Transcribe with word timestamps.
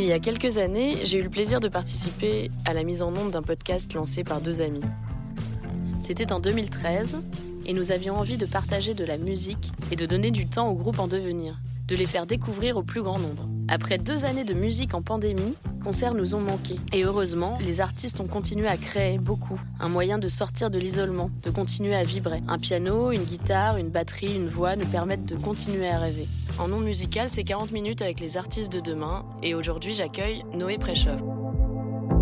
Il 0.00 0.04
y 0.04 0.12
a 0.12 0.20
quelques 0.20 0.58
années, 0.58 0.94
j'ai 1.02 1.18
eu 1.18 1.24
le 1.24 1.28
plaisir 1.28 1.58
de 1.58 1.66
participer 1.66 2.52
à 2.64 2.72
la 2.72 2.84
mise 2.84 3.02
en 3.02 3.12
onde 3.16 3.32
d'un 3.32 3.42
podcast 3.42 3.92
lancé 3.94 4.22
par 4.22 4.40
deux 4.40 4.60
amis. 4.60 4.84
C'était 5.98 6.32
en 6.32 6.38
2013 6.38 7.18
et 7.66 7.72
nous 7.72 7.90
avions 7.90 8.14
envie 8.14 8.36
de 8.36 8.46
partager 8.46 8.94
de 8.94 9.04
la 9.04 9.18
musique 9.18 9.72
et 9.90 9.96
de 9.96 10.06
donner 10.06 10.30
du 10.30 10.46
temps 10.46 10.68
aux 10.68 10.76
groupes 10.76 11.00
en 11.00 11.08
devenir, 11.08 11.58
de 11.88 11.96
les 11.96 12.06
faire 12.06 12.26
découvrir 12.26 12.76
au 12.76 12.84
plus 12.84 13.02
grand 13.02 13.18
nombre. 13.18 13.48
Après 13.66 13.98
deux 13.98 14.24
années 14.24 14.44
de 14.44 14.54
musique 14.54 14.94
en 14.94 15.02
pandémie, 15.02 15.54
concerts 15.88 16.12
nous 16.12 16.34
ont 16.34 16.40
manqué. 16.42 16.76
Et 16.92 17.04
heureusement, 17.04 17.56
les 17.62 17.80
artistes 17.80 18.20
ont 18.20 18.26
continué 18.26 18.68
à 18.68 18.76
créer 18.76 19.16
beaucoup. 19.16 19.58
Un 19.80 19.88
moyen 19.88 20.18
de 20.18 20.28
sortir 20.28 20.68
de 20.68 20.78
l'isolement, 20.78 21.30
de 21.42 21.50
continuer 21.50 21.94
à 21.94 22.02
vibrer. 22.02 22.42
Un 22.46 22.58
piano, 22.58 23.10
une 23.10 23.24
guitare, 23.24 23.78
une 23.78 23.88
batterie, 23.88 24.36
une 24.36 24.50
voix 24.50 24.76
nous 24.76 24.84
permettent 24.84 25.24
de 25.24 25.34
continuer 25.34 25.88
à 25.88 25.98
rêver. 25.98 26.28
En 26.58 26.68
nom 26.68 26.80
musical, 26.80 27.30
c'est 27.30 27.42
40 27.42 27.72
minutes 27.72 28.02
avec 28.02 28.20
les 28.20 28.36
artistes 28.36 28.70
de 28.70 28.80
demain. 28.80 29.24
Et 29.42 29.54
aujourd'hui, 29.54 29.94
j'accueille 29.94 30.44
Noé 30.52 30.76
Préchov. 30.76 31.22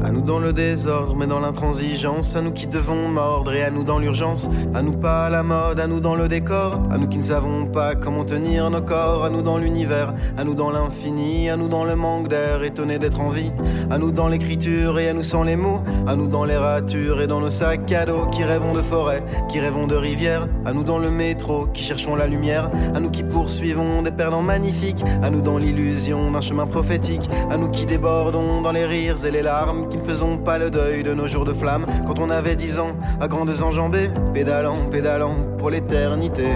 À 0.03 0.11
nous 0.11 0.21
dans 0.21 0.39
le 0.39 0.53
désordre, 0.53 1.17
mais 1.17 1.27
dans 1.27 1.41
l'intransigeance. 1.41 2.37
À 2.37 2.41
nous 2.43 2.53
qui 2.53 2.67
devons 2.67 3.09
mordre 3.09 3.53
et 3.55 3.65
à 3.65 3.71
nous 3.71 3.83
dans 3.83 3.99
l'urgence. 3.99 4.49
À 4.75 4.83
nous 4.83 4.97
pas 4.97 5.27
à 5.27 5.31
la 5.31 5.43
mode, 5.43 5.81
à 5.81 5.87
nous 5.87 6.01
dans 6.01 6.15
le 6.15 6.29
décor. 6.29 6.81
À 6.91 6.99
nous 6.99 7.09
qui 7.09 7.19
ne 7.19 7.25
savons 7.25 7.67
pas 7.67 7.95
comment 7.95 8.25
tenir 8.25 8.71
nos 8.71 8.83
corps. 8.83 9.25
À 9.25 9.31
nous 9.31 9.43
dans 9.43 9.59
l'univers, 9.59 10.15
à 10.37 10.45
nous 10.45 10.55
dans 10.55 10.71
l'infini. 10.71 11.51
À 11.51 11.57
nous 11.57 11.69
dans 11.69 11.85
le 11.85 11.97
manque 11.97 12.29
d'air, 12.29 12.63
étonné 12.63 12.99
d'être 12.99 13.21
en 13.21 13.31
vie. 13.31 13.51
À 13.91 13.99
nous 13.99 14.13
dans 14.13 14.29
l'écriture 14.29 14.99
et 14.99 15.09
à 15.09 15.13
nous 15.13 15.23
sans 15.23 15.43
les 15.43 15.57
mots. 15.57 15.83
À 16.07 16.15
nous 16.15 16.29
dans 16.29 16.45
les 16.45 16.57
ratures 16.57 17.21
et 17.21 17.27
dans 17.27 17.41
nos 17.41 17.51
sacs 17.51 17.91
à 17.93 18.07
dos. 18.07 18.27
Qui 18.27 18.45
rêvons 18.45 18.75
de 18.75 18.83
forêt, 18.83 19.25
qui 19.49 19.59
rêvons 19.59 19.87
de 19.87 19.97
rivière. 19.97 20.47
À 20.65 20.73
nous 20.73 20.85
dans 20.85 20.99
le 20.99 21.11
métro, 21.11 21.67
qui 21.75 21.83
cherchons 21.83 22.15
la 22.15 22.27
lumière. 22.27 22.71
À 22.95 23.01
nous 23.01 23.11
qui 23.11 23.25
poursuivons 23.25 24.03
des 24.03 24.13
perdants 24.13 24.43
magnifiques. 24.43 25.03
À 25.23 25.31
nous 25.31 25.41
dans 25.41 25.59
l'illusion 25.59 26.31
d'un 26.31 26.41
chemin 26.41 26.67
prophétique. 26.67 27.29
À 27.51 27.57
nous 27.57 27.71
qui 27.71 27.87
débordons 27.87 28.61
dans 28.63 28.73
les 28.73 28.85
rires 28.85 29.25
et 29.25 29.31
les 29.31 29.43
larmes 29.43 29.76
ne 29.97 30.03
faisons 30.03 30.39
pas 30.39 30.59
le 30.59 30.71
deuil 30.71 31.03
de 31.03 31.13
nos 31.15 31.27
jours 31.27 31.45
de 31.45 31.53
flamme 31.53 31.87
quand 32.07 32.19
on 32.19 32.31
avait 32.31 32.57
dix 32.57 32.79
ans, 32.79 32.93
à 33.21 33.29
grandes 33.29 33.63
enjambées, 33.63 34.11
pédalant, 34.33 34.79
pédalant 34.91 35.37
pour 35.59 35.71
l'éternité. 35.71 36.49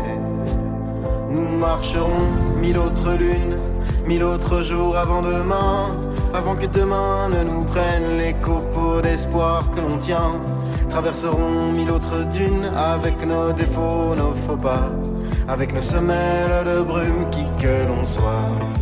Nous 1.31 1.49
marcherons 1.59 2.27
mille 2.61 2.79
autres 2.79 3.13
lunes, 3.13 3.57
mille 4.07 4.25
autres 4.25 4.61
jours 4.63 4.97
avant 4.97 5.23
demain, 5.23 5.89
avant 6.35 6.57
que 6.57 6.67
demain 6.67 7.29
ne 7.29 7.43
nous 7.45 7.65
prenne 7.65 8.17
les 8.19 8.35
copeaux 8.35 9.01
d'espoir 9.01 9.71
que 9.71 9.81
l'on 9.81 9.99
tient. 9.99 10.33
Traverserons 10.89 11.73
mille 11.73 11.91
autres 11.91 12.25
dunes 12.33 12.71
avec 12.75 13.25
nos 13.25 13.53
défauts, 13.53 14.15
nos 14.17 14.35
faux 14.47 14.57
pas, 14.57 14.91
avec 15.49 15.73
nos 15.73 15.83
semelles 15.83 16.65
de 16.65 16.81
brume 16.83 17.31
qui 17.31 17.45
que 17.63 17.87
l'on 17.89 18.05
soit. 18.05 18.80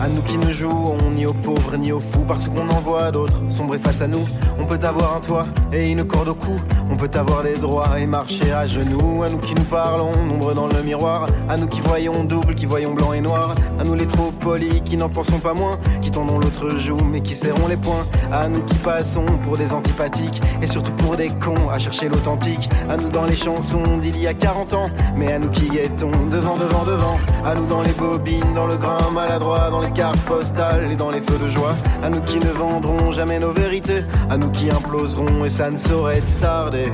À 0.00 0.08
nous 0.08 0.22
qui 0.22 0.38
ne 0.38 0.48
jouons 0.48 0.96
ni 1.14 1.26
aux 1.26 1.34
pauvres 1.34 1.76
ni 1.76 1.92
aux 1.92 2.00
fous 2.00 2.24
parce 2.26 2.48
qu'on 2.48 2.66
en 2.70 2.80
voit 2.80 3.10
d'autres 3.10 3.38
sombrer 3.50 3.78
face 3.78 4.00
à 4.00 4.06
nous. 4.06 4.26
On 4.60 4.66
peut 4.66 4.86
avoir 4.86 5.16
un 5.16 5.20
toit 5.20 5.46
et 5.72 5.90
une 5.90 6.04
corde 6.04 6.28
au 6.28 6.34
cou. 6.34 6.56
On 6.90 6.96
peut 6.96 7.10
avoir 7.14 7.42
des 7.42 7.54
droits 7.54 7.98
et 7.98 8.06
marcher 8.06 8.52
à 8.52 8.66
genoux. 8.66 9.22
À 9.22 9.28
nous 9.28 9.38
qui 9.38 9.54
nous 9.54 9.64
parlons, 9.64 10.12
nombre 10.26 10.52
dans 10.54 10.66
le 10.66 10.82
miroir. 10.82 11.26
À 11.48 11.56
nous 11.56 11.66
qui 11.66 11.80
voyons 11.80 12.24
double, 12.24 12.54
qui 12.54 12.66
voyons 12.66 12.92
blanc 12.92 13.12
et 13.12 13.20
noir. 13.20 13.54
À 13.78 13.84
nous 13.84 13.94
les 13.94 14.06
trop 14.06 14.30
polis 14.32 14.82
qui 14.84 14.96
n'en 14.96 15.08
pensons 15.08 15.38
pas 15.38 15.54
moins. 15.54 15.78
Qui 16.02 16.10
tendons 16.10 16.38
l'autre 16.38 16.76
joue 16.76 16.98
mais 17.10 17.20
qui 17.20 17.34
serrons 17.34 17.68
les 17.68 17.76
poings. 17.76 18.04
À 18.32 18.48
nous 18.48 18.62
qui 18.64 18.76
passons 18.78 19.24
pour 19.42 19.56
des 19.56 19.72
antipathiques 19.72 20.40
et 20.60 20.66
surtout 20.66 20.92
pour 20.92 21.16
des 21.16 21.28
cons 21.28 21.70
à 21.72 21.78
chercher 21.78 22.08
l'authentique. 22.08 22.68
À 22.88 22.96
nous 22.96 23.08
dans 23.08 23.24
les 23.24 23.36
chansons 23.36 23.98
d'il 23.98 24.20
y 24.20 24.26
a 24.26 24.34
40 24.34 24.74
ans. 24.74 24.90
Mais 25.16 25.32
à 25.32 25.38
nous 25.38 25.48
qui 25.50 25.68
guettons 25.68 26.10
devant, 26.30 26.56
devant, 26.56 26.84
devant. 26.84 27.18
À 27.46 27.54
nous 27.54 27.66
dans 27.66 27.82
les 27.82 27.92
bobines, 27.92 28.54
dans 28.54 28.66
le 28.66 28.76
grain 28.76 29.10
maladroit, 29.12 29.70
dans 29.70 29.80
les 29.80 29.92
cartes 29.92 30.20
postales 30.20 30.90
et 30.90 30.96
dans 30.96 31.10
les 31.10 31.20
feux 31.20 31.38
de 31.38 31.48
joie. 31.48 31.74
À 32.02 32.10
nous 32.10 32.20
qui 32.22 32.38
ne 32.38 32.50
vendrons 32.50 33.10
jamais 33.10 33.38
nos 33.38 33.52
vérités, 33.52 34.00
à 34.28 34.36
nous 34.36 34.49
qui 34.52 34.70
imploserons 34.70 35.44
et 35.44 35.48
ça 35.48 35.70
ne 35.70 35.76
saurait 35.76 36.22
tarder. 36.40 36.90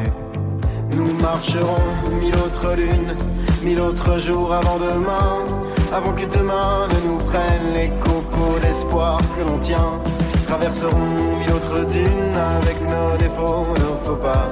Nous 0.90 1.12
marcherons 1.20 1.82
mille 2.20 2.34
autres 2.36 2.74
lunes, 2.74 3.14
mille 3.62 3.80
autres 3.80 4.18
jours 4.18 4.52
avant 4.54 4.78
demain, 4.78 5.46
avant 5.92 6.12
que 6.12 6.26
demain 6.26 6.88
ne 6.88 7.08
nous 7.10 7.18
prenne 7.18 7.72
les 7.74 7.88
cocos 8.00 8.58
d'espoir 8.62 9.18
que 9.36 9.44
l'on 9.44 9.58
tient. 9.58 10.00
Traverserons 10.46 11.36
mille 11.38 11.52
autres 11.52 11.84
dunes 11.86 12.36
avec 12.58 12.80
nos 12.82 13.16
défauts, 13.18 13.66
nos 13.80 13.96
faux 14.04 14.16
pas, 14.16 14.48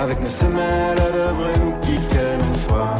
avec 0.00 0.20
nos 0.20 0.30
semelles 0.30 0.96
de 0.96 1.32
brume 1.32 1.80
qui 1.80 1.94
que 1.94 2.24
l'on 2.38 2.54
soit. 2.54 2.94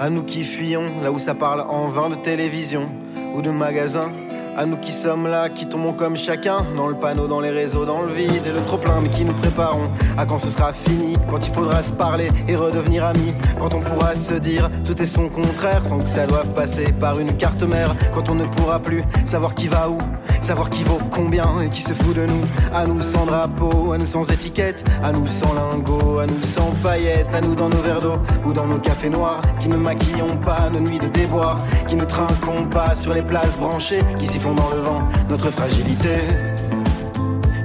À 0.00 0.10
nous 0.10 0.24
qui 0.24 0.44
fuyons 0.44 1.00
là 1.02 1.12
où 1.12 1.18
ça 1.18 1.34
parle 1.34 1.60
en 1.60 1.86
vain 1.86 2.10
de 2.10 2.16
télévision 2.16 2.88
ou 3.34 3.42
de 3.42 3.50
magasins. 3.50 4.10
À 4.56 4.66
nous 4.66 4.76
qui 4.76 4.92
sommes 4.92 5.26
là, 5.26 5.48
qui 5.48 5.66
tombons 5.66 5.92
comme 5.92 6.16
chacun 6.16 6.58
dans 6.76 6.86
le 6.86 6.94
panneau, 6.94 7.26
dans 7.26 7.40
les 7.40 7.50
réseaux, 7.50 7.84
dans 7.84 8.02
le 8.02 8.12
vide 8.12 8.46
et 8.46 8.52
le 8.52 8.62
trop 8.62 8.76
plein, 8.76 9.00
mais 9.00 9.08
qui 9.08 9.24
nous 9.24 9.32
préparons 9.32 9.88
à 10.16 10.24
quand 10.26 10.38
ce 10.38 10.48
sera 10.48 10.72
fini, 10.72 11.16
quand 11.28 11.44
il 11.44 11.52
faudra 11.52 11.82
se 11.82 11.90
parler 11.90 12.28
et 12.46 12.54
redevenir 12.54 13.04
amis, 13.04 13.34
quand 13.58 13.74
on 13.74 13.80
pourra 13.80 14.14
se 14.14 14.34
dire 14.34 14.70
tout 14.84 15.00
est 15.02 15.06
son 15.06 15.28
contraire 15.28 15.84
sans 15.84 15.98
que 15.98 16.08
ça 16.08 16.26
doive 16.26 16.48
passer 16.54 16.92
par 16.92 17.18
une 17.18 17.36
carte 17.36 17.62
mère, 17.64 17.92
quand 18.12 18.28
on 18.28 18.36
ne 18.36 18.44
pourra 18.44 18.78
plus 18.78 19.02
savoir 19.26 19.56
qui 19.56 19.66
va 19.66 19.90
où, 19.90 19.98
savoir 20.44 20.68
qui 20.68 20.84
vaut 20.84 20.98
combien 21.10 21.62
et 21.62 21.70
qui 21.70 21.80
se 21.80 21.94
fout 21.94 22.14
de 22.14 22.26
nous, 22.26 22.42
à 22.74 22.84
nous 22.84 23.00
sans 23.00 23.24
drapeau, 23.24 23.92
à 23.92 23.98
nous 23.98 24.06
sans 24.06 24.30
étiquette, 24.30 24.84
à 25.02 25.10
nous 25.10 25.26
sans 25.26 25.54
lingots, 25.54 26.18
à 26.18 26.26
nous 26.26 26.42
sans 26.54 26.70
paillettes, 26.82 27.32
à 27.32 27.40
nous 27.40 27.54
dans 27.54 27.70
nos 27.70 27.78
verres 27.78 28.02
d'eau 28.02 28.18
ou 28.44 28.52
dans 28.52 28.66
nos 28.66 28.78
cafés 28.78 29.08
noirs, 29.08 29.40
qui 29.58 29.70
ne 29.70 29.76
maquillons 29.78 30.36
pas 30.44 30.68
nos 30.70 30.80
nuits 30.80 30.98
de 30.98 31.06
déboire, 31.06 31.58
qui 31.88 31.96
ne 31.96 32.04
trinquons 32.04 32.66
pas 32.66 32.94
sur 32.94 33.14
les 33.14 33.22
places 33.22 33.56
branchées, 33.56 34.00
qui 34.18 34.26
s'y 34.26 34.38
dans 34.38 34.70
le 34.76 34.82
vent 34.82 35.02
notre 35.30 35.50
fragilité. 35.50 36.16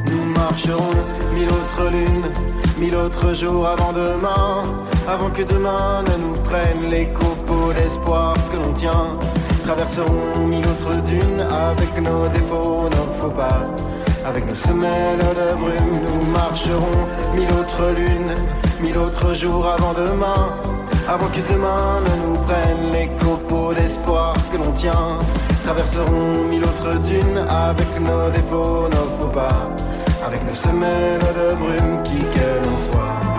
Nous 0.10 0.34
marcherons 0.34 0.96
mille 1.34 1.50
autres 1.50 1.92
lunes, 1.92 2.32
mille 2.80 2.96
autres 2.96 3.34
jours 3.34 3.68
avant 3.68 3.92
demain, 3.92 4.64
avant 5.06 5.30
que 5.32 5.42
demain 5.42 6.04
ne 6.04 6.28
nous 6.28 6.42
prenne 6.44 6.90
les 6.90 7.08
copeaux 7.08 7.74
d'espoir 7.74 8.36
que 8.50 8.56
l'on 8.56 8.72
tient. 8.72 9.18
Traverserons 9.70 10.48
mille 10.48 10.66
autres 10.66 11.00
dunes 11.04 11.46
avec 11.52 12.02
nos 12.02 12.28
défauts, 12.30 12.90
nos 12.90 13.22
faux 13.22 13.30
pas. 13.30 13.62
Avec 14.26 14.48
nos 14.48 14.56
semelles 14.56 15.20
de 15.20 15.54
brume, 15.54 16.00
nous 16.08 16.26
marcherons 16.32 17.06
mille 17.36 17.54
autres 17.54 17.94
lunes, 17.96 18.34
mille 18.82 18.98
autres 18.98 19.36
jours 19.36 19.68
avant 19.68 19.94
demain, 19.94 20.58
avant 21.08 21.28
que 21.28 21.42
demain 21.54 22.02
ne 22.02 22.26
nous 22.26 22.40
prenne 22.48 22.92
les 22.92 23.10
copeaux 23.24 23.72
d'espoir 23.76 24.34
que 24.52 24.58
l'on 24.58 24.72
tient. 24.72 25.20
Traverserons 25.64 26.46
mille 26.50 26.64
autres 26.64 26.98
dunes 27.04 27.46
avec 27.48 27.92
nos 28.02 28.28
défauts, 28.32 28.90
nos 28.90 29.08
faux 29.20 29.32
pas, 29.32 29.70
avec 30.26 30.44
nos 30.50 30.56
semelles 30.56 31.20
de 31.20 31.54
brume 31.54 32.02
qui 32.04 32.18
que 32.18 32.66
l'on 32.66 32.76
soit. 32.76 33.39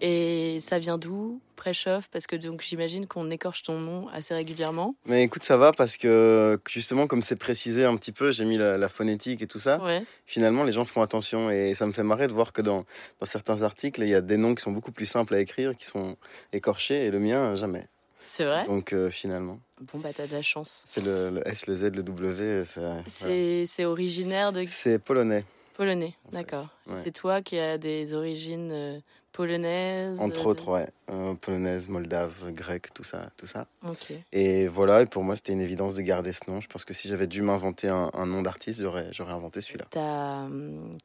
Et 0.00 0.58
ça 0.60 0.78
vient 0.78 0.98
d'où 0.98 1.40
Prechov 1.56 2.08
Parce 2.10 2.26
que 2.26 2.36
donc 2.36 2.62
j'imagine 2.62 3.06
qu'on 3.06 3.30
écorche 3.30 3.62
ton 3.62 3.80
nom 3.80 4.08
assez 4.08 4.34
régulièrement. 4.34 4.94
Mais 5.06 5.22
écoute, 5.22 5.42
ça 5.42 5.56
va 5.56 5.72
parce 5.72 5.96
que 5.96 6.60
justement, 6.68 7.06
comme 7.06 7.22
c'est 7.22 7.36
précisé 7.36 7.84
un 7.84 7.96
petit 7.96 8.12
peu, 8.12 8.30
j'ai 8.30 8.44
mis 8.44 8.58
la, 8.58 8.88
phonétique 8.88 9.42
et 9.42 9.46
tout 9.46 9.58
ça. 9.58 9.82
Ouais. 9.82 10.02
Finalement, 10.26 10.64
les 10.64 10.72
gens 10.72 10.84
font 10.84 11.02
attention 11.02 11.50
et 11.50 11.74
ça 11.74 11.86
me 11.86 11.92
fait 11.92 12.02
marrer 12.02 12.28
de 12.28 12.32
voir 12.32 12.52
que 12.52 12.62
dans, 12.62 12.84
dans 13.20 13.26
certains 13.26 13.62
articles, 13.62 14.02
il 14.02 14.08
y 14.08 14.14
a 14.14 14.20
des 14.20 14.36
noms 14.36 14.54
qui 14.54 14.62
sont 14.62 14.72
beaucoup 14.72 14.92
plus 14.92 15.06
simples 15.06 15.34
à 15.34 15.40
écrire, 15.40 15.76
qui 15.76 15.84
sont 15.84 16.16
écorchés 16.52 17.04
et 17.04 17.10
le 17.10 17.18
mien, 17.18 17.54
jamais. 17.54 17.86
C'est 18.22 18.44
vrai? 18.44 18.66
Donc 18.66 18.92
euh, 18.92 19.10
finalement. 19.10 19.58
Bon, 19.80 19.98
bah 20.00 20.10
t'as 20.14 20.26
de 20.26 20.32
la 20.32 20.42
chance. 20.42 20.84
C'est 20.86 21.02
le, 21.02 21.40
S, 21.46 21.66
le 21.66 21.76
Z, 21.76 21.82
le 21.94 22.02
W. 22.02 22.64
C'est 23.06 23.84
originaire 23.84 24.52
de. 24.52 24.64
C'est 24.66 24.98
polonais. 24.98 25.44
Polonais, 25.78 26.14
d'accord. 26.32 26.70
C'est 26.96 27.12
toi 27.12 27.40
qui 27.40 27.56
as 27.56 27.78
des 27.78 28.12
origines 28.12 28.72
euh, 28.72 28.98
polonaises 29.30 30.20
Entre 30.20 30.46
autres, 30.46 30.72
ouais. 30.72 30.88
Euh, 31.08 31.34
polonaise, 31.34 31.86
moldave, 31.86 32.52
grecque, 32.52 32.92
tout 32.92 33.04
ça. 33.04 33.30
Tout 33.36 33.46
ça. 33.46 33.68
Ok. 33.88 34.12
Et 34.32 34.66
voilà, 34.66 35.02
et 35.02 35.06
pour 35.06 35.22
moi, 35.22 35.36
c'était 35.36 35.52
une 35.52 35.60
évidence 35.60 35.94
de 35.94 36.02
garder 36.02 36.32
ce 36.32 36.50
nom. 36.50 36.60
Je 36.60 36.66
pense 36.66 36.84
que 36.84 36.92
si 36.92 37.06
j'avais 37.06 37.28
dû 37.28 37.42
m'inventer 37.42 37.88
un, 37.88 38.26
nom 38.26 38.42
d'artiste, 38.42 38.80
j'aurais, 38.80 39.06
j'aurais 39.12 39.34
inventé 39.34 39.60
celui-là. 39.60 39.84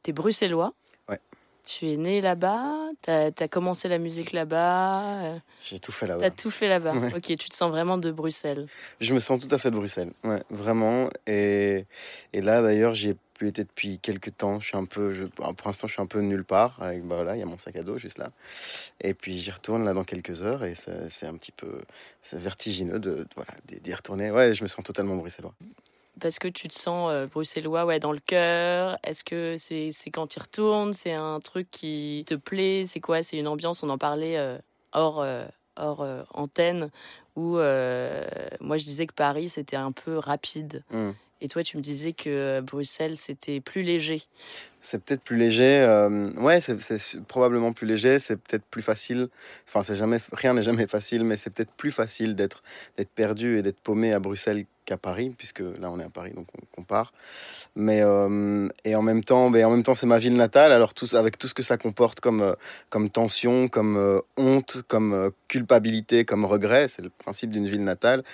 T'es 0.02 0.12
bruxellois 0.12 0.74
Ouais. 1.08 1.20
Tu 1.64 1.92
es 1.92 1.96
né 1.96 2.20
là-bas 2.20 2.90
Tu 3.02 3.10
as, 3.10 3.48
commencé 3.48 3.88
la 3.88 3.98
musique 3.98 4.32
là-bas 4.32 5.22
euh, 5.22 5.38
J'ai 5.62 5.78
tout 5.78 5.92
fait 5.92 6.08
là-bas. 6.08 6.18
Tu 6.18 6.26
as 6.26 6.30
tout 6.32 6.50
fait 6.50 6.66
là-bas. 6.66 6.94
Ok, 7.14 7.22
tu 7.22 7.36
te 7.36 7.54
sens 7.54 7.70
vraiment 7.70 7.96
de 7.96 8.10
Bruxelles 8.10 8.66
Je 9.00 9.14
me 9.14 9.20
sens 9.20 9.38
tout 9.38 9.54
à 9.54 9.58
fait 9.58 9.70
de 9.70 9.76
Bruxelles, 9.76 10.10
ouais, 10.24 10.42
vraiment. 10.50 11.10
Et, 11.28 11.86
et 12.32 12.40
là, 12.40 12.60
d'ailleurs, 12.60 12.94
j'y 12.94 13.14
été 13.48 13.64
depuis 13.64 13.98
quelques 13.98 14.36
temps. 14.36 14.60
Je 14.60 14.66
suis 14.66 14.76
un 14.76 14.84
peu, 14.84 15.12
je, 15.12 15.24
pour 15.24 15.66
l'instant, 15.66 15.86
je 15.86 15.92
suis 15.92 16.02
un 16.02 16.06
peu 16.06 16.20
nulle 16.20 16.44
part. 16.44 16.76
Avec, 16.80 17.04
bah 17.04 17.16
voilà, 17.16 17.36
il 17.36 17.40
y 17.40 17.42
a 17.42 17.46
mon 17.46 17.58
sac 17.58 17.76
à 17.76 17.82
dos 17.82 17.98
juste 17.98 18.18
là. 18.18 18.30
Et 19.00 19.14
puis 19.14 19.38
j'y 19.38 19.50
retourne 19.50 19.84
là 19.84 19.92
dans 19.92 20.04
quelques 20.04 20.42
heures 20.42 20.64
et 20.64 20.74
c'est 20.74 21.26
un 21.26 21.36
petit 21.36 21.52
peu, 21.52 21.80
vertigineux 22.32 22.98
de, 22.98 23.26
voilà, 23.36 23.52
d'y 23.66 23.94
retourner. 23.94 24.30
Ouais, 24.30 24.54
je 24.54 24.62
me 24.62 24.68
sens 24.68 24.84
totalement 24.84 25.16
bruxellois 25.16 25.54
parce 26.20 26.38
que 26.38 26.48
tu 26.48 26.68
te 26.68 26.74
sens 26.74 27.10
euh, 27.12 27.26
bruxellois 27.26 27.84
ouais, 27.84 27.98
dans 27.98 28.12
le 28.12 28.20
cœur 28.20 28.98
Est-ce 29.02 29.24
que 29.24 29.56
c'est 29.56 29.90
quand 30.10 30.26
tu 30.26 30.38
retournes 30.38 30.92
C'est 30.92 31.12
un 31.12 31.40
truc 31.40 31.70
qui 31.70 32.24
te 32.26 32.34
plaît? 32.34 32.84
C'est 32.86 33.00
quoi? 33.00 33.22
C'est 33.22 33.36
une 33.36 33.48
ambiance? 33.48 33.82
On 33.82 33.90
en 33.90 33.98
parlait 33.98 34.38
euh, 34.38 34.58
hors, 34.92 35.20
euh, 35.20 35.44
hors 35.76 36.06
antenne 36.32 36.90
où 37.36 37.54
moi 37.56 38.76
je 38.76 38.84
disais 38.84 39.06
que 39.06 39.14
Paris 39.14 39.48
c'était 39.48 39.76
un 39.76 39.92
peu 39.92 40.18
rapide. 40.18 40.84
Mmh. 40.90 41.10
Et 41.44 41.48
toi, 41.48 41.62
tu 41.62 41.76
me 41.76 41.82
disais 41.82 42.14
que 42.14 42.62
Bruxelles, 42.62 43.18
c'était 43.18 43.60
plus 43.60 43.82
léger. 43.82 44.22
C'est 44.80 45.04
peut-être 45.04 45.20
plus 45.20 45.36
léger. 45.36 45.78
Euh, 45.80 46.30
ouais, 46.40 46.58
c'est 46.62 47.20
probablement 47.28 47.74
plus 47.74 47.86
léger. 47.86 48.18
C'est 48.18 48.38
peut-être 48.38 48.64
plus 48.64 48.80
facile. 48.80 49.28
Enfin, 49.68 49.82
c'est 49.82 49.94
jamais, 49.94 50.16
rien 50.32 50.54
n'est 50.54 50.62
jamais 50.62 50.86
facile, 50.86 51.22
mais 51.22 51.36
c'est 51.36 51.50
peut-être 51.50 51.72
plus 51.72 51.92
facile 51.92 52.34
d'être 52.34 52.62
d'être 52.96 53.10
perdu 53.10 53.58
et 53.58 53.62
d'être 53.62 53.78
paumé 53.78 54.14
à 54.14 54.20
Bruxelles 54.20 54.64
qu'à 54.86 54.96
Paris, 54.96 55.34
puisque 55.36 55.60
là, 55.60 55.90
on 55.90 56.00
est 56.00 56.04
à 56.04 56.08
Paris, 56.08 56.32
donc 56.34 56.46
on 56.58 56.64
compare. 56.74 57.12
Mais 57.76 58.00
euh, 58.00 58.66
et 58.86 58.96
en 58.96 59.02
même 59.02 59.22
temps, 59.22 59.50
mais 59.50 59.64
en 59.64 59.70
même 59.70 59.82
temps, 59.82 59.94
c'est 59.94 60.06
ma 60.06 60.18
ville 60.18 60.36
natale. 60.36 60.72
Alors 60.72 60.94
tout, 60.94 61.14
avec 61.14 61.36
tout 61.36 61.46
ce 61.46 61.52
que 61.52 61.62
ça 61.62 61.76
comporte 61.76 62.20
comme 62.20 62.40
euh, 62.40 62.54
comme 62.88 63.10
tension, 63.10 63.68
comme 63.68 64.22
honte, 64.38 64.78
comme 64.88 65.30
culpabilité, 65.48 66.24
comme 66.24 66.46
regret, 66.46 66.88
c'est 66.88 67.02
le 67.02 67.10
principe 67.10 67.50
d'une 67.50 67.68
ville 67.68 67.84
natale. 67.84 68.24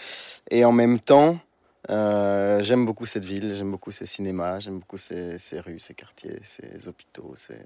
Et 0.52 0.64
en 0.64 0.70
même 0.70 1.00
temps. 1.00 1.40
Euh, 1.88 2.62
j'aime 2.62 2.84
beaucoup 2.84 3.06
cette 3.06 3.24
ville, 3.24 3.54
j'aime 3.54 3.70
beaucoup 3.70 3.90
ses 3.90 4.04
cinémas, 4.04 4.60
j'aime 4.60 4.80
beaucoup 4.80 4.98
ses, 4.98 5.38
rues, 5.60 5.80
ses 5.80 5.94
quartiers, 5.94 6.38
ses 6.42 6.86
hôpitaux, 6.86 7.34
ses, 7.38 7.56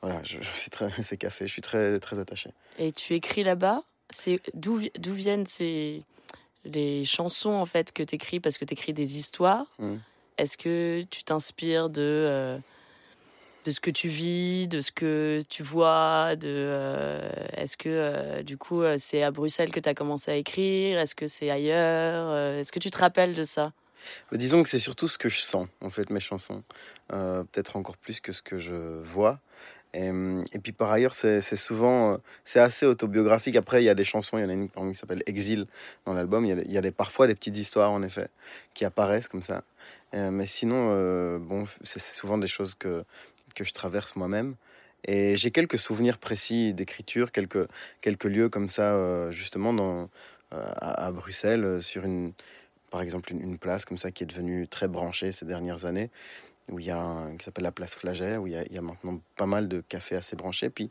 voilà, 0.00 0.22
je, 0.22 0.38
suis 0.52 0.70
très, 0.70 0.90
ses 1.02 1.18
cafés, 1.18 1.46
je 1.46 1.52
suis 1.52 1.62
très, 1.62 2.00
très 2.00 2.18
attaché. 2.18 2.50
Et 2.78 2.92
tu 2.92 3.12
écris 3.14 3.44
là-bas? 3.44 3.82
C'est 4.10 4.40
d'où, 4.54 4.80
d'où 4.98 5.12
viennent 5.12 5.46
ces 5.46 6.02
les 6.64 7.04
chansons 7.04 7.52
en 7.52 7.66
fait 7.66 7.92
que 7.92 8.02
tu 8.02 8.14
écris 8.14 8.40
parce 8.40 8.56
que 8.56 8.64
tu 8.64 8.72
écris 8.72 8.94
des 8.94 9.18
histoires 9.18 9.66
mmh. 9.78 9.96
Est-ce 10.36 10.56
que 10.56 11.04
tu 11.10 11.22
t'inspires 11.22 11.88
de 11.90 12.02
euh, 12.02 12.58
de 13.64 13.70
ce 13.70 13.80
que 13.80 13.90
tu 13.90 14.08
vis, 14.08 14.68
de 14.68 14.80
ce 14.80 14.92
que 14.92 15.40
tu 15.48 15.62
vois, 15.62 16.36
de 16.36 16.48
euh, 16.48 17.30
est-ce 17.56 17.76
que 17.76 17.88
euh, 17.88 18.42
du 18.42 18.58
coup 18.58 18.82
euh, 18.82 18.96
c'est 18.98 19.22
à 19.22 19.30
Bruxelles 19.30 19.70
que 19.70 19.80
tu 19.80 19.88
as 19.88 19.94
commencé 19.94 20.30
à 20.30 20.36
écrire, 20.36 20.98
est-ce 20.98 21.14
que 21.14 21.26
c'est 21.26 21.50
ailleurs, 21.50 22.58
est-ce 22.58 22.72
que 22.72 22.78
tu 22.78 22.90
te 22.90 22.98
rappelles 22.98 23.34
de 23.34 23.44
ça? 23.44 23.72
Bah, 24.30 24.36
Disons 24.36 24.62
que 24.62 24.68
c'est 24.68 24.78
surtout 24.78 25.08
ce 25.08 25.16
que 25.16 25.30
je 25.30 25.38
sens 25.38 25.66
en 25.80 25.88
fait 25.88 26.10
mes 26.10 26.20
chansons, 26.20 26.62
peut-être 27.08 27.76
encore 27.76 27.96
plus 27.96 28.20
que 28.20 28.32
ce 28.32 28.42
que 28.42 28.58
je 28.58 29.00
vois. 29.02 29.40
Et, 29.94 30.10
et 30.52 30.58
puis 30.58 30.72
par 30.72 30.90
ailleurs, 30.90 31.14
c'est 31.14 31.40
souvent, 31.54 32.18
c'est 32.42 32.58
assez 32.58 32.84
autobiographique. 32.84 33.54
Après, 33.54 33.80
il 33.80 33.86
y 33.86 33.88
a 33.88 33.94
des 33.94 34.04
chansons, 34.04 34.38
il 34.38 34.42
y 34.42 34.44
en 34.44 34.48
a 34.48 34.52
une 34.52 34.68
qui 34.68 34.94
s'appelle 34.96 35.22
Exil 35.26 35.66
dans 36.04 36.14
l'album. 36.14 36.44
Il, 36.44 36.70
y 36.70 36.76
a, 36.76 36.80
des, 36.80 36.90
parfois 36.90 37.28
des 37.28 37.36
petites 37.36 37.56
histoires 37.56 37.92
en 37.92 38.02
effet 38.02 38.26
qui 38.74 38.84
apparaissent 38.84 39.28
comme 39.28 39.40
ça. 39.40 39.62
mais 40.12 40.46
sinon, 40.46 41.38
bon, 41.38 41.64
c'est 41.84 42.02
souvent 42.02 42.38
des 42.38 42.48
choses 42.48 42.74
que 42.74 43.04
que 43.54 43.64
je 43.64 43.72
traverse 43.72 44.16
moi-même. 44.16 44.56
Et 45.06 45.36
j'ai 45.36 45.50
quelques 45.50 45.78
souvenirs 45.78 46.18
précis 46.18 46.72
d'écriture, 46.72 47.30
quelques, 47.30 47.68
quelques 48.00 48.24
lieux 48.24 48.48
comme 48.48 48.68
ça, 48.68 48.94
euh, 48.94 49.30
justement, 49.30 49.72
dans, 49.72 50.08
euh, 50.52 50.72
à, 50.76 51.12
Bruxelles, 51.12 51.64
euh, 51.64 51.80
sur 51.80 52.04
une, 52.04 52.32
par 52.90 53.02
exemple 53.02 53.32
une, 53.32 53.58
place 53.58 53.84
comme 53.84 53.98
ça 53.98 54.10
qui 54.10 54.22
est 54.22 54.26
devenue 54.26 54.66
très 54.68 54.88
branchée 54.88 55.32
ces 55.32 55.44
dernières 55.44 55.84
années, 55.84 56.10
où 56.70 56.78
il 56.78 56.86
y 56.86 56.90
a 56.90 56.98
un, 56.98 57.36
qui 57.36 57.44
s'appelle 57.44 57.64
la 57.64 57.72
place 57.72 57.94
Flagey, 57.94 58.36
où 58.36 58.46
il 58.46 58.52
y, 58.52 58.78
a, 58.78 58.80
maintenant 58.80 59.20
pas 59.36 59.46
mal 59.46 59.68
de 59.68 59.82
cafés 59.86 60.16
assez 60.16 60.34
branchés. 60.34 60.70
Puis 60.70 60.90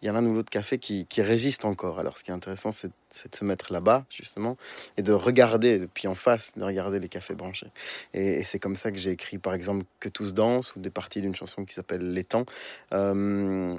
il 0.00 0.06
y 0.06 0.08
a 0.08 0.14
un 0.14 0.24
ou 0.24 0.34
l'autre 0.34 0.50
café 0.50 0.78
qui, 0.78 1.06
résiste 1.18 1.64
encore. 1.64 1.98
Alors 1.98 2.18
ce 2.18 2.24
qui 2.24 2.30
est 2.30 2.34
intéressant, 2.34 2.72
c'est, 2.72 2.88
de 2.88 3.36
se 3.36 3.44
mettre 3.44 3.72
là-bas, 3.72 4.04
justement, 4.10 4.56
et 4.96 5.02
de 5.02 5.12
regarder, 5.12 5.78
depuis 5.78 6.08
en 6.08 6.14
face, 6.14 6.52
de 6.56 6.64
regarder 6.64 6.98
les 6.98 7.08
cafés 7.08 7.34
branchés. 7.34 7.70
Et, 8.14 8.42
c'est 8.42 8.58
comme 8.58 8.76
ça 8.76 8.90
que 8.90 8.98
j'ai 8.98 9.10
écrit, 9.10 9.38
par 9.38 9.54
exemple, 9.54 9.84
Que 10.00 10.08
tous 10.08 10.34
dansent, 10.34 10.74
ou 10.74 10.80
des 10.80 10.90
parties 10.90 11.20
d'une 11.20 11.34
chanson 11.34 11.64
qui 11.64 11.74
s'appelle 11.74 12.12
Les 12.12 12.24
temps. 12.24 12.46
Euh, 12.92 13.76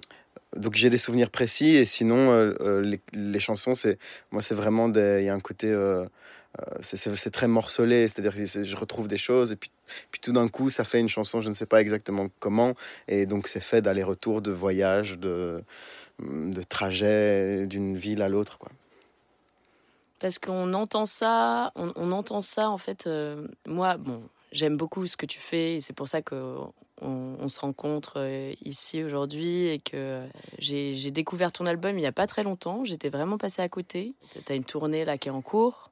donc 0.56 0.76
j'ai 0.76 0.90
des 0.90 0.98
souvenirs 0.98 1.30
précis, 1.30 1.76
et 1.76 1.86
sinon, 1.86 2.32
euh, 2.32 2.54
euh, 2.62 2.98
les, 3.12 3.40
chansons, 3.40 3.76
c'est 3.76 3.98
moi, 4.32 4.42
c'est 4.42 4.56
vraiment 4.56 4.88
il 4.88 5.24
y 5.24 5.30
a 5.30 5.34
un 5.34 5.40
côté 5.40 5.68
euh, 5.70 6.06
c'est 6.82 7.32
très 7.32 7.48
morcelé, 7.48 8.08
c'est-à-dire 8.08 8.34
que 8.36 8.46
je 8.46 8.76
retrouve 8.76 9.08
des 9.08 9.18
choses 9.18 9.52
et 9.52 9.56
puis, 9.56 9.72
tout 10.22 10.34
d'un 10.34 10.48
coup 10.48 10.70
ça 10.70 10.84
fait 10.84 11.00
une 11.00 11.10
chanson, 11.10 11.42
je 11.42 11.50
ne 11.50 11.54
sais 11.54 11.66
pas 11.66 11.82
exactement 11.82 12.28
comment, 12.40 12.76
et 13.08 13.26
donc 13.26 13.48
c'est 13.48 13.62
fait 13.62 13.82
d'aller-retour, 13.82 14.42
de 14.42 14.52
voyage, 14.52 15.18
de, 15.18 15.64
de 16.20 16.64
trajet 16.64 17.66
d'une 17.66 17.96
ville 17.96 18.22
à 18.22 18.30
l'autre. 18.30 18.60
Parce 20.20 20.40
qu'on 20.40 20.74
entend 20.74 21.06
ça, 21.06 21.74
on, 21.76 22.12
entend 22.12 22.40
ça 22.40 22.70
en 22.70 22.78
fait, 22.78 23.08
euh, 23.08 23.48
moi, 23.68 23.98
bon, 23.98 24.22
j'aime 24.54 24.78
beaucoup 24.78 25.06
ce 25.08 25.18
que 25.18 25.26
tu 25.26 25.40
fais 25.40 25.76
et 25.76 25.82
c'est 25.82 25.92
pour 25.92 26.08
ça 26.08 26.22
qu'on 26.22 26.72
on 27.02 27.50
se 27.50 27.60
rencontre 27.60 28.14
euh, 28.18 28.54
ici 28.64 29.04
aujourd'hui 29.04 29.68
et 29.68 29.80
que 29.80 30.22
j'ai 30.60 31.12
découvert 31.12 31.52
ton 31.52 31.66
album 31.66 31.98
il 31.98 32.02
n'y 32.02 32.08
a 32.08 32.14
pas 32.14 32.28
très 32.28 32.44
longtemps. 32.44 32.86
J'étais 32.86 33.10
vraiment 33.10 33.38
passé 33.38 33.62
à 33.62 33.68
côté. 33.68 34.14
Tu 34.46 34.52
as 34.52 34.56
une 34.56 34.64
tournée 34.64 35.04
là 35.04 35.18
qui 35.18 35.28
est 35.28 35.32
en 35.32 35.42
cours. 35.42 35.92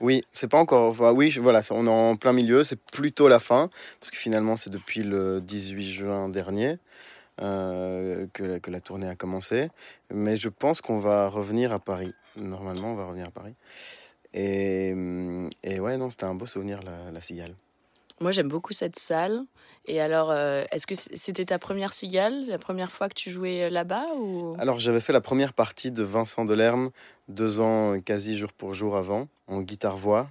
Oui, 0.00 0.22
c'est 0.32 0.48
pas 0.48 0.58
encore. 0.58 0.98
oui, 1.14 1.30
voilà, 1.40 1.60
on 1.70 1.86
est 1.86 1.90
en 1.90 2.16
plein 2.16 2.32
milieu. 2.32 2.64
C'est 2.64 2.80
plutôt 2.80 3.28
la 3.28 3.38
fin, 3.38 3.70
parce 3.98 4.10
que 4.10 4.16
finalement, 4.16 4.56
c'est 4.56 4.70
depuis 4.70 5.02
le 5.02 5.40
18 5.40 5.90
juin 5.90 6.28
dernier 6.28 6.76
euh, 7.42 8.26
que, 8.32 8.70
la 8.70 8.80
tournée 8.80 9.08
a 9.08 9.14
commencé. 9.14 9.68
Mais 10.12 10.36
je 10.36 10.48
pense 10.48 10.80
qu'on 10.80 10.98
va 10.98 11.28
revenir 11.28 11.72
à 11.72 11.78
Paris. 11.78 12.14
Normalement, 12.36 12.92
on 12.92 12.94
va 12.94 13.06
revenir 13.06 13.26
à 13.26 13.30
Paris. 13.30 13.54
Et, 14.32 14.94
et 15.62 15.80
ouais, 15.80 15.98
non, 15.98 16.08
c'était 16.08 16.24
un 16.24 16.34
beau 16.34 16.46
souvenir, 16.46 16.82
la, 16.82 17.10
la 17.10 17.20
cigale. 17.20 17.54
Moi, 18.20 18.32
j'aime 18.32 18.48
beaucoup 18.48 18.72
cette 18.72 18.98
salle. 18.98 19.44
Et 19.86 20.00
alors, 20.00 20.30
euh, 20.30 20.64
est-ce 20.70 20.86
que 20.86 20.94
c'était 20.94 21.46
ta 21.46 21.58
première 21.58 21.92
cigale, 21.92 22.44
la 22.46 22.58
première 22.58 22.92
fois 22.92 23.08
que 23.08 23.14
tu 23.14 23.30
jouais 23.30 23.64
euh, 23.64 23.70
là-bas 23.70 24.06
ou... 24.16 24.54
Alors, 24.58 24.78
j'avais 24.78 25.00
fait 25.00 25.12
la 25.12 25.20
première 25.20 25.52
partie 25.52 25.90
de 25.90 26.02
Vincent 26.02 26.44
Delerme 26.44 26.90
deux 27.28 27.60
ans 27.60 28.00
quasi 28.00 28.36
jour 28.36 28.52
pour 28.52 28.74
jour 28.74 28.96
avant, 28.96 29.28
en 29.46 29.62
guitare-voix. 29.62 30.28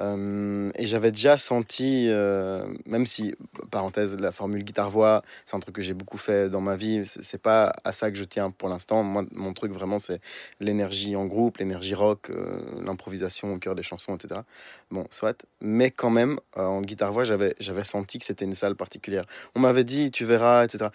Euh, 0.00 0.70
et 0.74 0.86
j'avais 0.86 1.10
déjà 1.10 1.38
senti, 1.38 2.06
euh, 2.08 2.64
même 2.86 3.06
si, 3.06 3.34
parenthèse, 3.70 4.16
la 4.16 4.32
formule 4.32 4.64
guitare-voix, 4.64 5.22
c'est 5.44 5.56
un 5.56 5.60
truc 5.60 5.74
que 5.74 5.82
j'ai 5.82 5.94
beaucoup 5.94 6.18
fait 6.18 6.48
dans 6.48 6.60
ma 6.60 6.76
vie, 6.76 7.02
c'est 7.04 7.40
pas 7.40 7.72
à 7.84 7.92
ça 7.92 8.10
que 8.10 8.16
je 8.16 8.24
tiens 8.24 8.50
pour 8.50 8.68
l'instant. 8.68 9.02
Mon 9.02 9.52
truc 9.52 9.72
vraiment, 9.72 9.98
c'est 9.98 10.20
l'énergie 10.60 11.16
en 11.16 11.26
groupe, 11.26 11.58
l'énergie 11.58 11.94
rock, 11.94 12.30
euh, 12.30 12.60
l'improvisation 12.84 13.52
au 13.54 13.58
cœur 13.58 13.74
des 13.74 13.82
chansons, 13.82 14.16
etc. 14.16 14.42
Bon, 14.90 15.06
soit. 15.10 15.44
Mais 15.60 15.90
quand 15.90 16.10
même, 16.10 16.38
en 16.56 16.80
guitare-voix, 16.80 17.24
j'avais, 17.24 17.54
j'avais 17.58 17.84
senti 17.84 18.18
que 18.18 18.24
c'était 18.24 18.44
une 18.44 18.54
salle 18.54 18.76
particulière. 18.76 19.24
On 19.54 19.60
m'avait 19.60 19.84
dit, 19.84 20.10
tu 20.10 20.24
verras, 20.24 20.64
etc. 20.64 20.90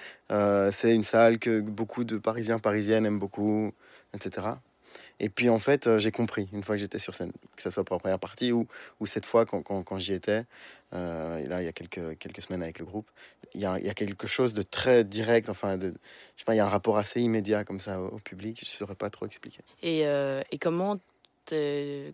c'est 0.71 0.93
une 0.93 1.03
salle 1.03 1.39
que 1.39 1.59
beaucoup 1.61 2.03
de 2.03 2.17
Parisiens, 2.17 2.59
Parisiennes 2.59 3.05
aiment 3.05 3.19
beaucoup, 3.19 3.73
etc. 4.13 4.55
Et 5.19 5.29
puis 5.29 5.49
en 5.49 5.59
fait, 5.59 5.87
euh, 5.87 5.99
j'ai 5.99 6.11
compris 6.11 6.49
une 6.53 6.63
fois 6.63 6.75
que 6.75 6.81
j'étais 6.81 6.99
sur 6.99 7.13
scène, 7.13 7.31
que 7.55 7.61
ce 7.61 7.69
soit 7.69 7.83
pour 7.83 7.95
la 7.95 7.99
première 7.99 8.19
partie 8.19 8.51
ou, 8.51 8.67
ou 8.99 9.05
cette 9.05 9.25
fois 9.25 9.45
quand, 9.45 9.61
quand, 9.61 9.83
quand 9.83 9.99
j'y 9.99 10.13
étais, 10.13 10.43
euh, 10.93 11.37
et 11.37 11.45
là 11.45 11.61
il 11.61 11.65
y 11.65 11.67
a 11.67 11.71
quelques, 11.71 12.17
quelques 12.17 12.41
semaines 12.41 12.63
avec 12.63 12.79
le 12.79 12.85
groupe, 12.85 13.09
il 13.53 13.61
y, 13.61 13.65
a, 13.65 13.77
il 13.79 13.85
y 13.85 13.89
a 13.89 13.93
quelque 13.93 14.27
chose 14.27 14.53
de 14.53 14.63
très 14.63 15.03
direct, 15.03 15.49
enfin, 15.49 15.77
de, 15.77 15.87
je 15.87 16.39
sais 16.39 16.45
pas, 16.45 16.53
il 16.53 16.57
y 16.57 16.61
a 16.61 16.65
un 16.65 16.69
rapport 16.69 16.97
assez 16.97 17.21
immédiat 17.21 17.63
comme 17.63 17.79
ça 17.79 18.01
au, 18.01 18.19
public, 18.19 18.59
je 18.63 18.69
ne 18.69 18.75
saurais 18.75 18.95
pas 18.95 19.09
trop 19.09 19.25
expliquer. 19.25 19.61
Et, 19.81 20.05
euh, 20.07 20.41
et 20.51 20.57
comment 20.57 20.99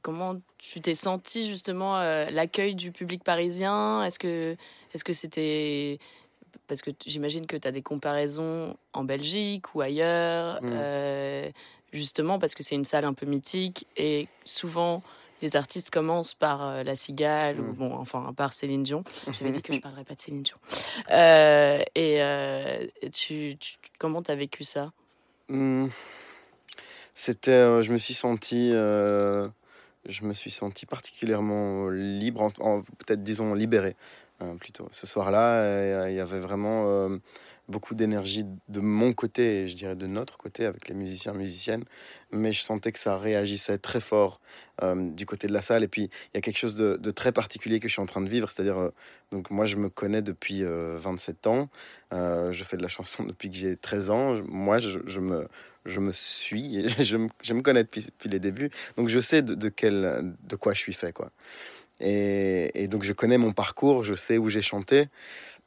comment 0.02 0.42
tu 0.58 0.82
t'es 0.82 0.96
senti 0.96 1.48
justement 1.48 2.00
l'accueil 2.32 2.74
du 2.74 2.92
public 2.92 3.24
parisien? 3.24 4.04
Est-ce 4.04 4.18
que 4.18 4.56
est-ce 4.92 5.04
que 5.04 5.14
c'était 5.14 6.00
parce 6.70 6.82
que 6.82 6.92
j'imagine 7.06 7.48
que 7.48 7.58
tu 7.58 7.68
as 7.68 7.72
des 7.72 7.82
comparaisons 7.82 8.78
en 8.94 9.04
Belgique 9.04 9.76
ou 9.76 9.82
ailleurs. 9.82 10.62
Mmh 10.62 11.52
justement 11.94 12.40
parce 12.40 12.56
que 12.56 12.64
c'est 12.64 12.76
une 12.76 12.86
salle 12.86 13.06
un 13.06 13.14
peu 13.14 13.26
mythique 13.26 13.86
et 13.98 14.28
souvent 14.46 15.04
les 15.42 15.56
artistes 15.56 15.90
commencent 15.90 16.34
par 16.34 16.66
euh, 16.66 16.84
La 16.84 16.96
Cigale 16.96 17.60
ou 17.60 17.72
mm. 17.72 17.76
bon 17.76 17.94
enfin 17.96 18.34
par 18.36 18.54
Céline 18.54 18.84
Dion. 18.84 19.04
J'avais 19.28 19.52
dit 19.52 19.62
que 19.62 19.74
je 19.74 19.80
parlerais 19.82 20.04
pas 20.04 20.16
de 20.16 20.20
Céline 20.20 20.44
Dion. 20.44 20.58
Euh, 21.12 21.82
et 21.96 22.22
euh, 22.22 22.86
tu, 23.12 23.56
tu, 23.60 23.78
comment 23.98 24.22
t'as 24.22 24.36
vécu 24.36 24.64
ça? 24.64 24.92
Mm. 25.48 25.88
C'était, 27.16 27.84
je 27.84 27.92
me 27.92 27.98
suis 27.98 28.14
senti, 28.14 28.70
je 28.72 29.52
me 30.22 30.34
suis 30.34 30.52
senti 30.52 30.86
particulièrement 30.86 31.90
libre, 31.90 32.50
peut-être 32.54 33.24
disons 33.24 33.54
libéré 33.54 33.98
plutôt. 34.62 34.88
Ce 34.94 35.06
soir-là, 35.06 36.08
il 36.08 36.16
y 36.16 36.22
avait 36.22 36.40
vraiment 36.40 37.10
beaucoup 37.70 37.96
d'énergie 37.96 38.46
de 38.68 38.80
mon 38.80 39.14
côté 39.14 39.62
et 39.64 39.68
je 39.68 39.76
dirais 39.76 39.96
de 39.96 40.08
notre 40.08 40.38
côté 40.38 40.66
avec 40.66 40.90
les 40.90 40.96
musiciens 40.96 41.34
musiciennes 41.34 41.86
mais 42.32 42.52
je 42.52 42.62
sentais 42.62 42.92
que 42.92 43.00
ça 43.00 43.18
réagissait 43.18 43.78
très 43.78 44.02
fort 44.02 44.42
euh, 44.82 45.10
du 45.12 45.26
côté 45.26 45.48
de 45.48 45.54
la 45.54 45.62
salle. 45.62 45.84
Et 45.84 45.88
puis 45.88 46.04
il 46.04 46.36
y 46.36 46.38
a 46.38 46.42
quelque 46.42 46.58
chose 46.58 46.76
de, 46.76 47.12
très 47.12 47.32
particulier 47.32 47.80
que 47.80 47.88
je 47.88 47.94
suis 47.94 48.02
en 48.02 48.06
train 48.06 48.22
de 48.22 48.30
vivre 48.30 48.50
c'est-à-dire 48.52 48.78
euh, 48.78 48.94
donc 49.32 49.50
moi 49.52 49.66
je 49.66 49.76
me 49.76 49.90
connais 49.90 50.22
depuis 50.22 50.64
27 50.64 51.48
euh, 51.48 51.50
ans 51.50 51.70
je 52.52 52.64
fais 52.64 52.78
de 52.78 52.82
la 52.82 52.88
chanson 52.88 53.24
depuis 53.28 53.50
que 53.50 53.56
j'ai 53.56 53.78
13 53.78 54.10
ans 54.10 54.42
moi 54.46 54.80
je, 54.80 55.20
me 55.20 55.48
je 55.86 56.00
me 56.00 56.12
suis 56.12 56.88
je 57.00 57.18
me, 57.18 57.30
je 57.42 57.54
me 57.54 57.62
connais 57.62 57.84
depuis, 57.84 58.08
les 58.26 58.40
débuts. 58.40 58.70
Donc 58.98 59.10
je 59.10 59.20
sais 59.20 59.42
de, 59.42 59.54
de, 59.56 59.70
quel 59.70 60.36
de 60.44 60.56
quoi 60.56 60.74
je 60.74 60.80
suis 60.80 60.94
fait 60.94 61.14
quoi 61.14 61.32
et, 62.00 62.88
donc 62.88 63.04
je 63.04 63.14
connais 63.14 63.38
mon 63.38 63.52
parcours 63.52 64.04
je 64.04 64.16
sais 64.16 64.38
où 64.38 64.50
j'ai 64.50 64.62
chanté 64.62 65.08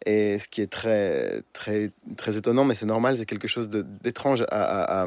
et 0.06 0.38
ce 0.38 0.48
qui 0.48 0.60
est 0.60 0.70
très, 0.70 1.42
très, 1.52 1.90
très 2.16 2.36
étonnant, 2.36 2.64
mais 2.64 2.74
c'est 2.74 2.86
normal, 2.86 3.16
c'est 3.16 3.26
quelque 3.26 3.48
chose 3.48 3.68
d'étrange 3.68 4.44
à, 4.50 5.06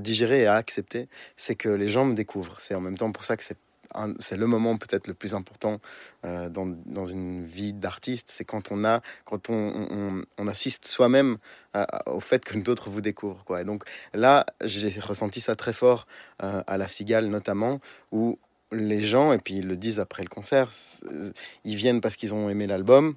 digérer 0.00 0.42
et 0.42 0.46
à 0.46 0.54
accepter, 0.54 1.08
c'est 1.36 1.54
que 1.54 1.68
les 1.68 1.88
gens 1.88 2.04
me 2.04 2.14
découvrent. 2.14 2.56
C'est 2.60 2.74
en 2.74 2.80
même 2.80 2.96
temps 2.96 3.10
pour 3.12 3.24
ça 3.24 3.36
que 3.36 3.42
c'est 3.42 4.36
le 4.36 4.46
moment 4.46 4.76
peut-être 4.76 5.08
le 5.08 5.14
plus 5.14 5.34
important 5.34 5.80
euh, 6.24 6.48
dans, 6.48 6.66
dans, 6.86 7.06
une 7.06 7.44
vie 7.44 7.72
d'artiste, 7.72 8.30
c'est 8.30 8.44
quand 8.44 8.70
on 8.70 8.84
a, 8.84 9.00
quand 9.24 9.50
on, 9.50 10.22
on, 10.38 10.46
assiste 10.46 10.86
soi-même 10.86 11.38
au 12.06 12.20
fait 12.20 12.44
que 12.44 12.56
d'autres 12.58 12.88
vous 12.90 13.00
découvrent. 13.00 13.58
Et 13.58 13.64
donc 13.64 13.84
là, 14.14 14.46
j'ai 14.64 15.00
ressenti 15.00 15.40
ça 15.40 15.56
très 15.56 15.72
fort 15.72 16.06
euh, 16.42 16.62
à 16.66 16.78
la 16.78 16.86
Cigale 16.86 17.26
notamment, 17.26 17.80
où 18.12 18.38
les 18.72 19.02
gens, 19.02 19.32
et 19.32 19.38
puis 19.38 19.54
ils 19.54 19.66
le 19.66 19.76
disent 19.76 20.00
après 20.00 20.22
le 20.22 20.28
concert, 20.28 20.68
ils 21.64 21.76
viennent 21.76 22.00
parce 22.00 22.16
qu'ils 22.16 22.34
ont 22.34 22.48
aimé 22.48 22.66
l'album, 22.66 23.16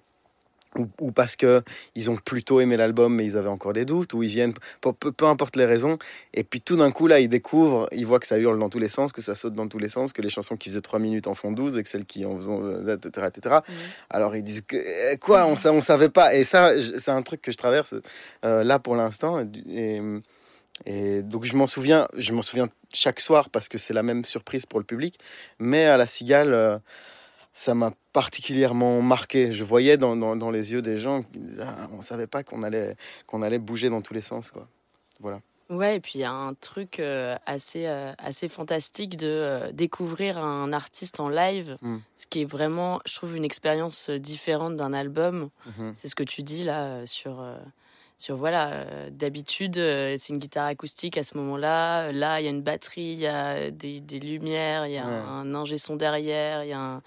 ou, 1.00 1.12
parce 1.12 1.36
que 1.36 1.62
ils 1.96 2.10
ont 2.10 2.16
plutôt 2.16 2.60
aimé 2.60 2.78
l'album 2.78 3.14
mais 3.14 3.26
ils 3.26 3.38
avaient 3.38 3.50
encore 3.50 3.74
des 3.74 3.86
doutes, 3.86 4.14
ou 4.14 4.24
ils 4.24 4.30
viennent, 4.30 4.54
peu, 4.82 4.94
peu, 4.94 5.26
importe 5.26 5.56
les 5.56 5.66
raisons, 5.66 5.98
et 6.34 6.44
puis 6.44 6.62
tout 6.62 6.76
d'un 6.76 6.92
coup 6.92 7.08
là 7.08 7.20
ils 7.20 7.28
découvrent, 7.28 7.88
ils 7.92 8.06
voient 8.06 8.20
que 8.20 8.28
ça 8.28 8.38
hurle 8.38 8.58
dans 8.60 8.70
tous 8.70 8.80
les 8.80 8.90
sens, 8.90 9.12
que 9.12 9.22
ça 9.22 9.36
saute 9.36 9.54
dans 9.54 9.68
tous 9.68 9.78
les 9.78 9.90
sens, 9.90 10.14
que 10.14 10.22
les 10.22 10.30
chansons 10.30 10.58
qui 10.58 10.70
faisaient 10.70 10.82
3 10.82 11.00
minutes 11.00 11.28
en 11.28 11.36
font 11.36 11.52
12 11.52 11.78
et 11.78 11.84
que 11.84 11.90
celles 11.90 12.06
qui 12.06 12.26
en 12.26 12.38
faisaient, 12.38 12.94
etc. 12.96 13.28
etc. 13.36 13.56
Mmh. 13.56 13.72
Alors 14.10 14.36
ils 14.36 14.44
disent 14.44 14.62
que, 14.62 14.78
eh, 14.78 15.18
quoi, 15.18 15.46
on, 15.46 15.56
on 15.66 15.82
savait 15.82 16.10
pas, 16.10 16.34
et 16.36 16.44
ça 16.44 16.72
c'est 16.82 17.12
un 17.12 17.22
truc 17.22 17.42
que 17.42 17.52
je 17.52 17.58
traverse 17.58 17.96
euh, 18.46 18.64
là 18.64 18.80
pour 18.80 18.96
l'instant, 18.96 19.40
et, 19.70 20.02
et, 20.86 21.22
donc 21.22 21.46
je 21.46 21.56
m'en 21.56 21.68
souviens, 21.68 22.08
je 22.18 22.34
m'en 22.34 22.42
souviens 22.42 22.70
chaque 22.94 23.20
soir 23.20 23.50
parce 23.50 23.68
que 23.68 23.78
c'est 23.78 23.94
la 23.94 24.04
même 24.04 24.26
surprise 24.26 24.66
pour 24.66 24.80
le 24.80 24.86
public, 24.86 25.20
mais 25.60 25.86
à 25.86 25.98
la 25.98 26.08
Cigale... 26.08 26.54
Euh, 26.54 26.78
ça 27.56 27.76
m'a 27.76 27.92
particulièrement 28.14 29.04
marqué. 29.04 29.52
Je 29.52 29.64
voyais 29.64 29.96
dans, 29.96 30.16
dans, 30.16 30.50
les 30.50 30.72
yeux 30.72 30.82
des 30.82 30.98
gens, 30.98 31.24
ah, 31.62 31.88
on 31.92 32.02
savait 32.02 32.26
pas 32.26 32.44
qu'on 32.44 32.64
allait, 32.64 32.96
qu'on 33.28 33.44
allait 33.44 33.60
bouger 33.60 33.90
dans 33.90 34.02
tous 34.02 34.16
les 34.16 34.24
sens. 34.24 34.50
Quoi. 34.50 34.68
Voilà. 35.20 35.40
Ouais, 35.70 35.96
et 35.96 36.00
puis 36.00 36.14
il 36.16 36.22
y 36.22 36.26
a 36.26 36.32
un 36.32 36.54
truc 36.54 37.00
euh, 37.00 37.36
assez, 37.46 37.88
euh, 37.88 38.12
assez 38.18 38.50
fantastique 38.50 39.18
de 39.18 39.28
euh, 39.28 39.72
découvrir 39.72 40.38
un 40.38 40.74
artiste 40.74 41.20
en 41.20 41.30
live, 41.30 41.78
hmm. 41.82 41.98
ce 42.16 42.28
qui 42.28 42.42
est 42.42 42.46
vraiment, 42.46 43.00
je 43.06 43.16
trouve, 43.16 43.36
une 43.36 43.46
expérience 43.46 44.10
différente 44.10 44.76
d'un 44.76 44.94
album. 44.94 45.50
Mhm. 45.66 45.94
C'est 45.96 46.08
ce 46.08 46.16
que 46.16 46.24
tu 46.24 46.44
dis 46.44 46.64
là 46.64 47.06
sur 47.06 47.44
sur 48.18 48.38
voilà 48.38 48.86
d'habitude 49.10 49.76
c'est 49.76 50.30
une 50.30 50.40
guitare 50.40 50.68
acoustique 50.68 51.18
à 51.18 51.24
ce 51.24 51.38
moment-là 51.38 52.12
là 52.12 52.40
il 52.40 52.46
y 52.46 52.48
a 52.48 52.52
une 52.52 52.62
batterie 52.62 53.14
il 53.14 53.20
y 53.20 53.28
a 53.28 53.72
des, 53.72 54.00
des 54.00 54.20
lumières 54.20 54.88
il 54.88 54.94
y 54.94 54.98
a 54.98 55.06
un, 55.06 55.42
un 55.42 55.56
ingé 55.56 55.78
son 55.78 55.96
derrière 55.96 56.64
il 56.64 56.70
y 56.70 56.74
a 56.74 56.80
un, 56.80 57.02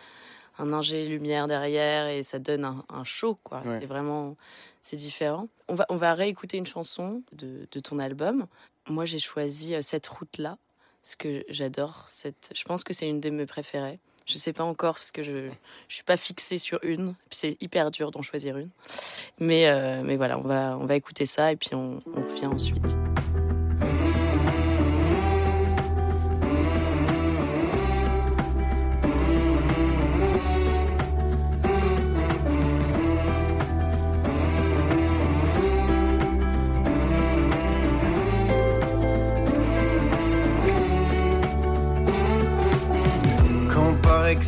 un 0.58 0.72
ingé 0.72 1.06
lumière 1.06 1.46
derrière 1.46 2.08
et 2.08 2.22
ça 2.22 2.38
donne 2.38 2.64
un, 2.64 3.04
show 3.04 3.38
quoi. 3.42 3.62
C'est 3.64 3.86
vraiment 3.86 4.36
c'est 4.82 4.96
différent. 4.96 5.48
On 5.68 5.74
va 5.74 5.86
on 5.88 5.96
va 5.96 6.14
réécouter 6.14 6.56
une 6.56 6.66
chanson 6.66 7.22
de, 7.32 7.68
de 7.70 7.80
ton 7.80 7.98
album. 7.98 8.46
Moi 8.88 9.04
j'ai 9.04 9.18
choisi 9.18 9.74
euh, 9.74 9.82
cette 9.82 10.06
route 10.06 10.38
là 10.38 10.58
parce 11.02 11.16
que 11.16 11.44
j'adore 11.48 12.04
cette. 12.08 12.52
Je 12.54 12.64
pense 12.64 12.84
que 12.84 12.92
c'est 12.92 13.08
une 13.08 13.20
de 13.20 13.30
mes 13.30 13.46
préférées. 13.46 13.98
Je 14.26 14.36
sais 14.38 14.52
pas 14.52 14.64
encore 14.64 14.94
parce 14.94 15.12
que 15.12 15.22
je 15.22 15.50
je 15.88 15.94
suis 15.94 16.04
pas 16.04 16.16
fixée 16.16 16.58
sur 16.58 16.80
une. 16.82 17.14
C'est 17.30 17.56
hyper 17.62 17.90
dur 17.90 18.10
d'en 18.10 18.22
choisir 18.22 18.58
une. 18.58 18.70
Mais 19.38 19.68
euh, 19.68 20.02
mais 20.04 20.16
voilà 20.16 20.38
on 20.38 20.42
va 20.42 20.76
on 20.78 20.86
va 20.86 20.96
écouter 20.96 21.26
ça 21.26 21.52
et 21.52 21.56
puis 21.56 21.70
on 21.74 21.98
revient 22.14 22.46
ensuite. 22.46 23.05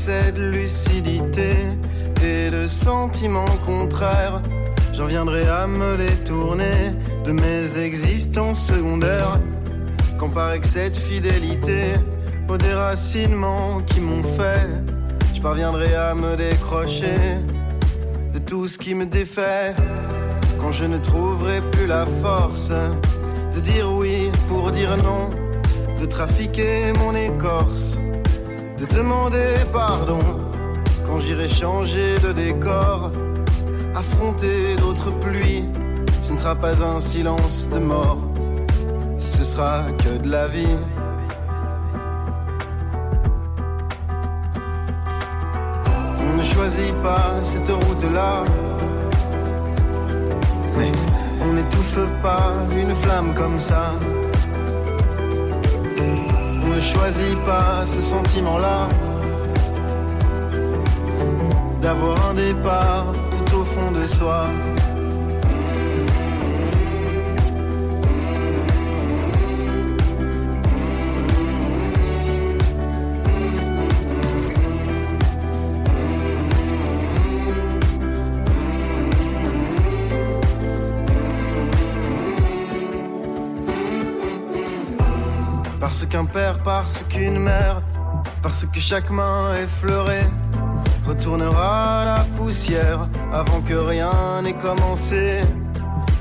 Excès 0.08 0.32
de 0.32 0.50
lucidité 0.50 1.50
et 2.22 2.50
de 2.50 2.66
sentiments 2.66 3.56
contraires. 3.66 4.40
J'en 4.94 5.06
viendrai 5.06 5.46
à 5.46 5.66
me 5.66 5.96
détourner 5.96 6.94
de 7.24 7.32
mes 7.32 7.78
existences 7.78 8.66
secondaires. 8.66 9.38
Quand 10.18 10.30
par 10.30 10.52
excès 10.52 10.90
de 10.90 10.96
fidélité 10.96 11.92
aux 12.48 12.56
déracinements 12.56 13.80
qui 13.86 14.00
m'ont 14.00 14.22
fait, 14.22 14.66
je 15.34 15.40
parviendrai 15.40 15.94
à 15.94 16.14
me 16.14 16.36
décrocher 16.36 17.18
de 18.32 18.38
tout 18.38 18.66
ce 18.66 18.78
qui 18.78 18.94
me 18.94 19.04
défait. 19.04 19.74
Quand 20.58 20.72
je 20.72 20.86
ne 20.86 20.98
trouverai 20.98 21.60
plus 21.70 21.86
la 21.86 22.06
force 22.22 22.72
de 23.54 23.60
dire 23.60 23.92
oui 23.92 24.30
pour 24.48 24.72
dire 24.72 24.96
non, 24.96 25.28
de 26.00 26.06
trafiquer 26.06 26.92
mon 26.98 27.14
écorce 27.14 27.98
de 28.78 28.86
demander 28.86 29.54
pardon 29.72 30.18
quand 31.06 31.18
j'irai 31.18 31.48
changer 31.48 32.14
de 32.22 32.32
décor, 32.32 33.10
affronter 33.94 34.76
d'autres 34.76 35.10
pluies. 35.18 35.64
Ce 36.22 36.32
ne 36.32 36.38
sera 36.38 36.54
pas 36.54 36.84
un 36.84 36.98
silence 36.98 37.68
de 37.72 37.78
mort, 37.78 38.18
ce 39.18 39.42
sera 39.42 39.84
que 40.02 40.22
de 40.22 40.30
la 40.30 40.46
vie. 40.48 40.76
On 46.20 46.36
ne 46.36 46.42
choisit 46.42 46.94
pas 47.02 47.30
cette 47.42 47.70
route-là, 47.70 48.44
mais 50.76 50.92
on 51.40 51.52
n'étouffe 51.54 52.12
pas 52.22 52.52
une 52.76 52.94
flamme 52.94 53.34
comme 53.34 53.58
ça 53.58 53.92
ne 56.68 56.80
choisis 56.80 57.34
pas 57.46 57.84
ce 57.84 58.00
sentiment-là 58.00 58.88
d'avoir 61.80 62.30
un 62.30 62.34
départ 62.34 63.06
tout 63.30 63.56
au 63.56 63.64
fond 63.64 63.90
de 63.92 64.06
soi. 64.06 64.46
Qu'un 86.08 86.24
père, 86.24 86.58
parce 86.60 87.04
qu'une 87.08 87.38
mère, 87.38 87.82
parce 88.42 88.64
que 88.66 88.80
chaque 88.80 89.10
main 89.10 89.54
effleurée 89.54 90.26
retournera 91.06 92.04
la 92.04 92.24
poussière 92.36 93.08
avant 93.32 93.60
que 93.60 93.74
rien 93.74 94.42
n'ait 94.42 94.54
commencé. 94.54 95.40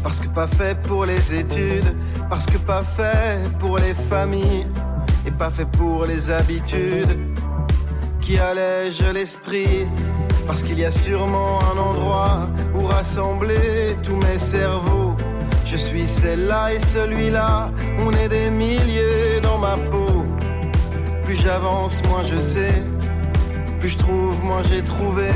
Parce 0.04 0.20
que 0.20 0.28
pas 0.28 0.48
fait 0.48 0.80
pour 0.84 1.06
les 1.06 1.34
études, 1.34 1.96
parce 2.30 2.46
que 2.46 2.58
pas 2.58 2.84
fait 2.84 3.40
pour 3.60 3.78
les 3.78 3.94
familles 3.94 4.68
et 5.26 5.32
pas 5.32 5.50
fait 5.50 5.70
pour 5.70 6.06
les 6.06 6.30
habitudes 6.32 7.18
qui 8.22 8.38
allègent 8.38 9.12
l'esprit. 9.14 9.88
Parce 10.46 10.64
qu'il 10.64 10.80
y 10.80 10.86
a 10.86 10.92
sûrement 10.92 11.60
un 11.74 11.78
endroit 11.78 12.48
où 12.74 12.86
rassembler 12.86 13.98
tous 14.04 14.16
mes 14.16 14.38
cerveaux 14.38 15.16
je 15.70 15.76
suis 15.76 16.08
celle-là 16.08 16.74
et 16.74 16.80
celui-là, 16.80 17.70
on 18.00 18.12
est 18.12 18.30
des 18.30 18.50
milliers 18.50 19.37
ma 19.60 19.76
peau. 19.76 20.26
Plus 21.26 21.36
j'avance, 21.42 22.02
moins 22.08 22.24
je 22.24 22.38
sais. 22.38 22.84
Plus 23.80 23.90
je 23.90 23.98
trouve, 23.98 24.44
moins 24.44 24.62
j'ai 24.64 24.82
trouvé. 24.82 25.30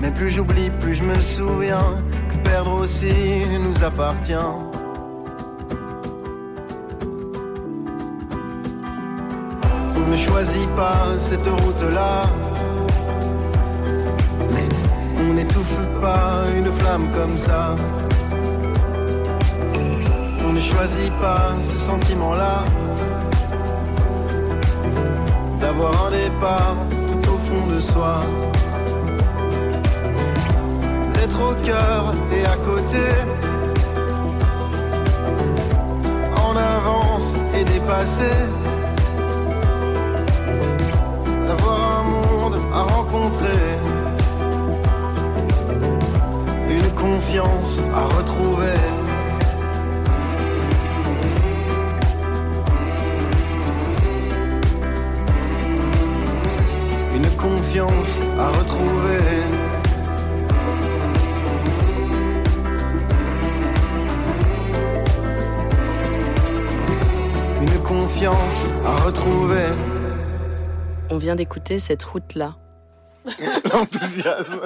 Mais 0.00 0.10
plus 0.10 0.30
j'oublie, 0.30 0.70
plus 0.80 0.94
je 0.94 1.02
me 1.02 1.20
souviens 1.20 2.02
que 2.28 2.48
perdre 2.48 2.72
aussi 2.82 3.12
nous 3.60 3.84
appartient. 3.84 4.34
On 9.96 10.10
ne 10.10 10.16
choisit 10.16 10.68
pas 10.76 11.04
cette 11.18 11.46
route-là. 11.46 12.26
Mais 14.52 14.68
on 15.28 15.34
n'étouffe 15.34 16.00
pas 16.00 16.44
une 16.56 16.70
flamme 16.78 17.10
comme 17.10 17.36
ça. 17.38 17.74
ne 20.56 20.60
choisit 20.62 21.12
pas 21.20 21.54
ce 21.60 21.78
sentiment-là 21.78 22.64
d'avoir 25.60 26.06
un 26.06 26.10
départ 26.10 26.76
tout 26.90 27.30
au 27.30 27.38
fond 27.46 27.66
de 27.74 27.80
soi. 27.80 28.20
D'être 31.14 31.40
au 31.40 31.54
cœur 31.64 32.12
et 32.32 32.44
à 32.44 32.56
côté, 32.68 33.06
en 36.36 36.56
avance 36.56 37.32
et 37.54 37.64
dépassé. 37.64 38.32
D'avoir 41.46 41.78
un 41.98 42.02
monde 42.02 42.56
à 42.72 42.82
rencontrer, 42.82 43.64
une 46.68 46.90
confiance 46.94 47.80
à 47.94 48.04
retrouver. 48.16 48.95
Confiance 57.66 58.20
à 58.38 58.48
retrouver. 58.48 59.18
Une 67.60 67.82
confiance 67.82 68.66
à 68.84 69.04
retrouver. 69.04 69.66
On 71.10 71.18
vient 71.18 71.34
d'écouter 71.34 71.78
cette 71.78 72.04
route-là. 72.04 72.54
L'enthousiasme. 73.72 74.60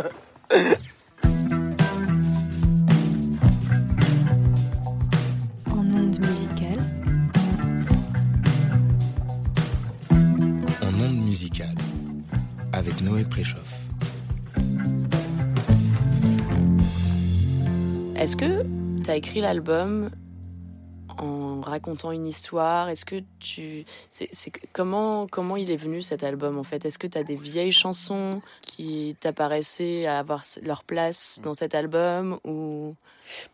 Est-ce 18.21 18.37
que 18.37 18.67
tu 19.03 19.11
as 19.11 19.17
écrit 19.17 19.41
l'album 19.41 20.11
en 21.17 21.63
racontant 21.63 22.13
une 22.13 22.27
histoire? 22.27 22.91
Est-ce 22.91 23.07
que 23.07 23.23
tu. 23.39 23.87
C'est, 24.11 24.53
comment, 24.75 25.27
comment 25.27 25.57
il 25.57 25.71
est 25.71 25.79
venu 25.79 26.03
cet 26.03 26.23
album 26.23 26.59
en 26.59 26.63
fait? 26.63 26.85
Est-ce 26.85 26.99
que 26.99 27.07
tu 27.07 27.17
as 27.17 27.23
des 27.23 27.37
vieilles 27.37 27.73
chansons 27.73 28.43
qui 28.61 29.17
t'apparaissaient 29.21 30.05
à 30.05 30.19
avoir 30.19 30.45
leur 30.63 30.85
place 30.85 31.41
dans 31.43 31.55
cet 31.55 31.75
album 31.75 32.39
ou... 32.45 32.95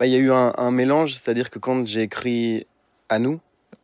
Bah, 0.01 0.07
il 0.07 0.13
y 0.13 0.17
a 0.17 0.19
eu 0.19 0.33
un, 0.33 0.71
mélange, 0.73 1.15
c'est-à-dire 1.15 1.51
que 1.51 1.61
quand 1.61 1.87
j'ai 1.87 2.03
écrit 2.03 2.67
À 3.09 3.21
nous, 3.21 3.39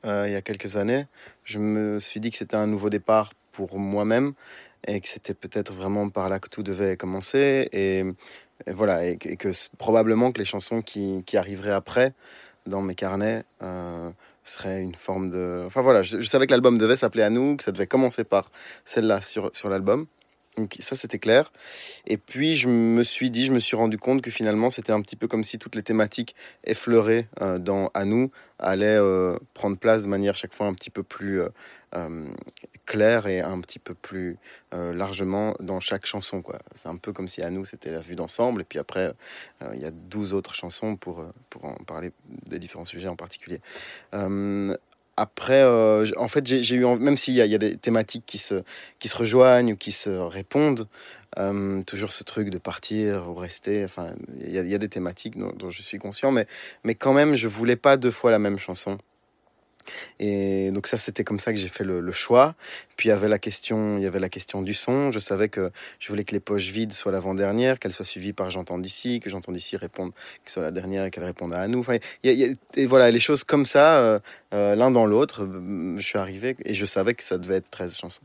euh, 0.04 0.24
il 0.26 0.32
y 0.32 0.36
a 0.36 0.42
quelques 0.42 0.74
années, 0.74 1.06
je 1.44 1.60
me 1.60 2.00
suis 2.00 2.18
dit 2.18 2.32
que 2.32 2.36
c'était 2.36 2.56
un 2.56 2.66
nouveau 2.66 2.90
départ 2.90 3.34
pour 3.52 3.78
moi-même 3.78 4.32
et 4.88 5.00
que 5.00 5.06
c'était 5.06 5.34
peut-être 5.34 5.72
vraiment 5.72 6.08
par 6.08 6.28
là 6.28 6.40
que 6.40 6.48
tout 6.48 6.64
devait 6.64 6.96
commencer 6.96 7.68
et, 7.72 8.02
voilà 8.66 9.06
et, 9.06 9.16
que 9.16 9.50
probablement 9.78 10.32
que 10.32 10.38
les 10.38 10.44
chansons 10.44 10.82
qui, 10.82 11.24
arriveraient 11.34 11.72
après 11.72 12.12
dans 12.66 12.82
mes 12.82 12.94
carnets 12.94 13.42
euh, 13.62 14.10
seraient 14.44 14.82
une 14.82 14.94
forme 14.94 15.30
de 15.30 15.62
enfin 15.66 15.80
voilà 15.80 16.02
je, 16.02 16.20
savais 16.22 16.46
que 16.46 16.52
l'album 16.52 16.78
devait 16.78 16.96
s'appeler 16.96 17.22
à 17.22 17.30
nous 17.30 17.56
que 17.56 17.64
ça 17.64 17.72
devait 17.72 17.86
commencer 17.86 18.24
par 18.24 18.50
celle-là 18.84 19.20
sur, 19.20 19.50
sur 19.54 19.68
l'album 19.68 20.06
donc 20.58 20.76
ça 20.80 20.96
c'était 20.96 21.18
clair. 21.18 21.50
Et 22.06 22.18
puis 22.18 22.56
je 22.56 22.68
me 22.68 23.02
suis 23.02 23.30
dit, 23.30 23.46
je 23.46 23.52
me 23.52 23.58
suis 23.58 23.74
rendu 23.74 23.96
compte 23.96 24.20
que 24.20 24.30
finalement 24.30 24.68
c'était 24.68 24.92
un 24.92 25.00
petit 25.00 25.16
peu 25.16 25.26
comme 25.26 25.44
si 25.44 25.58
toutes 25.58 25.74
les 25.74 25.82
thématiques 25.82 26.34
effleurées 26.64 27.26
euh, 27.40 27.58
dans 27.58 27.90
à 27.94 28.04
nous 28.04 28.30
allaient 28.58 28.98
euh, 28.98 29.38
prendre 29.54 29.78
place 29.78 30.02
de 30.02 30.08
manière 30.08 30.36
chaque 30.36 30.52
fois 30.52 30.66
un 30.66 30.74
petit 30.74 30.90
peu 30.90 31.02
plus 31.02 31.40
claire 32.86 33.26
et 33.26 33.40
un 33.40 33.60
petit 33.60 33.78
peu 33.78 33.94
plus 33.94 34.38
largement 34.70 35.54
dans 35.60 35.80
chaque 35.80 36.06
chanson. 36.06 36.42
Quoi. 36.42 36.58
C'est 36.74 36.88
un 36.88 36.96
peu 36.96 37.12
comme 37.12 37.28
si 37.28 37.42
à 37.42 37.50
nous 37.50 37.64
c'était 37.64 37.90
la 37.90 38.00
vue 38.00 38.16
d'ensemble 38.16 38.62
et 38.62 38.64
puis 38.64 38.78
après 38.78 39.12
il 39.72 39.80
y 39.80 39.84
a 39.84 39.90
12 39.90 40.32
autres 40.32 40.54
chansons 40.54 40.96
pour, 40.96 41.24
pour 41.50 41.64
en 41.64 41.74
parler 41.74 42.12
des 42.48 42.58
différents 42.58 42.84
sujets 42.84 43.08
en 43.08 43.16
particulier. 43.16 43.60
Après, 45.16 45.62
euh, 45.62 46.06
en 46.16 46.26
fait, 46.26 46.46
j'ai 46.46 46.74
eu, 46.74 46.86
même 46.86 47.18
s'il 47.18 47.34
y, 47.34 47.54
a 47.54 47.58
des 47.58 47.76
thématiques 47.76 48.24
qui 48.24 48.38
se, 48.38 48.62
qui 48.98 49.08
se 49.08 49.16
rejoignent 49.16 49.74
ou 49.74 49.76
qui 49.76 49.92
se 49.92 50.08
répondent, 50.08 50.88
euh, 51.38 51.82
toujours 51.82 52.12
ce 52.12 52.24
truc 52.24 52.48
de 52.48 52.56
partir 52.56 53.28
ou 53.28 53.34
rester. 53.34 53.84
Enfin, 53.84 54.14
il 54.40 54.48
y, 54.48 54.54
y, 54.54 54.74
a 54.74 54.78
des 54.78 54.88
thématiques 54.88 55.36
dont, 55.36 55.52
dont, 55.52 55.68
je 55.68 55.82
suis 55.82 55.98
conscient, 55.98 56.32
mais, 56.32 56.46
mais 56.82 56.94
quand 56.94 57.12
même, 57.12 57.34
je 57.34 57.46
voulais 57.46 57.76
pas 57.76 57.98
deux 57.98 58.10
fois 58.10 58.30
la 58.30 58.38
même 58.38 58.58
chanson. 58.58 58.96
Et 60.18 60.70
donc 60.70 60.86
ça, 60.86 60.98
c'était 60.98 61.24
comme 61.24 61.38
ça 61.38 61.52
que 61.52 61.58
j'ai 61.58 61.68
fait 61.68 61.84
le, 61.84 62.12
choix. 62.12 62.54
Puis 62.96 63.08
il 63.08 63.12
y 63.12 63.14
avait 63.14 63.28
la 63.28 63.38
question, 63.38 63.96
il 63.96 64.04
y 64.04 64.06
avait 64.06 64.20
la 64.20 64.28
question 64.28 64.62
du 64.62 64.74
son. 64.74 65.12
Je 65.12 65.18
savais 65.18 65.48
que 65.48 65.70
je 65.98 66.08
voulais 66.08 66.24
que 66.24 66.32
les 66.32 66.40
poches 66.40 66.70
vides 66.70 66.92
soient 66.92 67.12
l'avant-dernière, 67.12 67.78
qu'elle 67.78 67.92
soit 67.92 68.04
suivie 68.04 68.32
par 68.32 68.50
J'entends 68.50 68.78
d'ici, 68.78 69.20
que 69.20 69.30
J'entends 69.30 69.52
d'ici 69.52 69.76
réponde, 69.76 70.12
que 70.44 70.50
soit 70.50 70.62
la 70.62 70.70
dernière 70.70 71.04
et 71.04 71.10
qu'elle 71.10 71.24
réponde 71.24 71.54
à 71.54 71.66
nous. 71.68 71.80
Enfin, 71.80 71.96
et 72.22 72.86
voilà, 72.86 73.10
les 73.10 73.20
choses 73.20 73.44
comme 73.44 73.66
ça, 73.66 73.96
euh, 73.96 74.18
euh, 74.54 74.74
l'un 74.74 74.90
dans 74.90 75.06
l'autre. 75.06 75.48
Je 75.96 76.02
suis 76.02 76.18
arrivé 76.18 76.56
et 76.64 76.74
je 76.74 76.84
savais 76.84 77.14
que 77.14 77.22
ça 77.22 77.38
devait 77.38 77.56
être 77.56 77.70
13 77.70 77.96
chansons. 77.96 78.22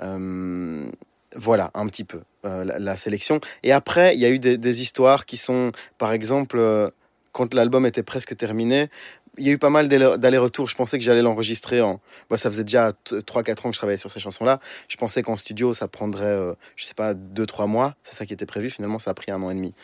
Euh, 0.00 0.90
voilà, 1.36 1.70
un 1.74 1.86
petit 1.86 2.04
peu 2.04 2.20
la, 2.44 2.96
sélection. 2.96 3.40
Et 3.62 3.72
après, 3.72 4.14
il 4.14 4.20
y 4.20 4.26
a 4.26 4.30
eu 4.30 4.38
des 4.38 4.82
histoires 4.82 5.24
qui 5.26 5.36
sont, 5.36 5.72
par 5.96 6.12
exemple, 6.12 6.92
quand 7.32 7.54
l'album 7.54 7.86
était 7.86 8.02
presque 8.02 8.36
terminé, 8.36 8.88
il 9.38 9.46
y 9.46 9.48
a 9.48 9.52
eu 9.52 9.58
pas 9.58 9.70
mal 9.70 9.88
d'allers-retours. 9.88 10.68
Je 10.68 10.74
pensais 10.74 10.98
que 10.98 11.04
j'allais 11.04 11.22
l'enregistrer 11.22 11.80
en. 11.80 12.00
Bah, 12.28 12.36
ça 12.36 12.50
faisait 12.50 12.64
déjà 12.64 12.90
3-4 12.90 13.50
ans 13.50 13.70
que 13.70 13.74
je 13.74 13.78
travaillais 13.78 13.96
sur 13.96 14.10
ces 14.10 14.20
chansons-là. 14.20 14.60
Je 14.88 14.96
pensais 14.96 15.22
qu'en 15.22 15.36
studio, 15.36 15.72
ça 15.72 15.88
prendrait, 15.88 16.24
euh, 16.26 16.54
je 16.76 16.84
sais 16.84 16.94
pas, 16.94 17.14
2-3 17.14 17.66
mois. 17.66 17.96
C'est 18.02 18.14
ça 18.14 18.26
qui 18.26 18.34
était 18.34 18.46
prévu. 18.46 18.68
Finalement, 18.68 18.98
ça 18.98 19.10
a 19.10 19.14
pris 19.14 19.32
un 19.32 19.42
an 19.42 19.50
et 19.50 19.54
demi. 19.54 19.74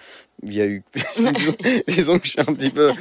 Il 0.42 0.54
y 0.54 0.60
a 0.60 0.66
eu. 0.66 0.82
Disons 1.88 2.18
que 2.18 2.26
je 2.26 2.32
suis 2.32 2.40
un 2.40 2.52
petit 2.52 2.70
peu 2.70 2.92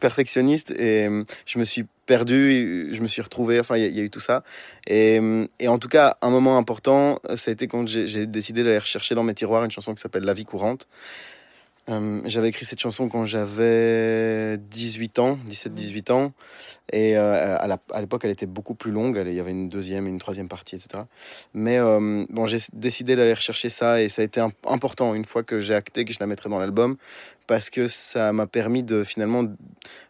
perfectionniste 0.00 0.70
et 0.70 1.06
euh, 1.06 1.24
je 1.44 1.58
me 1.58 1.64
suis 1.66 1.84
perdu, 2.06 2.88
je 2.92 3.00
me 3.02 3.06
suis 3.06 3.20
retrouvé. 3.20 3.60
Enfin, 3.60 3.76
il 3.76 3.94
y, 3.94 4.00
a 4.00 4.02
eu 4.02 4.10
tout 4.10 4.20
ça. 4.20 4.42
Et, 4.86 5.20
et, 5.60 5.68
en 5.68 5.78
tout 5.78 5.88
cas, 5.88 6.16
un 6.22 6.30
moment 6.30 6.56
important, 6.56 7.20
ça 7.34 7.50
a 7.50 7.52
été 7.52 7.66
quand 7.66 7.86
j'ai 7.86 8.26
décidé 8.26 8.62
d'aller 8.62 8.78
rechercher 8.78 9.14
dans 9.14 9.22
mes 9.22 9.34
tiroirs 9.34 9.64
une 9.64 9.70
chanson 9.70 9.94
qui 9.94 10.00
s'appelle 10.00 10.24
La 10.24 10.32
vie 10.32 10.44
courante. 10.44 10.88
Euh, 11.90 12.22
j'avais 12.24 12.48
écrit 12.48 12.64
cette 12.64 12.80
chanson 12.80 13.08
quand 13.08 13.26
j'avais 13.26 14.56
18 14.58 15.18
ans, 15.18 15.38
17-18 15.48 16.12
ans. 16.12 16.32
Et 16.92 17.16
euh, 17.16 17.56
à 17.58 18.00
l'époque, 18.00 18.22
elle 18.24 18.30
était 18.30 18.46
beaucoup 18.46 18.74
plus 18.74 18.90
longue. 18.90 19.22
Il 19.26 19.34
y 19.34 19.40
avait 19.40 19.50
une 19.50 19.68
deuxième 19.68 20.06
une 20.06 20.18
troisième 20.18 20.48
partie, 20.48 20.76
etc. 20.76 21.04
Mais 21.52 21.78
euh, 21.78 22.24
bon, 22.30 22.46
j'ai 22.46 22.58
décidé 22.72 23.16
d'aller 23.16 23.34
rechercher 23.34 23.68
ça 23.68 24.00
et 24.00 24.08
ça 24.08 24.22
a 24.22 24.24
été 24.24 24.40
important 24.66 25.14
une 25.14 25.24
fois 25.24 25.42
que 25.42 25.60
j'ai 25.60 25.74
acté 25.74 26.04
que 26.04 26.12
je 26.12 26.18
la 26.20 26.26
mettrais 26.26 26.48
dans 26.48 26.58
l'album 26.58 26.96
parce 27.46 27.68
que 27.68 27.88
ça 27.88 28.32
m'a 28.32 28.46
permis 28.46 28.82
de 28.82 29.04
finalement 29.04 29.44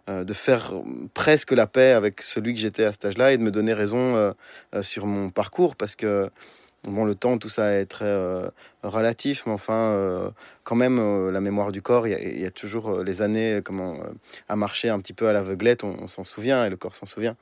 de 0.07 0.33
faire 0.35 0.75
presque 1.15 1.51
la 1.51 1.67
paix 1.67 1.93
avec 1.93 2.23
celui 2.23 2.55
que 2.55 2.61
j'étais 2.61 2.85
à 2.85 2.93
cet 2.93 3.07
âge-là 3.07 3.33
et 3.33 3.39
de 3.39 3.43
me 3.43 3.51
donner 3.51 3.73
raison 3.73 4.35
sur 4.83 5.07
mon 5.07 5.31
parcours 5.31 5.75
parce 5.75 5.97
que 5.97 6.31
Bon, 6.87 7.07
le 7.07 7.15
temps, 7.15 7.39
tout 7.39 7.49
ça 7.49 7.73
est 7.73 7.87
très 7.87 8.05
euh, 8.05 8.47
relatif, 8.83 9.45
mais 9.47 9.53
enfin, 9.53 9.75
euh, 9.75 10.31
quand 10.65 10.77
même, 10.77 10.99
euh, 10.99 11.31
la 11.31 11.41
mémoire 11.41 11.73
du 11.73 11.81
corps, 11.81 12.07
il 12.07 12.41
y, 12.41 12.45
a 12.45 12.51
toujours 12.51 13.03
les 13.03 13.23
années 13.23 13.61
comment, 13.65 13.97
à 14.51 14.57
marcher 14.57 14.91
un 14.91 15.01
petit 15.01 15.15
peu 15.15 15.27
à 15.29 15.33
l'aveuglette, 15.33 15.83
on, 15.83 16.07
s'en 16.09 16.25
souvient, 16.25 16.67
et 16.67 16.71
le 16.71 16.77
corps 16.77 16.95
s'en 16.95 17.07
souvient. 17.07 17.37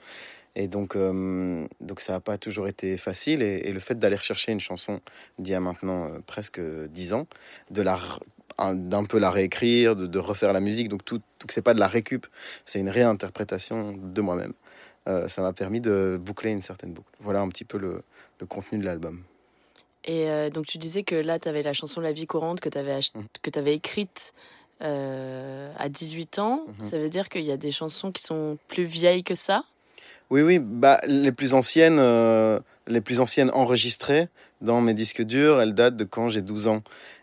Et 0.55 0.69
donc, 0.69 0.97
donc 0.97 2.01
ça 2.01 2.13
n'a 2.13 2.21
pas 2.21 2.39
toujours 2.39 2.69
été 2.69 2.97
facile. 2.99 3.43
Et, 3.43 3.73
le 3.73 3.81
fait 3.81 3.99
d'aller 3.99 4.17
rechercher 4.17 4.53
une 4.53 4.61
chanson 4.61 5.01
d'il 5.39 5.53
y 5.53 5.55
a 5.57 5.61
maintenant 5.61 6.09
presque 6.27 6.61
dix 6.91 7.13
ans, 7.13 7.27
d'un 7.71 9.05
peu 9.05 9.19
la 9.19 9.31
réécrire, 9.31 9.97
de, 9.97 10.19
refaire 10.19 10.53
la 10.53 10.61
musique, 10.61 10.89
donc 10.89 11.05
tout, 11.05 11.21
tout 11.39 11.47
c'est 11.51 11.63
pas 11.63 11.75
de 11.75 11.81
la 11.81 11.89
récup, 11.89 12.27
c'est 12.65 12.79
une 12.79 12.91
réinterprétation 12.91 13.97
de 13.97 14.21
moi-même. 14.21 14.53
ça 15.07 15.43
m'a 15.43 15.53
permis 15.53 15.81
de 15.81 16.21
boucler 16.21 16.51
une 16.51 16.63
certaine 16.63 16.93
boucle. 16.93 17.11
Voilà 17.19 17.41
un 17.41 17.49
petit 17.49 17.65
peu 17.65 17.79
le 17.79 18.47
contenu 18.47 18.79
de 18.79 18.85
l'album. 18.85 19.25
Et 20.05 20.29
euh, 20.29 20.51
donc 20.51 20.67
tu 20.67 20.79
disais 20.79 21.03
que 21.03 21.15
là, 21.15 21.39
tu 21.39 21.49
avais 21.49 21.63
la 21.63 21.73
chanson 21.73 22.01
La 22.01 22.13
vie 22.13 22.27
courante 22.27 22.61
que 22.61 22.69
tu 22.69 22.79
avais, 22.79 22.99
mmh. 22.99 23.59
avais 23.59 23.75
écrite 23.75 24.35
euh, 24.83 25.73
à 25.79 25.89
18 25.89 26.39
ans. 26.39 26.67
Mmh. 26.67 26.83
Ça 26.83 26.99
veut 26.99 27.09
dire 27.09 27.29
qu'il 27.29 27.45
y 27.45 27.53
a 27.53 27.57
des 27.57 27.71
chansons 27.71 28.11
qui 28.11 28.23
sont 28.23 28.59
plus 28.69 28.85
vieilles 28.85 29.23
que 29.23 29.35
ça? 29.35 29.65
Oui, 30.31 30.43
oui. 30.43 30.59
Bah, 30.59 30.99
les, 31.07 31.31
plus 31.31 31.55
anciennes, 31.55 31.99
euh, 31.99 32.59
les 32.89 33.01
plus 33.01 33.21
anciennes 33.21 33.51
enregistrées 33.55 34.29
dans 34.61 34.81
mes 34.81 34.95
disques 34.95 35.23
durs, 35.23 35.61
elles 35.61 35.75
datent 35.75 35.97
de 35.97 36.05
quand 36.05 36.29
j'ai 36.29 36.43
12 36.43 36.69
ans. 36.69 36.83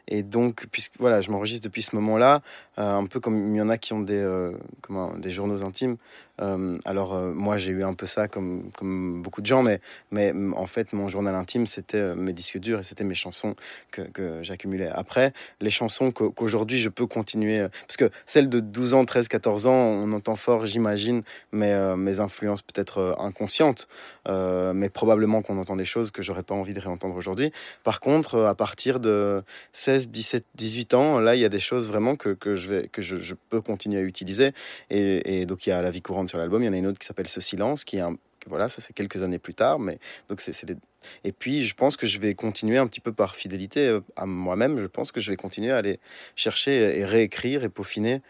Et 0.09 0.23
donc, 0.23 0.65
puisque 0.71 0.93
voilà, 0.99 1.21
je 1.21 1.31
m'enregistre 1.31 1.63
depuis 1.63 1.83
ce 1.83 1.95
moment-là, 1.95 2.41
un 2.77 3.05
peu 3.05 3.19
comme 3.19 3.53
il 3.53 3.57
y 3.57 3.61
en 3.61 3.69
a 3.69 3.77
qui 3.77 3.93
ont 3.93 3.99
des, 3.99 4.51
comment, 4.81 5.15
des 5.17 5.31
journaux 5.31 5.63
intimes. 5.63 5.97
Euh, 6.41 6.77
alors 6.85 7.19
moi 7.19 7.57
j'ai 7.57 7.71
eu 7.71 7.83
un 7.83 7.93
peu 7.93 8.05
ça 8.05 8.27
comme, 8.27 8.69
comme 8.77 9.21
beaucoup 9.21 9.41
de 9.41 9.45
gens, 9.45 9.63
mais, 9.63 9.81
mais 10.11 10.33
en 10.55 10.65
fait 10.67 10.93
mon 10.93 11.09
journal 11.09 11.35
intime 11.35 11.67
c'était 11.67 12.15
mes 12.15 12.33
disques 12.33 12.59
durs 12.59 12.79
et 12.79 12.83
c'était 12.83 13.03
mes 13.03 13.13
chansons 13.13 13.55
que, 13.91 14.03
que 14.03 14.41
j'accumulais. 14.43 14.87
Après, 14.87 15.33
les 15.59 15.69
chansons 15.69 16.11
qu'aujourd'hui 16.11 16.79
je 16.79 16.89
peux 16.89 17.07
continuer, 17.07 17.67
parce 17.87 17.97
que 17.97 18.09
celles 18.25 18.49
de 18.49 18.59
12 18.59 18.93
ans, 18.93 19.05
13, 19.05 19.27
14 19.27 19.67
ans, 19.67 19.73
on 19.73 20.11
entend 20.11 20.35
fort, 20.35 20.65
j'imagine, 20.65 21.21
mes, 21.51 21.93
mes 21.97 22.19
influences 22.19 22.61
peut-être 22.61 23.17
inconscientes, 23.19 23.87
mais 24.27 24.89
probablement 24.89 25.41
qu'on 25.41 25.57
entend 25.57 25.75
des 25.75 25.85
choses 25.85 26.11
que 26.11 26.21
j'aurais 26.21 26.43
pas 26.43 26.55
envie 26.55 26.73
de 26.73 26.79
réentendre 26.79 27.15
aujourd'hui. 27.15 27.51
Par 27.83 27.99
contre, 27.99 28.41
à 28.43 28.55
partir 28.55 28.99
de 28.99 29.43
16, 29.73 29.98
17, 30.07 30.45
18 30.55 30.93
ans, 30.93 31.19
là 31.19 31.35
il 31.35 31.41
y 31.41 31.45
a 31.45 31.49
des 31.49 31.59
choses 31.59 31.87
vraiment 31.87 32.15
que, 32.15 32.37
je, 32.55 32.67
vais, 32.67 32.87
que 32.87 33.01
je, 33.01 33.33
peux 33.49 33.61
continuer 33.61 33.99
à 33.99 34.03
utiliser. 34.03 34.51
Et, 34.89 35.45
donc 35.45 35.65
il 35.65 35.69
y 35.69 35.73
a 35.73 35.81
La 35.81 35.91
vie 35.91 36.01
courante 36.01 36.29
sur 36.29 36.37
l'album, 36.37 36.63
il 36.63 36.67
y 36.67 36.69
en 36.69 36.73
a 36.73 36.77
une 36.77 36.87
autre 36.87 36.99
qui 36.99 37.05
s'appelle 37.05 37.27
Ce 37.27 37.41
silence, 37.41 37.83
qui 37.83 37.97
est 37.97 38.01
un, 38.01 38.15
voilà, 38.47 38.69
ça 38.69 38.81
c'est 38.81 38.93
quelques 38.93 39.21
années 39.21 39.39
plus 39.39 39.53
tard, 39.53 39.79
mais 39.79 39.99
donc 40.27 40.41
c'est 40.41 40.65
des... 40.65 40.77
et 41.23 41.31
puis 41.31 41.65
je 41.65 41.75
pense 41.75 41.97
que 41.97 42.07
je 42.07 42.19
vais 42.19 42.33
continuer 42.33 42.77
un 42.77 42.87
petit 42.87 43.01
peu 43.01 43.11
par 43.11 43.35
fidélité 43.35 43.87
euh, 43.87 44.01
à 44.15 44.25
moi-même. 44.25 44.79
Je 44.79 44.87
pense 44.87 45.11
que 45.11 45.19
je 45.19 45.31
vais 45.31 45.37
continuer 45.37 45.71
à 45.71 45.77
aller 45.77 45.99
chercher 46.35 46.99
et 46.99 47.05
réécrire 47.05 47.63
et 47.63 47.69
peaufiner, 47.69 48.21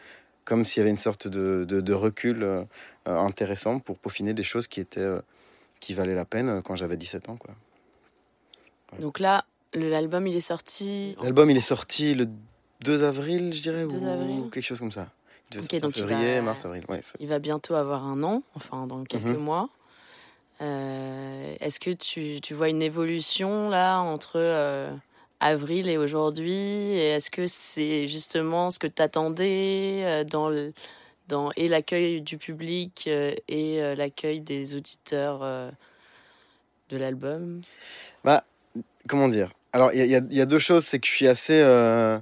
comme 0.45 0.65
s'il 0.65 0.79
y 0.79 0.82
avait 0.82 0.89
une 0.89 0.97
sorte 0.97 1.27
de, 1.27 1.93
recul 1.93 2.43
euh, 2.43 2.63
intéressant 3.05 3.79
pour 3.79 3.97
peaufiner 3.97 4.34
des 4.34 4.43
choses 4.43 4.67
qui 4.67 4.79
étaient 4.79 4.99
euh, 4.99 5.21
qui 5.79 5.93
valaient 5.93 6.15
la 6.15 6.25
peine 6.25 6.62
quand 6.63 6.75
j'avais 6.75 6.97
17 6.97 7.29
ans, 7.29 7.38
quoi. 7.38 7.55
Donc 8.99 9.19
là, 9.19 9.45
l'album 9.73 10.27
il 10.27 10.36
est 10.36 10.41
sorti. 10.41 11.15
L'album 11.21 11.49
il 11.49 11.58
est 11.58 11.62
sorti 11.62 12.15
le 12.15 12.27
2 12.84 13.03
avril, 13.03 13.53
je 13.53 13.62
dirais, 13.62 13.86
2 13.86 13.97
ou, 13.97 14.08
avril. 14.08 14.49
quelque 14.51 14.63
chose 14.65 14.79
comme 14.79 14.91
ça. 14.91 15.10
Ok, 15.58 15.75
donc 15.79 15.97
il 15.97 16.03
février, 16.03 16.36
va- 16.38 16.41
mars, 16.43 16.65
avril. 16.65 16.84
Ouais. 16.89 17.01
Il 17.19 17.27
va 17.27 17.39
bientôt 17.39 17.73
avoir 17.75 18.05
un 18.05 18.21
an, 18.23 18.43
enfin 18.55 18.86
dans 18.88 19.03
quelques 19.03 19.25
Mhm. 19.25 19.38
mois. 19.38 19.69
Euh, 20.62 21.55
Est-ce 21.60 21.79
que 21.79 21.91
tu, 21.91 22.39
tu 22.41 22.53
vois 22.53 22.69
une 22.69 22.82
évolution 22.82 23.69
là 23.69 23.99
entre 23.99 24.34
euh, 24.36 24.91
avril 25.39 25.88
et 25.88 25.97
aujourd'hui? 25.97 26.53
Est-ce 26.97 27.32
que 27.32 27.47
c'est 27.47 28.08
justement 28.08 28.69
ce 28.69 28.77
que 28.77 28.88
tu 28.88 29.01
attendais 29.01 30.25
dans, 30.25 30.49
le- 30.49 30.73
dans 31.27 31.51
et 31.55 31.67
l'accueil 31.69 32.21
du 32.21 32.38
public 32.38 33.05
euh, 33.08 33.34
et 33.47 33.82
euh, 33.82 33.95
l'accueil 33.95 34.41
des 34.41 34.75
auditeurs 34.75 35.41
euh, 35.43 35.71
de 36.89 36.97
l'album? 36.97 37.62
Comment 39.08 39.27
dire? 39.29 39.51
Alors, 39.73 39.91
il 39.93 40.05
y, 40.05 40.15
a- 40.41 40.45
deux 40.45 40.60
choses. 40.60 40.86
C'est 40.86 40.99
que 40.99 41.08
je 41.08 41.12
suis 41.12 41.27
assez. 41.27 41.62
euh, 41.62 42.17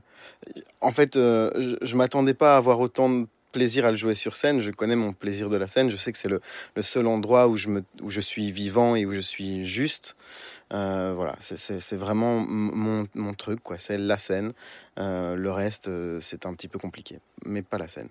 En 0.82 0.92
fait, 0.92 1.16
euh, 1.18 1.52
je, 1.82 1.88
je 1.88 1.96
m'attendais 1.96 2.34
pas 2.36 2.56
à 2.56 2.58
avoir 2.58 2.80
autant 2.82 3.10
de 3.10 3.28
plaisir 3.54 3.86
à 3.86 3.92
le 3.92 3.98
jouer 3.98 4.16
sur 4.16 4.36
scène. 4.36 4.62
Je 4.62 4.72
connais 4.72 4.96
mon 4.96 5.14
plaisir 5.14 5.50
de 5.50 5.58
la 5.58 5.68
scène. 5.68 5.90
Je 5.90 5.98
sais 5.98 6.12
que 6.12 6.18
c'est 6.20 6.30
le, 6.30 6.42
le 6.76 6.82
seul 6.84 7.08
endroit 7.08 7.48
où 7.50 7.58
je, 7.58 7.70
me, 7.70 7.84
où 8.02 8.12
je 8.12 8.22
suis 8.22 8.52
vivant 8.52 8.96
et 8.96 9.06
où 9.06 9.14
je 9.14 9.22
suis 9.22 9.66
juste. 9.66 10.16
Euh, 10.74 11.14
voilà, 11.16 11.36
c'est- 11.40 11.56
c'est 11.58 11.80
c'est 11.80 11.96
vraiment 11.96 12.40
mon, 12.40 13.34
truc, 13.36 13.62
quoi. 13.62 13.78
C'est 13.78 13.98
la 13.98 14.18
scène. 14.18 14.52
Euh, 15.00 15.36
le 15.36 15.52
reste, 15.52 15.88
euh, 15.88 16.20
c'est 16.22 16.46
un 16.46 16.54
petit 16.54 16.68
peu 16.68 16.80
compliqué, 16.80 17.20
mais 17.46 17.62
pas 17.62 17.78
la 17.78 17.88
scène. 17.88 18.10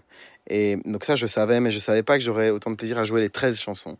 Et 0.49 0.77
donc 0.85 1.05
ça, 1.05 1.17
je 1.17 1.27
savais, 1.27 1.61
mais 1.61 1.71
je 1.71 1.79
savais 1.81 2.03
pas 2.03 2.17
que 2.17 2.25
j'aurais 2.25 2.51
autant 2.51 2.71
de 2.71 2.77
plaisir 2.77 2.97
à 2.99 3.05
jouer 3.05 3.21
les 3.21 3.31
13 3.31 3.59
chansons. 3.61 3.99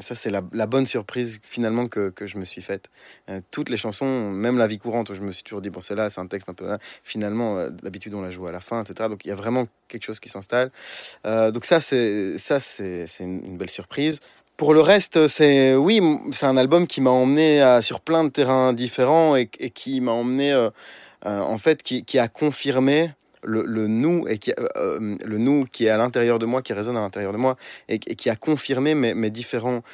Ça, 0.00 0.14
c'est 0.14 0.30
la, 0.30 0.40
bonne 0.66 0.86
surprise 0.86 1.40
finalement 1.42 1.88
que, 1.88 2.08
que 2.08 2.26
je 2.26 2.38
me 2.38 2.44
suis 2.46 2.62
faite. 2.62 2.88
Toutes 3.50 3.68
les 3.68 3.76
chansons, 3.76 4.30
même 4.30 4.56
La 4.56 4.66
vie 4.66 4.78
courante, 4.78 5.10
où 5.10 5.14
je 5.14 5.20
me 5.20 5.30
suis 5.30 5.42
toujours 5.42 5.60
dit, 5.60 5.68
bon, 5.68 5.82
celle-là, 5.82 6.08
c'est 6.08 6.20
un 6.22 6.26
texte 6.26 6.48
un 6.48 6.54
peu... 6.54 6.70
hein, 6.72 6.78
Finalement, 7.04 7.68
d'habitude, 7.68 8.14
on 8.14 8.22
la 8.22 8.30
joue 8.30 8.46
à 8.46 8.52
la 8.52 8.60
fin, 8.60 8.82
etc. 8.82 9.10
Donc, 9.10 9.26
il 9.26 9.28
y 9.28 9.30
a 9.30 9.34
vraiment 9.34 9.66
quelque 9.88 10.04
chose 10.04 10.20
qui 10.20 10.30
s'installe. 10.30 10.70
Donc 11.24 11.64
ça, 11.66 11.80
c'est 11.82 12.38
c'est 12.38 13.06
c'est 13.06 13.24
une 13.24 13.58
belle 13.58 13.68
surprise. 13.70 14.20
Pour 14.58 14.74
le 14.74 14.80
reste, 14.80 15.28
c'est 15.28 15.76
oui, 15.76 16.00
c'est 16.32 16.46
un 16.46 16.56
album 16.56 16.88
qui 16.88 17.00
m'a 17.00 17.10
emmené 17.10 17.60
à- 17.60 17.80
sur 17.80 18.00
plein 18.00 18.24
de 18.24 18.28
terrains 18.28 18.72
différents 18.72 19.36
et, 19.36 19.46
qui 19.46 20.00
m'a 20.00 20.10
emmené, 20.10 20.52
euh, 20.52 20.70
euh, 21.26 21.38
en 21.38 21.58
fait, 21.58 21.84
qui, 21.84 22.18
a 22.18 22.26
confirmé 22.26 23.12
le, 23.44 23.86
nous 23.86 24.26
et 24.26 24.38
qui, 24.38 24.52
euh, 24.76 25.16
le 25.24 25.38
nous 25.38 25.64
qui 25.70 25.86
est 25.86 25.90
à 25.90 25.96
l'intérieur 25.96 26.40
de 26.40 26.46
moi, 26.46 26.60
qui 26.60 26.72
résonne 26.72 26.96
à 26.96 27.00
l'intérieur 27.00 27.32
de 27.32 27.38
moi 27.38 27.56
et, 27.88 28.00
qui 28.00 28.30
a 28.30 28.34
confirmé 28.34 28.96
mes, 28.96 29.30
différents 29.30 29.84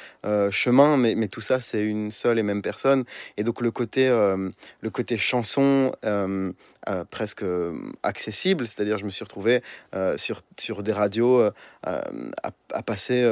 chemins. 0.49 0.97
Mais, 0.97 1.27
tout 1.27 1.41
ça, 1.41 1.59
c'est 1.59 1.83
une 1.83 2.09
seule 2.09 2.39
et 2.39 2.43
même 2.43 2.63
personne. 2.63 3.03
Et 3.37 3.43
donc 3.43 3.61
le 3.61 3.69
côté, 3.69 4.07
le 4.09 4.89
côté 4.89 5.15
chanson. 5.15 5.91
presque 7.11 7.45
accessible, 8.01 8.65
c'est-à-dire 8.65 8.97
je 8.97 9.05
me 9.05 9.11
suis 9.11 9.23
retrouvé 9.23 9.61
sur, 10.17 10.41
sur 10.57 10.81
des 10.81 10.91
radios 10.91 11.51
à, 11.83 12.01
à 12.73 12.81
passer 12.81 13.23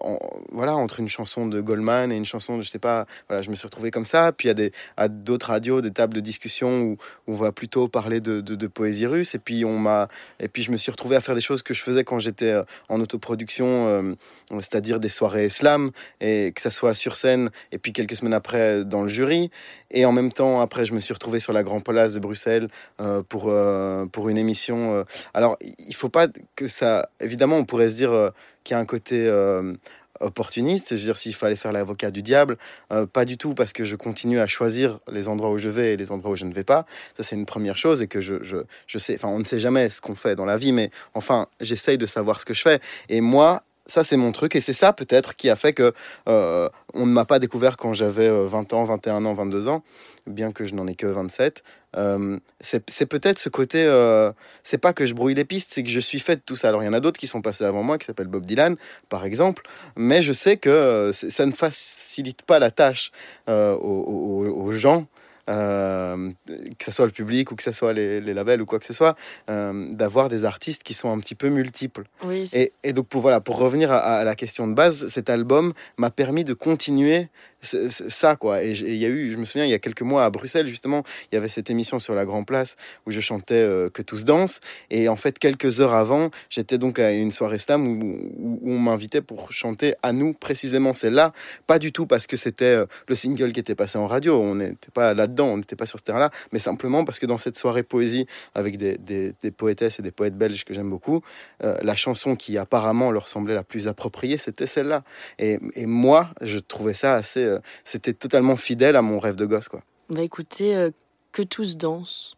en- 0.00 0.18
voilà, 0.52 0.76
entre 0.76 1.00
une 1.00 1.08
chanson 1.08 1.46
de 1.46 1.60
Goldman 1.60 2.12
et 2.12 2.16
une 2.16 2.24
chanson 2.24 2.56
de, 2.58 2.62
je 2.62 2.70
sais 2.70 2.78
pas, 2.78 3.06
voilà, 3.28 3.42
je 3.42 3.50
me 3.50 3.54
suis 3.54 3.66
retrouvé 3.66 3.90
comme 3.90 4.04
ça. 4.04 4.32
Puis 4.32 4.52
à 4.96 5.08
d'autres 5.08 5.48
radios, 5.48 5.80
des 5.80 5.90
tables 5.90 6.14
de 6.14 6.20
discussion 6.20 6.82
où, 6.82 6.96
on 7.26 7.34
va 7.34 7.52
plutôt 7.52 7.88
parler 7.88 8.20
de, 8.20 8.66
poésie 8.66 9.06
russe. 9.06 9.34
Et 9.34 9.38
puis 9.38 9.64
on 9.64 9.78
m'a, 9.78 10.08
et 10.38 10.48
puis 10.48 10.62
je 10.62 10.70
me 10.70 10.76
suis 10.76 10.90
retrouvé 10.90 11.16
à 11.16 11.20
faire 11.20 11.34
des 11.34 11.40
choses 11.40 11.62
que 11.62 11.74
je 11.74 11.82
faisais 11.82 12.04
quand 12.04 12.18
j'étais 12.18 12.50
euh, 12.50 12.62
en 12.88 13.00
autoproduction, 13.00 13.88
euh, 13.88 14.14
c'est-à-dire 14.58 15.00
des 15.00 15.08
soirées 15.08 15.48
slam, 15.48 15.90
et 16.20 16.52
que 16.52 16.60
ça 16.60 16.70
soit 16.70 16.94
sur 16.94 17.16
scène, 17.16 17.50
et 17.72 17.78
puis 17.78 17.92
quelques 17.92 18.16
semaines 18.16 18.34
après 18.34 18.84
dans 18.84 19.02
le 19.02 19.08
jury. 19.08 19.50
Et 19.90 20.04
en 20.04 20.12
même 20.12 20.32
temps, 20.32 20.60
après, 20.60 20.84
je 20.84 20.92
me 20.92 21.00
suis 21.00 21.12
retrouvé 21.12 21.40
sur 21.40 21.52
la 21.52 21.62
Grand 21.62 21.80
Place 21.80 22.14
de 22.14 22.20
Bruxelles 22.20 22.68
euh, 23.00 23.22
pour, 23.28 23.46
euh, 23.48 24.06
pour 24.06 24.28
une 24.28 24.38
émission. 24.38 24.94
euh. 24.94 25.04
Alors, 25.34 25.56
il 25.60 25.94
faut 25.94 26.08
pas 26.08 26.28
que 26.54 26.68
ça. 26.68 27.10
Évidemment, 27.20 27.56
on 27.56 27.64
pourrait 27.64 27.88
se 27.88 27.96
dire 27.96 28.30
un 28.78 28.84
côté 28.84 29.26
euh, 29.26 29.74
opportuniste. 30.20 30.90
Je 30.90 30.96
veux 30.96 31.02
dire, 31.02 31.18
s'il 31.18 31.34
fallait 31.34 31.56
faire 31.56 31.72
l'avocat 31.72 32.10
du 32.10 32.22
diable, 32.22 32.56
euh, 32.92 33.06
pas 33.06 33.24
du 33.24 33.36
tout, 33.36 33.54
parce 33.54 33.72
que 33.72 33.84
je 33.84 33.96
continue 33.96 34.38
à 34.38 34.46
choisir 34.46 34.98
les 35.10 35.28
endroits 35.28 35.50
où 35.50 35.58
je 35.58 35.68
vais 35.68 35.94
et 35.94 35.96
les 35.96 36.12
endroits 36.12 36.32
où 36.32 36.36
je 36.36 36.44
ne 36.44 36.52
vais 36.52 36.64
pas. 36.64 36.86
Ça, 37.16 37.22
c'est 37.22 37.36
une 37.36 37.46
première 37.46 37.76
chose, 37.76 38.02
et 38.02 38.06
que 38.06 38.20
je, 38.20 38.42
je, 38.42 38.58
je 38.86 38.98
sais. 38.98 39.14
Enfin, 39.14 39.28
on 39.28 39.38
ne 39.38 39.44
sait 39.44 39.60
jamais 39.60 39.90
ce 39.90 40.00
qu'on 40.00 40.14
fait 40.14 40.36
dans 40.36 40.44
la 40.44 40.56
vie, 40.56 40.72
mais 40.72 40.90
enfin, 41.14 41.48
j'essaye 41.60 41.98
de 41.98 42.06
savoir 42.06 42.40
ce 42.40 42.44
que 42.44 42.54
je 42.54 42.62
fais. 42.62 42.80
Et 43.08 43.20
moi, 43.20 43.62
ça, 43.90 44.04
c'est 44.04 44.16
mon 44.16 44.32
truc, 44.32 44.54
et 44.54 44.60
c'est 44.60 44.72
ça 44.72 44.92
peut-être 44.92 45.34
qui 45.34 45.50
a 45.50 45.56
fait 45.56 45.72
que 45.72 45.92
euh, 46.28 46.68
on 46.94 47.06
ne 47.06 47.12
m'a 47.12 47.24
pas 47.24 47.38
découvert 47.38 47.76
quand 47.76 47.92
j'avais 47.92 48.28
euh, 48.28 48.46
20 48.46 48.72
ans, 48.72 48.84
21 48.84 49.24
ans, 49.24 49.34
22 49.34 49.68
ans, 49.68 49.82
bien 50.26 50.52
que 50.52 50.64
je 50.64 50.74
n'en 50.74 50.86
ai 50.86 50.94
que 50.94 51.06
27. 51.06 51.62
Euh, 51.96 52.38
c'est 52.60 53.06
peut-être 53.06 53.38
ce 53.38 53.48
côté, 53.48 53.84
euh, 53.84 54.32
c'est 54.62 54.78
pas 54.78 54.92
que 54.92 55.06
je 55.06 55.14
brouille 55.14 55.34
les 55.34 55.44
pistes, 55.44 55.70
c'est 55.72 55.82
que 55.82 55.90
je 55.90 55.98
suis 55.98 56.20
fait 56.20 56.36
de 56.36 56.42
tout 56.44 56.54
ça. 56.54 56.68
Alors 56.68 56.82
il 56.82 56.86
y 56.86 56.88
en 56.88 56.92
a 56.92 57.00
d'autres 57.00 57.18
qui 57.18 57.26
sont 57.26 57.42
passés 57.42 57.64
avant 57.64 57.82
moi, 57.82 57.98
qui 57.98 58.06
s'appellent 58.06 58.28
Bob 58.28 58.44
Dylan, 58.44 58.76
par 59.08 59.24
exemple, 59.24 59.64
mais 59.96 60.22
je 60.22 60.32
sais 60.32 60.56
que 60.56 60.70
euh, 60.70 61.12
ça 61.12 61.46
ne 61.46 61.52
facilite 61.52 62.42
pas 62.42 62.58
la 62.58 62.70
tâche 62.70 63.10
euh, 63.48 63.74
aux 63.76 64.70
gens. 64.72 65.06
Euh, 65.50 66.30
que 66.78 66.84
ce 66.84 66.90
soit 66.92 67.06
le 67.06 67.12
public 67.12 67.50
ou 67.50 67.56
que 67.56 67.62
ce 67.62 67.72
soit 67.72 67.92
les, 67.92 68.20
les 68.20 68.32
labels 68.34 68.62
ou 68.62 68.66
quoi 68.66 68.78
que 68.78 68.84
ce 68.86 68.94
soit, 68.94 69.16
euh, 69.50 69.92
d'avoir 69.92 70.28
des 70.28 70.44
artistes 70.44 70.82
qui 70.82 70.94
sont 70.94 71.10
un 71.10 71.18
petit 71.18 71.34
peu 71.34 71.48
multiples. 71.48 72.04
Oui, 72.24 72.48
Et, 72.52 72.72
et 72.84 72.92
donc 72.92 73.08
pour, 73.08 73.20
voilà, 73.20 73.40
pour 73.40 73.56
revenir 73.58 73.90
à, 73.92 73.98
à 73.98 74.24
la 74.24 74.34
question 74.36 74.66
de 74.68 74.74
base, 74.74 75.08
cet 75.08 75.28
album 75.28 75.72
m'a 75.96 76.10
permis 76.10 76.44
de 76.44 76.54
continuer 76.54 77.28
ça 77.62 78.36
quoi. 78.36 78.62
Et 78.62 78.72
il 78.72 78.96
y 78.96 79.04
a 79.04 79.08
eu, 79.08 79.32
je 79.32 79.36
me 79.36 79.44
souviens, 79.44 79.64
il 79.64 79.70
y 79.70 79.74
a 79.74 79.78
quelques 79.78 80.02
mois 80.02 80.24
à 80.24 80.30
Bruxelles 80.30 80.68
justement, 80.68 81.02
il 81.30 81.34
y 81.34 81.38
avait 81.38 81.48
cette 81.48 81.70
émission 81.70 81.98
sur 81.98 82.14
la 82.14 82.24
Grand 82.24 82.44
Place 82.44 82.76
où 83.06 83.10
je 83.10 83.20
chantais 83.20 83.54
euh, 83.54 83.90
que 83.90 84.02
tous 84.02 84.24
dansent. 84.24 84.60
Et 84.90 85.08
en 85.08 85.16
fait, 85.16 85.38
quelques 85.38 85.80
heures 85.80 85.94
avant, 85.94 86.30
j'étais 86.48 86.78
donc 86.78 86.98
à 86.98 87.12
une 87.12 87.30
soirée 87.30 87.58
slam 87.58 87.86
où, 87.86 88.60
on 88.64 88.78
m'invitait 88.78 89.20
pour 89.20 89.52
chanter 89.52 89.94
à 90.02 90.12
nous 90.12 90.32
précisément 90.32 90.94
celle-là. 90.94 91.32
Pas 91.66 91.78
du 91.78 91.92
tout 91.92 92.06
parce 92.06 92.26
que 92.26 92.36
c'était 92.36 92.64
euh, 92.64 92.86
le 93.08 93.14
single 93.14 93.52
qui 93.52 93.60
était 93.60 93.74
passé 93.74 93.98
en 93.98 94.06
radio. 94.06 94.40
On 94.40 94.56
n'était 94.56 94.90
pas 94.92 95.14
là-dedans, 95.14 95.46
on 95.46 95.56
n'était 95.58 95.76
pas 95.76 95.86
sur 95.86 95.98
ce 95.98 96.04
terrain-là, 96.04 96.30
mais 96.52 96.58
simplement 96.58 97.04
parce 97.04 97.18
que 97.18 97.26
dans 97.26 97.38
cette 97.38 97.58
soirée 97.58 97.82
poésie 97.82 98.26
avec 98.54 98.76
des 98.76 99.50
poétesses 99.56 99.98
et 99.98 100.02
des 100.02 100.10
poètes 100.10 100.36
belges 100.36 100.64
que 100.64 100.74
j'aime 100.74 100.90
beaucoup, 100.90 101.22
euh, 101.64 101.76
la 101.82 101.94
chanson 101.94 102.36
qui 102.36 102.58
apparemment 102.58 103.10
leur 103.10 103.28
semblait 103.28 103.54
la 103.54 103.64
plus 103.64 103.88
appropriée, 103.88 104.38
c'était 104.38 104.66
celle-là. 104.66 105.02
Et, 105.38 105.58
et 105.74 105.86
moi, 105.86 106.30
je 106.40 106.58
trouvais 106.58 106.94
ça 106.94 107.14
assez. 107.14 107.49
Euh, 107.50 107.58
c'était 107.84 108.12
totalement 108.14 108.56
fidèle 108.56 108.96
à 108.96 109.02
mon 109.02 109.18
rêve 109.18 109.36
de 109.36 109.46
gosse, 109.46 109.68
quoi. 109.68 109.82
On 110.10 110.14
va 110.14 110.22
écouter 110.22 110.74
euh, 110.76 110.90
Que 111.32 111.42
tous 111.42 111.76
dansent. 111.76 112.34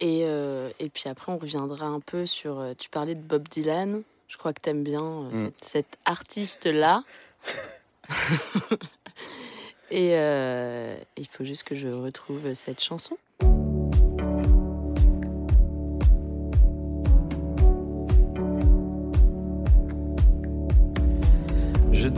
Et, 0.00 0.22
euh, 0.26 0.68
et 0.78 0.90
puis 0.90 1.08
après, 1.08 1.32
on 1.32 1.38
reviendra 1.38 1.86
un 1.86 1.98
peu 2.00 2.24
sur. 2.26 2.64
tu 2.78 2.88
parlais 2.88 3.14
de 3.16 3.20
Bob 3.22 3.48
Dylan. 3.48 4.02
Je 4.28 4.36
crois 4.36 4.52
que 4.52 4.60
tu 4.62 4.70
aimes 4.70 4.84
bien 4.84 5.02
euh, 5.02 5.30
Mm. 5.30 5.34
cette, 5.34 5.64
cet 5.64 5.98
artiste-là. 6.04 7.02
et 9.90 10.12
il 11.16 11.26
faut 11.30 11.44
juste 11.44 11.64
que 11.64 11.74
je 11.74 11.88
retrouve 11.88 12.52
cette 12.54 12.82
chanson. 12.82 13.16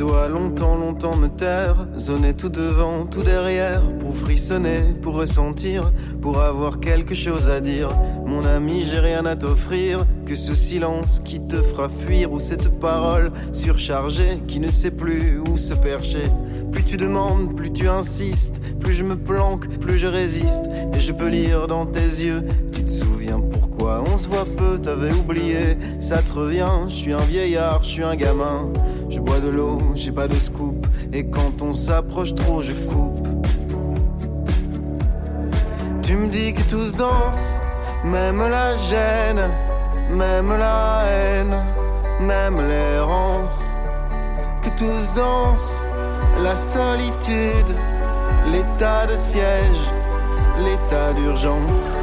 Dois 0.00 0.28
longtemps, 0.28 0.76
longtemps 0.76 1.14
me 1.14 1.28
taire, 1.28 1.86
zoner 1.98 2.32
tout 2.32 2.48
devant, 2.48 3.04
tout 3.04 3.22
derrière, 3.22 3.82
pour 3.98 4.16
frissonner, 4.16 4.94
pour 5.02 5.14
ressentir, 5.14 5.92
pour 6.22 6.40
avoir 6.40 6.80
quelque 6.80 7.14
chose 7.14 7.50
à 7.50 7.60
dire. 7.60 7.90
Mon 8.24 8.46
ami, 8.46 8.86
j'ai 8.86 8.98
rien 8.98 9.26
à 9.26 9.36
t'offrir, 9.36 10.06
que 10.24 10.34
ce 10.34 10.54
silence 10.54 11.20
qui 11.22 11.38
te 11.46 11.56
fera 11.56 11.90
fuir, 11.90 12.32
ou 12.32 12.38
cette 12.38 12.80
parole 12.80 13.30
surchargée 13.52 14.40
qui 14.48 14.58
ne 14.58 14.70
sait 14.70 14.90
plus 14.90 15.38
où 15.38 15.58
se 15.58 15.74
percher. 15.74 16.30
Plus 16.72 16.84
tu 16.84 16.96
demandes, 16.96 17.54
plus 17.54 17.70
tu 17.70 17.86
insistes, 17.86 18.58
plus 18.80 18.94
je 18.94 19.04
me 19.04 19.16
planque, 19.16 19.68
plus 19.80 19.98
je 19.98 20.06
résiste, 20.06 20.70
et 20.94 20.98
je 20.98 21.12
peux 21.12 21.28
lire 21.28 21.68
dans 21.68 21.84
tes 21.84 22.00
yeux, 22.00 22.42
tu 22.72 22.84
te 22.84 22.90
souviens 22.90 23.09
on 23.82 24.16
se 24.16 24.28
voit 24.28 24.44
peu, 24.56 24.78
t'avais 24.78 25.12
oublié, 25.12 25.78
ça 25.98 26.18
te 26.18 26.32
revient, 26.32 26.70
je 26.88 26.94
suis 26.94 27.12
un 27.12 27.24
vieillard, 27.24 27.82
je 27.82 27.88
suis 27.88 28.02
un 28.02 28.14
gamin. 28.14 28.68
Je 29.08 29.18
bois 29.20 29.40
de 29.40 29.48
l'eau, 29.48 29.80
j'ai 29.94 30.12
pas 30.12 30.28
de 30.28 30.36
scoop. 30.36 30.86
Et 31.12 31.28
quand 31.28 31.62
on 31.62 31.72
s'approche 31.72 32.34
trop, 32.34 32.62
je 32.62 32.72
coupe. 32.72 33.26
Tu 36.02 36.16
me 36.16 36.28
dis 36.28 36.52
que 36.52 36.62
tous 36.70 36.94
dansent, 36.96 37.36
même 38.04 38.38
la 38.38 38.74
gêne, 38.76 39.42
même 40.10 40.50
la 40.58 41.04
haine, 41.06 41.56
même 42.20 42.60
l'errance. 42.68 43.58
Que 44.62 44.68
tous 44.78 45.14
dansent, 45.14 45.80
la 46.42 46.56
solitude, 46.56 47.74
l'état 48.52 49.06
de 49.06 49.16
siège, 49.16 49.90
l'état 50.58 51.12
d'urgence. 51.14 51.99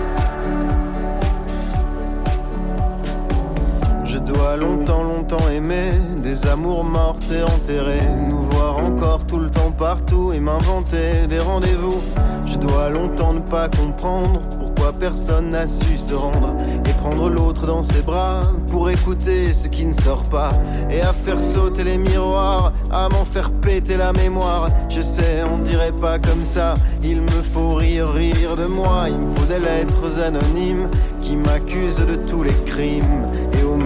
Dois 4.27 4.57
longtemps, 4.57 5.03
longtemps 5.03 5.49
aimer 5.49 5.91
des 6.21 6.45
amours 6.47 6.83
mortes 6.83 7.25
et 7.31 7.43
enterrées. 7.43 8.07
Nous 8.27 8.41
voir 8.51 8.77
encore 8.77 9.25
tout 9.25 9.37
le 9.37 9.49
temps 9.49 9.71
partout 9.71 10.33
et 10.33 10.39
m'inventer 10.39 11.27
des 11.29 11.39
rendez-vous. 11.39 12.01
Je 12.45 12.57
dois 12.57 12.89
longtemps 12.89 13.33
ne 13.33 13.39
pas 13.39 13.69
comprendre 13.69 14.41
pourquoi 14.59 14.91
personne 14.93 15.51
n'a 15.51 15.65
su 15.65 15.97
se 15.97 16.13
rendre 16.13 16.53
et 16.85 16.93
prendre 16.93 17.29
l'autre 17.29 17.65
dans 17.65 17.83
ses 17.83 18.01
bras 18.01 18.41
pour 18.69 18.89
écouter 18.89 19.53
ce 19.53 19.67
qui 19.67 19.85
ne 19.85 19.93
sort 19.93 20.23
pas 20.23 20.51
et 20.89 21.01
à 21.01 21.13
faire 21.13 21.39
sauter 21.39 21.83
les 21.83 21.97
miroirs, 21.97 22.73
à 22.91 23.07
m'en 23.09 23.25
faire 23.25 23.49
péter 23.51 23.95
la 23.97 24.11
mémoire. 24.13 24.69
Je 24.89 25.01
sais, 25.01 25.43
on 25.43 25.59
dirait 25.59 25.93
pas 25.93 26.19
comme 26.19 26.43
ça. 26.43 26.75
Il 27.01 27.21
me 27.21 27.41
faut 27.53 27.75
rire, 27.75 28.11
rire 28.11 28.55
de 28.57 28.65
moi. 28.65 29.05
Il 29.07 29.17
me 29.17 29.33
faut 29.35 29.45
des 29.45 29.59
lettres 29.59 30.19
anonymes 30.19 30.89
qui 31.21 31.37
m'accusent 31.37 32.05
de 32.05 32.15
tous 32.15 32.43
les 32.43 32.55
crimes 32.65 33.25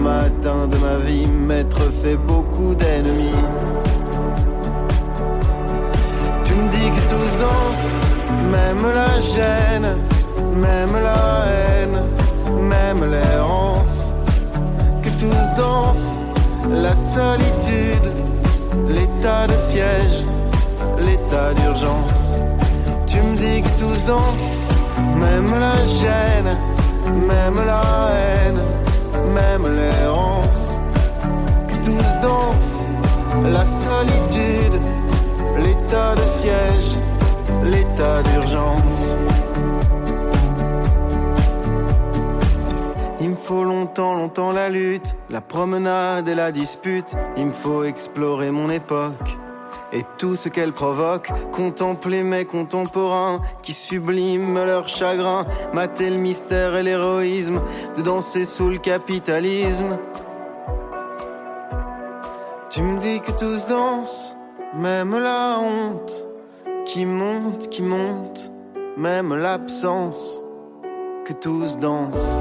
matin 0.02 0.66
de 0.66 0.76
ma 0.78 0.96
vie 1.06 1.26
m'être 1.26 1.84
fait 2.02 2.16
beaucoup 2.16 2.74
d'ennemis. 2.74 3.38
Tu 6.44 6.54
me 6.54 6.68
dis 6.68 6.88
que 6.96 7.02
tous 7.12 7.30
dansent, 7.44 7.92
même 8.56 8.84
la 9.00 9.12
gêne, 9.34 9.90
même 10.66 10.94
la 11.08 11.24
haine, 11.52 11.98
même 12.74 13.02
l'errance. 13.12 13.96
Que 15.02 15.10
tous 15.20 15.44
dansent, 15.56 16.12
la 16.70 16.94
solitude, 16.96 18.08
l'état 18.88 19.46
de 19.46 19.56
siège, 19.70 20.18
l'état 21.06 21.54
d'urgence. 21.54 22.24
Tu 23.06 23.18
me 23.18 23.36
dis 23.36 23.62
que 23.62 23.72
tous 23.80 24.00
dansent, 24.06 24.52
même 25.24 25.50
la 25.66 25.78
gêne, 26.00 26.52
même 27.28 27.58
la 27.66 27.82
haine 28.14 28.60
même 29.34 29.66
l'errance, 29.76 30.68
que 31.68 31.74
tous 31.84 32.20
dansent 32.22 32.72
la 33.44 33.64
solitude, 33.64 34.80
l'état 35.58 36.14
de 36.14 36.26
siège, 36.40 36.98
l'état 37.64 38.22
d'urgence. 38.22 39.16
Il 43.20 43.30
me 43.30 43.36
faut 43.36 43.64
longtemps, 43.64 44.14
longtemps 44.14 44.52
la 44.52 44.68
lutte, 44.68 45.16
la 45.30 45.40
promenade 45.40 46.28
et 46.28 46.34
la 46.34 46.50
dispute. 46.50 47.14
Il 47.36 47.46
me 47.46 47.52
faut 47.52 47.84
explorer 47.84 48.50
mon 48.50 48.68
époque 48.68 49.38
et 49.92 50.04
tout 50.18 50.36
ce 50.36 50.48
qu'elle 50.48 50.72
provoque. 50.72 51.28
Contempler 51.52 52.22
mes 52.22 52.44
contemporains 52.44 53.40
qui 53.62 53.72
subliment 53.72 54.64
leur 54.64 54.88
chagrin, 54.88 55.46
mater 55.72 56.10
le 56.10 56.16
mystère 56.16 56.76
et 56.76 56.82
l'héroïsme, 56.82 57.60
de 57.96 58.02
danser 58.02 58.44
sous 58.44 58.68
le 58.68 58.78
capitalisme. 58.78 59.98
Tu 62.70 62.82
me 62.82 62.98
dis 62.98 63.20
que 63.20 63.32
tous 63.32 63.66
dansent, 63.66 64.34
même 64.74 65.18
la 65.18 65.58
honte 65.58 66.24
qui 66.86 67.04
monte, 67.04 67.68
qui 67.68 67.82
monte, 67.82 68.50
même 68.96 69.34
l'absence, 69.34 70.40
que 71.24 71.32
tous 71.34 71.78
dansent. 71.78 72.38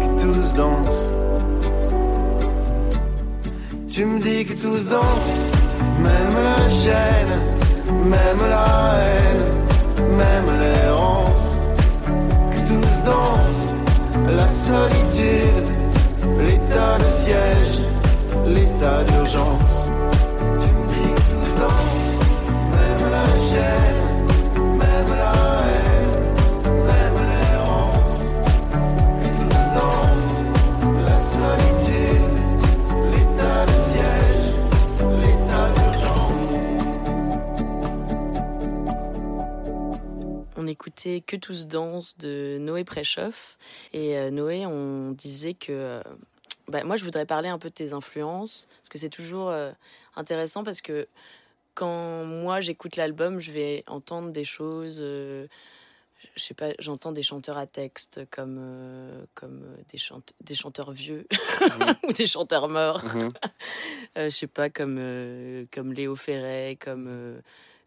Que 0.00 0.22
tous 0.22 0.54
dansent. 0.54 1.15
Tu 3.96 4.04
me 4.04 4.20
dis 4.20 4.44
que 4.44 4.52
tous 4.52 4.90
dansent, 4.90 5.32
même 5.98 6.36
la 6.44 6.68
chaîne, 6.68 7.34
même 8.04 8.42
la 8.46 8.92
haine, 9.00 9.44
même 10.18 10.60
l'errance. 10.60 11.56
Que 12.52 12.58
tous 12.68 13.02
dansent, 13.06 13.68
la 14.28 14.48
solitude, 14.50 15.68
l'état 16.46 16.98
de 16.98 17.24
siège, 17.24 17.80
l'état 18.46 19.02
d'urgence. 19.04 19.65
Écoutait 41.06 41.20
Que 41.20 41.36
tous 41.36 41.66
dansent 41.66 42.18
de 42.18 42.58
Noé 42.60 42.84
Préchoff. 42.84 43.56
Et 43.92 44.16
euh, 44.16 44.30
Noé, 44.30 44.66
on 44.66 45.12
disait 45.12 45.54
que. 45.54 45.72
Euh, 45.72 46.02
bah, 46.68 46.84
moi, 46.84 46.96
je 46.96 47.04
voudrais 47.04 47.26
parler 47.26 47.48
un 47.48 47.58
peu 47.58 47.68
de 47.68 47.74
tes 47.74 47.92
influences, 47.92 48.68
parce 48.78 48.88
que 48.88 48.98
c'est 48.98 49.08
toujours 49.08 49.50
euh, 49.50 49.70
intéressant, 50.16 50.64
parce 50.64 50.80
que 50.80 51.06
quand 51.74 52.24
moi 52.24 52.60
j'écoute 52.60 52.96
l'album, 52.96 53.38
je 53.38 53.52
vais 53.52 53.84
entendre 53.86 54.30
des 54.30 54.44
choses. 54.44 54.98
je 54.98 55.46
sais 56.36 56.54
pas, 56.54 56.70
j'entends 56.78 57.12
des 57.12 57.22
chanteurs 57.22 57.58
à 57.58 57.66
texte 57.66 58.22
comme, 58.30 58.58
comme 59.34 59.62
des, 59.92 59.98
des 60.40 60.54
chanteurs 60.54 60.90
vieux 60.90 61.26
mhm. 61.60 61.94
ou 62.08 62.12
des 62.12 62.26
chanteurs 62.26 62.68
morts. 62.68 63.04
Mhm. 63.04 63.32
je 64.16 64.30
sais 64.30 64.46
pas, 64.46 64.70
comme, 64.70 64.98
comme 65.70 65.92
Léo 65.92 66.16
Ferret, 66.16 66.78
comme 66.80 67.42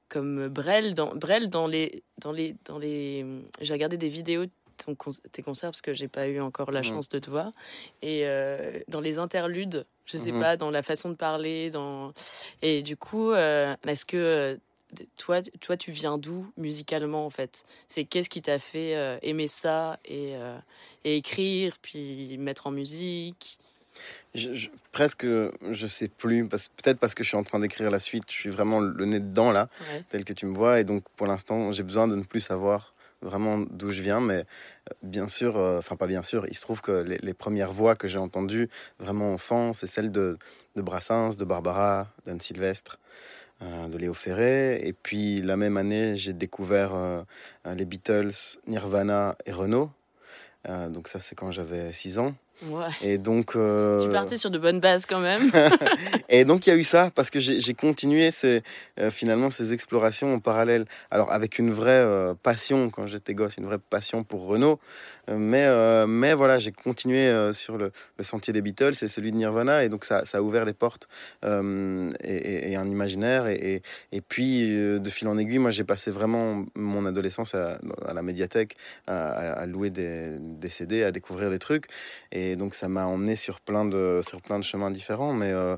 comme 0.10 0.48
Brel 0.48 0.96
dans 0.96 1.16
Brel 1.16 1.50
dans 1.50 1.68
les 1.68 2.04
dans 2.18 2.32
les 2.32 2.56
dans 2.66 2.78
les 2.78 3.26
j'ai 3.62 3.74
regardé 3.74 3.98
des 3.98 4.10
vidéos 4.10 4.46
de 4.46 4.52
tes 5.32 5.42
concerts 5.42 5.72
parce 5.72 5.82
que 5.82 5.94
j'ai 5.94 6.08
pas 6.08 6.28
eu 6.28 6.40
encore 6.40 6.72
la 6.72 6.84
chance 6.84 7.10
de 7.10 7.20
te 7.20 7.30
voir. 7.30 7.52
Et 8.02 8.22
euh, 8.24 8.80
dans 8.88 9.02
les 9.02 9.20
interludes 9.20 9.86
je 10.06 10.18
sais 10.18 10.32
mhm. 10.32 10.42
pas 10.42 10.58
dans 10.58 10.72
la 10.72 10.82
façon 10.82 11.10
de 11.10 11.16
parler 11.16 11.70
dans 11.70 12.14
et 12.62 12.82
du 12.82 12.98
coup 12.98 13.32
euh, 13.32 13.76
est-ce 13.88 14.06
que 14.06 14.18
euh, 14.18 14.56
toi 15.18 15.42
toi 15.62 15.78
tu 15.78 15.92
viens 15.92 16.18
d'où 16.18 16.52
musicalement 16.58 17.26
en 17.26 17.30
fait? 17.30 17.64
C'est 17.88 18.06
qu'est-ce 18.06 18.30
qui 18.30 18.42
t'a 18.42 18.58
fait 18.58 19.20
aimer 19.22 19.48
ça 19.48 20.00
et, 20.06 20.34
et 21.06 21.18
écrire 21.18 21.78
puis 21.82 22.38
mettre 22.40 22.68
en 22.68 22.72
musique? 22.72 23.60
Je, 24.36 24.68
presque, 24.92 25.26
je 25.26 25.88
sais 25.88 26.08
plus, 26.08 26.48
peut-être 26.48 27.00
parce 27.00 27.16
que 27.16 27.24
je 27.24 27.30
suis 27.30 27.38
en 27.38 27.44
train 27.44 27.60
d'écrire 27.60 27.92
la 27.92 28.00
suite, 28.00 28.24
je 28.28 28.34
suis 28.34 28.50
vraiment 28.50 28.80
le 28.80 29.06
nez 29.06 29.20
dedans 29.20 29.52
là, 29.52 29.70
tel 30.10 30.26
que 30.26 30.34
tu 30.34 30.46
me 30.46 30.56
vois, 30.56 30.80
et 30.80 30.84
donc 30.84 31.04
pour 31.16 31.28
l'instant, 31.28 31.72
j'ai 31.72 31.84
besoin 31.84 32.08
de 32.08 32.16
ne 32.16 32.24
plus 32.24 32.42
savoir 32.42 32.94
vraiment 33.22 33.58
d'où 33.60 33.92
je 33.92 34.02
viens, 34.02 34.20
mais 34.20 34.40
euh, 34.40 34.94
bien 35.04 35.28
sûr, 35.28 35.58
euh, 35.58 35.80
enfin 35.80 35.96
pas 35.96 36.08
bien 36.08 36.24
sûr, 36.24 36.46
il 36.48 36.56
se 36.56 36.62
trouve 36.62 36.82
que 36.82 36.92
les, 37.02 37.34
premières 37.34 37.72
voix 37.72 37.96
que 37.96 38.08
j'ai 38.08 38.18
entendues 38.18 38.70
vraiment 39.00 39.34
enfant, 39.34 39.74
c'est 39.74 39.88
celles 39.88 40.12
de, 40.12 40.38
de, 40.76 40.82
Brassens, 40.82 41.36
de 41.38 41.46
Barbara, 41.46 42.08
d'Anne 42.26 42.40
Sylvestre, 42.40 43.00
euh, 43.62 43.88
de 43.88 43.98
Léo 43.98 44.14
Ferré, 44.14 44.80
et 44.84 44.94
puis 44.94 45.42
la 45.42 45.58
même 45.58 45.78
année, 45.78 46.18
j'ai 46.18 46.34
découvert 46.34 47.26
les 47.66 47.86
Beatles, 47.86 48.60
Nirvana 48.68 49.36
et 49.46 49.52
Renault, 49.52 49.92
donc 50.68 51.08
ça 51.08 51.20
c'est 51.20 51.36
quand 51.36 51.52
j'avais 51.52 51.94
6 51.94 52.20
ans. 52.20 52.36
Et 53.02 53.18
donc. 53.18 53.56
Euh... 53.56 54.00
Tu 54.00 54.10
partais 54.10 54.38
sur 54.38 54.52
de 54.52 54.58
bonnes 54.58 54.80
bases 54.80 55.06
quand 55.06 55.20
même. 55.20 55.52
et 56.30 56.46
donc 56.46 56.68
il 56.68 56.72
y 56.72 56.74
a 56.74 56.76
eu 56.76 56.84
ça 56.84 57.12
parce 57.14 57.30
que 57.30 57.40
j'ai 57.40 57.74
continué 57.74 58.32
ces, 58.32 58.64
euh, 59.00 59.12
finalement 59.12 59.50
ces 59.50 59.74
explorations 59.74 60.34
en 60.34 60.40
parallèle. 60.40 60.86
Alors 61.10 61.32
avec 61.32 61.60
une 61.60 61.72
vraie 61.72 61.92
euh, 61.92 62.34
passion 62.42 62.90
quand 62.90 63.08
j'étais 63.08 63.34
gosse, 63.34 63.58
une 63.58 63.66
vraie 63.66 63.80
passion 63.80 64.24
pour 64.24 64.46
Renault. 64.46 64.80
Mais, 65.32 65.68
mais 66.08 66.34
voilà, 66.34 66.58
j'ai 66.58 66.72
continué 66.72 67.32
sur 67.54 67.78
le, 67.78 67.92
le, 68.18 68.24
sentier 68.24 68.52
des 68.52 68.64
Beatles 68.64 68.96
et 69.04 69.08
celui 69.08 69.32
de 69.32 69.38
Nirvana. 69.38 69.84
Et 69.84 69.90
donc 69.90 70.04
ça, 70.04 70.26
ça 70.26 70.40
a 70.40 70.42
ouvert 70.42 70.66
des 70.66 70.74
portes 70.74 71.08
et, 71.44 72.72
et, 72.72 72.76
un 72.76 72.86
imaginaire. 72.90 73.46
Et, 73.46 73.84
et, 74.12 74.22
puis 74.22 74.68
de 74.68 75.10
fil 75.12 75.28
en 75.28 75.38
aiguille, 75.38 75.60
moi 75.60 75.70
j'ai 75.70 75.84
passé 75.84 76.10
vraiment 76.10 76.66
mon 76.74 77.06
adolescence 77.06 77.54
à, 77.54 77.78
à 78.08 78.14
la 78.16 78.24
médiathèque, 78.24 78.76
à, 79.06 79.52
à 79.52 79.66
louer 79.68 79.92
des, 79.92 80.40
des, 80.40 80.70
CD, 80.72 81.04
à 81.04 81.12
découvrir 81.12 81.52
des 81.52 81.60
trucs. 81.60 81.86
Et 82.32 82.49
donc 82.56 82.76
ça 82.76 82.88
m'a 82.88 83.06
emmené 83.06 83.36
sur 83.36 83.60
plein 83.60 83.86
de, 83.86 84.22
sur 84.28 84.42
plein 84.42 84.60
de 84.60 84.64
chemins 84.64 84.92
différents. 84.92 85.34
Mais 85.34 85.52
euh, 85.52 85.78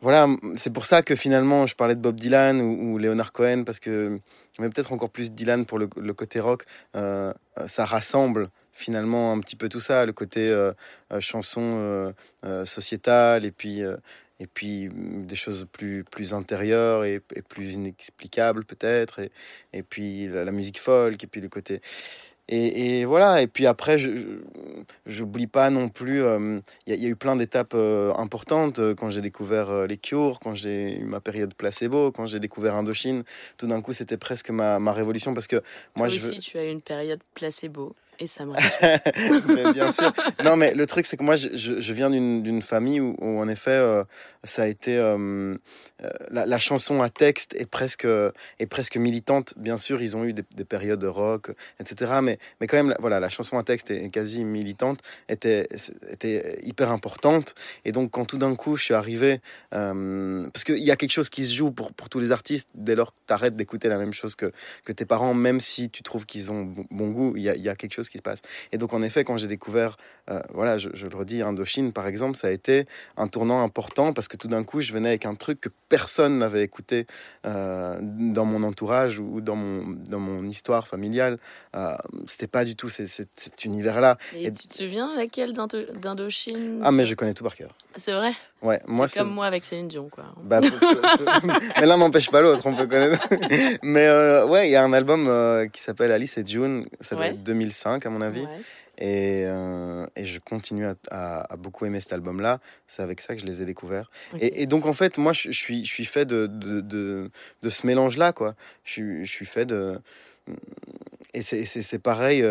voilà, 0.00 0.26
c'est 0.56 0.72
pour 0.72 0.86
ça 0.86 1.02
que 1.02 1.14
finalement 1.14 1.66
je 1.66 1.74
parlais 1.74 1.94
de 1.94 2.00
Bob 2.00 2.16
Dylan 2.16 2.60
ou, 2.60 2.98
Leonard 2.98 3.32
Cohen, 3.32 3.64
parce 3.64 3.80
que, 3.80 4.18
mais 4.58 4.68
peut-être 4.68 4.92
encore 4.92 5.10
plus 5.10 5.32
Dylan 5.32 5.66
pour 5.66 5.78
le, 5.78 5.86
côté 6.14 6.40
rock, 6.40 6.64
euh, 6.96 7.32
ça 7.66 7.84
rassemble 7.84 8.50
finalement 8.72 9.32
un 9.32 9.40
petit 9.40 9.56
peu 9.56 9.68
tout 9.68 9.80
ça, 9.80 10.06
le 10.06 10.12
côté 10.12 10.48
euh, 10.48 10.72
chanson 11.20 12.14
sociétale 12.64 13.44
et 13.44 13.52
puis 13.52 13.82
et 14.40 14.46
puis 14.46 14.88
des 14.90 15.36
choses 15.36 15.66
plus, 15.70 16.02
plus 16.02 16.32
intérieures 16.32 17.04
et, 17.04 17.20
plus 17.46 17.74
inexplicables 17.74 18.64
peut-être, 18.64 19.20
et, 19.20 19.30
et 19.74 19.82
puis 19.82 20.26
la, 20.28 20.50
musique 20.50 20.80
folk, 20.80 21.22
et 21.22 21.26
puis 21.26 21.42
le 21.42 21.48
côté... 21.48 21.82
Et, 22.52 23.04
voilà, 23.04 23.42
et 23.42 23.46
puis 23.46 23.66
après, 23.66 23.96
je 23.96 24.10
n'oublie 25.06 25.46
pas 25.46 25.70
non 25.70 25.88
plus, 25.88 26.16
il 26.16 26.22
euh, 26.22 26.60
y, 26.88 27.06
a 27.06 27.08
eu 27.08 27.14
plein 27.14 27.36
d'étapes 27.36 27.74
euh, 27.74 28.12
importantes 28.14 28.80
euh, 28.80 28.92
quand 28.92 29.08
j'ai 29.08 29.20
découvert 29.20 29.86
les 29.86 29.96
Cures, 29.96 30.40
quand 30.42 30.56
j'ai 30.56 30.98
eu 30.98 31.04
ma 31.04 31.20
période 31.20 31.54
placebo, 31.54 32.10
quand 32.10 32.26
j'ai 32.26 32.40
découvert 32.40 32.74
Indochine. 32.74 33.22
Tout 33.56 33.68
d'un 33.68 33.80
coup, 33.80 33.92
c'était 33.92 34.16
presque 34.16 34.50
ma, 34.50 34.80
ma, 34.80 34.92
révolution 34.92 35.32
parce 35.32 35.46
que 35.46 35.62
moi, 35.94 36.08
je 36.08 36.16
aussi, 36.16 36.40
tu 36.40 36.58
as 36.58 36.64
eu 36.64 36.70
une 36.70 36.82
période 36.82 37.20
placebo. 37.34 37.94
Et 38.22 38.26
ça 38.26 38.44
me 38.44 38.52
mais 39.54 39.72
Bien 39.72 39.90
sûr. 39.90 40.12
Non, 40.44 40.54
mais 40.54 40.74
le 40.74 40.84
truc, 40.84 41.06
c'est 41.06 41.16
que 41.16 41.22
moi, 41.22 41.36
je, 41.36 41.48
je, 41.54 41.92
viens 41.94 42.10
d'une 42.10 42.60
famille 42.60 43.00
où, 43.00 43.16
en 43.40 43.48
effet, 43.48 43.70
euh, 43.70 44.04
ça 44.44 44.64
a 44.64 44.66
été. 44.66 44.98
Euh, 44.98 45.56
euh, 46.04 46.08
la, 46.30 46.58
chanson 46.58 47.00
à 47.00 47.08
texte 47.08 47.54
est 47.54 47.64
presque, 47.64 48.04
est 48.06 48.66
presque 48.66 48.98
militante. 48.98 49.54
Bien 49.56 49.78
sûr, 49.78 50.02
ils 50.02 50.18
ont 50.18 50.24
eu 50.24 50.34
des, 50.34 50.64
périodes 50.64 51.00
de 51.00 51.06
rock, 51.06 51.52
etc. 51.80 52.12
Mais, 52.22 52.38
mais 52.60 52.66
quand 52.66 52.76
même, 52.76 52.94
voilà, 52.98 53.20
la 53.20 53.30
chanson 53.30 53.56
à 53.56 53.62
texte 53.62 53.90
est 53.90 54.10
quasi 54.10 54.44
militante, 54.44 55.00
était, 55.30 55.66
était 56.10 56.60
hyper 56.62 56.90
importante. 56.92 57.54
Et 57.86 57.92
donc, 57.92 58.10
quand 58.10 58.26
tout 58.26 58.38
d'un 58.38 58.54
coup, 58.54 58.76
je 58.76 58.84
suis 58.84 58.94
arrivé. 58.94 59.40
parce 59.70 60.64
qu'il 60.64 60.84
y 60.84 60.90
a 60.90 60.96
quelque 60.96 61.12
chose 61.12 61.30
qui 61.30 61.46
se 61.46 61.54
joue 61.54 61.70
pour, 61.70 61.94
pour 61.94 62.10
tous 62.10 62.20
les 62.20 62.32
artistes 62.32 62.68
dès 62.74 62.94
lors 62.94 63.14
que 63.14 63.20
tu 63.26 63.32
arrêtes 63.32 63.56
d'écouter 63.56 63.88
la 63.88 63.96
même 63.96 64.12
chose 64.12 64.34
que, 64.34 64.52
que 64.84 64.92
tes 64.92 65.06
parents, 65.06 65.32
même 65.32 65.60
si 65.60 65.88
tu 65.88 66.02
trouves 66.02 66.26
qu'ils 66.26 66.52
ont 66.52 66.74
bon, 66.90 67.08
goût, 67.08 67.32
il 67.36 67.42
y 67.42 67.48
a, 67.48 67.56
y 67.56 67.70
a 67.70 67.74
quelque 67.74 67.94
chose 67.94 68.09
qui 68.10 68.18
se 68.18 68.22
passe. 68.22 68.42
Et 68.72 68.78
donc, 68.78 68.92
en 68.92 69.02
effet, 69.02 69.24
quand 69.24 69.38
j'ai 69.38 69.46
découvert, 69.46 69.96
euh, 70.30 70.40
voilà, 70.52 70.78
je, 70.78 70.88
le 70.88 71.16
redis, 71.16 71.42
Indochine, 71.42 71.92
par 71.92 72.06
exemple, 72.06 72.36
ça 72.36 72.48
a 72.48 72.50
été 72.50 72.86
un 73.16 73.28
tournant 73.28 73.62
important 73.62 74.12
parce 74.12 74.28
que 74.28 74.36
tout 74.36 74.48
d'un 74.48 74.64
coup, 74.64 74.80
je 74.80 74.92
venais 74.92 75.10
avec 75.10 75.26
un 75.26 75.34
truc 75.34 75.60
que 75.60 75.68
personne 75.88 76.38
n'avait 76.38 76.62
écouté 76.62 77.06
euh, 77.46 77.98
dans 78.00 78.44
mon 78.44 78.62
entourage 78.62 79.18
ou 79.18 79.40
dans 79.40 79.56
mon, 79.56 79.96
dans 80.08 80.18
mon 80.18 80.46
histoire 80.46 80.88
familiale. 80.88 81.38
Euh, 81.74 81.96
C'était 82.26 82.46
pas 82.46 82.64
du 82.64 82.76
tout 82.76 82.88
cet 82.88 83.64
univers-là. 83.64 84.18
Et, 84.36 84.52
tu 84.52 84.68
te 84.68 84.74
souviens 84.74 85.14
laquelle 85.16 85.52
d'Indochine? 85.52 86.80
Ah, 86.84 86.92
mais 86.92 87.06
je 87.06 87.14
connais 87.14 87.34
tout 87.34 87.44
par 87.44 87.54
cœur. 87.54 87.74
C'est 87.96 88.12
vrai? 88.12 88.32
Ouais, 88.62 88.78
moi 88.86 89.08
c'est 89.08 89.20
comme 89.20 89.32
moi 89.32 89.46
avec 89.46 89.64
Céline 89.64 89.88
Dion, 89.88 90.08
quoi. 90.10 90.24
Bah, 90.42 90.60
mais 91.80 91.86
l'un 91.86 91.96
n'empêche 91.96 92.30
pas 92.30 92.42
l'autre, 92.42 92.62
on 92.66 92.74
peut 92.74 92.86
connaître. 92.86 93.26
mais 93.82 94.06
euh, 94.06 94.46
ouais, 94.46 94.68
il 94.68 94.72
y 94.72 94.76
a 94.76 94.84
un 94.84 94.92
album 94.92 95.68
qui 95.72 95.80
s'appelle 95.80 96.12
Alice 96.12 96.36
et 96.36 96.46
June, 96.46 96.86
ça 97.00 97.16
doit 97.16 97.28
être 97.28 97.42
2005 97.42 98.04
à 98.04 98.10
mon 98.10 98.20
avis. 98.20 98.46
Et, 99.00 99.44
euh, 99.46 100.06
et, 100.14 100.26
je 100.26 100.38
continue 100.38 100.84
à, 101.10 101.56
beaucoup 101.58 101.86
aimer 101.86 102.00
cet 102.00 102.12
album-là. 102.12 102.60
C'est 102.86 103.02
avec 103.02 103.20
ça 103.20 103.34
que 103.34 103.40
je 103.40 103.46
les 103.46 103.62
ai 103.62 103.64
découverts. 103.64 104.10
Et, 104.40 104.66
donc, 104.66 104.84
en 104.84 104.92
fait, 104.92 105.16
moi, 105.16 105.32
je, 105.32 105.50
suis, 105.50 105.84
je 105.84 105.90
suis 105.90 106.04
fait 106.04 106.26
de, 106.26 106.46
de, 106.46 106.80
de, 106.82 107.70
ce 107.70 107.86
mélange-là, 107.86 108.32
quoi. 108.32 108.54
Je, 108.84 109.24
je, 109.24 109.30
suis 109.30 109.46
fait 109.46 109.64
de... 109.64 109.98
Et 111.32 111.40
c'est 111.42 111.98
pareil... 111.98 112.44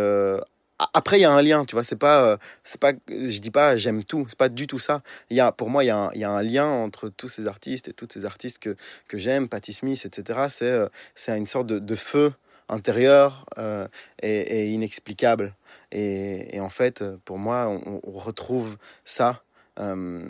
Euh, 0.82 0.86
après, 0.94 1.20
il 1.20 1.22
y 1.22 1.26
a 1.26 1.32
un 1.32 1.42
lien, 1.42 1.66
tu 1.66 1.76
vois. 1.76 1.84
C'est 1.84 1.96
pas, 1.96 2.24
euh, 2.24 2.38
c'est 2.64 2.80
pas, 2.80 2.94
je 3.10 3.40
dis 3.40 3.52
pas 3.52 3.78
j'aime 3.78 4.04
tout. 4.04 4.26
C'est 4.28 4.38
pas 4.38 4.50
du 4.50 4.68
tout 4.68 4.80
ça. 4.80 5.02
Il 5.30 5.38
y 5.38 5.40
a, 5.40 5.52
pour 5.52 5.70
moi, 5.70 5.84
il 5.84 5.88
y, 5.88 6.20
y 6.20 6.24
a 6.24 6.30
un 6.30 6.44
lien 6.44 6.68
entre 6.68 7.10
tous 7.10 7.28
ces 7.28 7.48
artistes 7.48 7.88
et 7.88 7.94
toutes 7.94 8.14
ces 8.14 8.26
artistes 8.26 8.60
que, 8.60 8.76
que 9.08 9.18
j'aime, 9.18 9.48
Patti 9.50 9.74
Smith, 9.74 10.06
etc. 10.06 10.48
C'est, 10.50 10.78
c'est 11.16 11.38
une 11.38 11.46
sorte 11.48 11.68
de, 11.68 11.96
feu 11.96 12.34
intérieur 12.70 13.46
euh, 13.58 13.88
et, 14.22 14.70
inexplicable. 14.70 15.54
Et, 15.92 16.60
en 16.60 16.70
fait, 16.70 17.04
pour 17.26 17.38
moi, 17.38 17.68
on, 17.68 18.00
retrouve 18.20 18.78
ça. 19.04 19.44
Euh, 19.80 20.30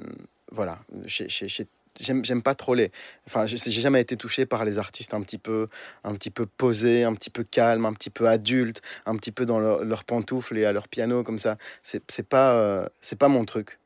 voilà, 0.51 0.79
j'aime 1.99 2.41
pas 2.41 2.55
trop 2.55 2.73
les. 2.73 2.91
Enfin, 3.27 3.45
j'ai 3.45 3.57
jamais 3.69 4.01
été 4.01 4.15
touché 4.17 4.45
par 4.45 4.65
les 4.65 4.77
artistes 4.77 5.13
un 5.13 5.21
petit 5.21 5.37
peu, 5.37 5.67
un 6.03 6.13
petit 6.13 6.31
peu 6.31 6.45
posés, 6.45 7.03
un 7.03 7.13
petit 7.13 7.29
peu 7.29 7.43
calmes, 7.43 7.85
un 7.85 7.93
petit 7.93 8.09
peu 8.09 8.27
adultes, 8.27 8.81
un 9.05 9.15
petit 9.15 9.31
peu 9.31 9.45
dans 9.45 9.59
leurs 9.59 9.83
leur 9.83 10.03
pantoufles 10.03 10.57
et 10.57 10.65
à 10.65 10.71
leur 10.71 10.87
piano 10.87 11.23
comme 11.23 11.39
ça. 11.39 11.57
C'est 11.83 12.27
pas, 12.27 12.53
euh, 12.53 12.87
c'est 13.01 13.17
pas 13.17 13.27
mon 13.27 13.45
truc. 13.45 13.79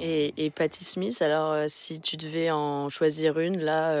Et, 0.00 0.32
et 0.38 0.50
Patti 0.50 0.82
Smith, 0.82 1.20
alors 1.20 1.68
si 1.68 2.00
tu 2.00 2.16
devais 2.16 2.50
en 2.50 2.88
choisir 2.88 3.38
une 3.38 3.60
là, 3.60 3.94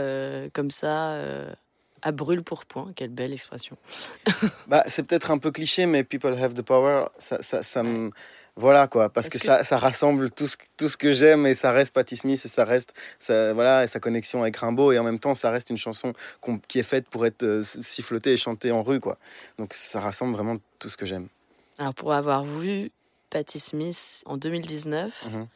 comme 0.52 0.70
ça, 0.70 1.18
à 2.06 2.12
brûle 2.12 2.42
pour 2.42 2.66
point, 2.66 2.92
quelle 2.94 3.10
belle 3.10 3.32
expression. 3.32 3.76
bah, 4.68 4.84
c'est 4.86 5.04
peut-être 5.04 5.32
un 5.32 5.38
peu 5.38 5.50
cliché, 5.50 5.86
mais 5.86 6.04
People 6.04 6.34
Have 6.40 6.54
the 6.54 6.62
Power, 6.62 7.06
ça, 7.18 7.42
ça, 7.42 7.64
ça 7.64 7.82
me... 7.82 8.10
Voilà 8.58 8.86
quoi, 8.86 9.10
parce, 9.10 9.28
que, 9.28 9.38
Ça, 9.38 9.64
ça, 9.64 9.76
rassemble 9.76 10.30
tout 10.30 10.46
ce, 10.46 10.56
tout 10.78 10.88
ce 10.88 10.96
que 10.96 11.12
j'aime 11.12 11.44
et 11.44 11.54
ça 11.54 11.72
reste 11.72 11.92
Patti 11.92 12.16
Smith 12.16 12.40
et 12.42 12.48
ça 12.48 12.64
reste 12.64 12.94
ça, 13.18 13.52
voilà, 13.52 13.84
et 13.84 13.86
sa 13.86 14.00
connexion 14.00 14.40
avec 14.40 14.56
Rimbaud 14.56 14.92
et 14.92 14.98
en 14.98 15.04
même 15.04 15.18
temps 15.18 15.34
ça 15.34 15.50
reste 15.50 15.68
une 15.68 15.76
chanson 15.76 16.14
qui 16.66 16.78
est 16.78 16.82
faite 16.82 17.06
pour 17.06 17.26
être 17.26 17.42
euh, 17.42 17.62
sifflotée 17.62 18.32
et 18.32 18.36
chantée 18.38 18.72
en 18.72 18.82
rue 18.82 18.98
quoi. 18.98 19.18
Donc 19.58 19.74
ça 19.74 20.00
rassemble 20.00 20.34
vraiment 20.34 20.56
tout 20.78 20.88
ce 20.88 20.96
que 20.96 21.04
j'aime. 21.04 21.28
Alors 21.78 21.92
pour 21.92 22.14
avoir 22.14 22.44
vu 22.44 22.90
Patti 23.28 23.60
Smith 23.60 24.22
en 24.24 24.38
2019 24.38 25.12
mhm. 25.30 25.46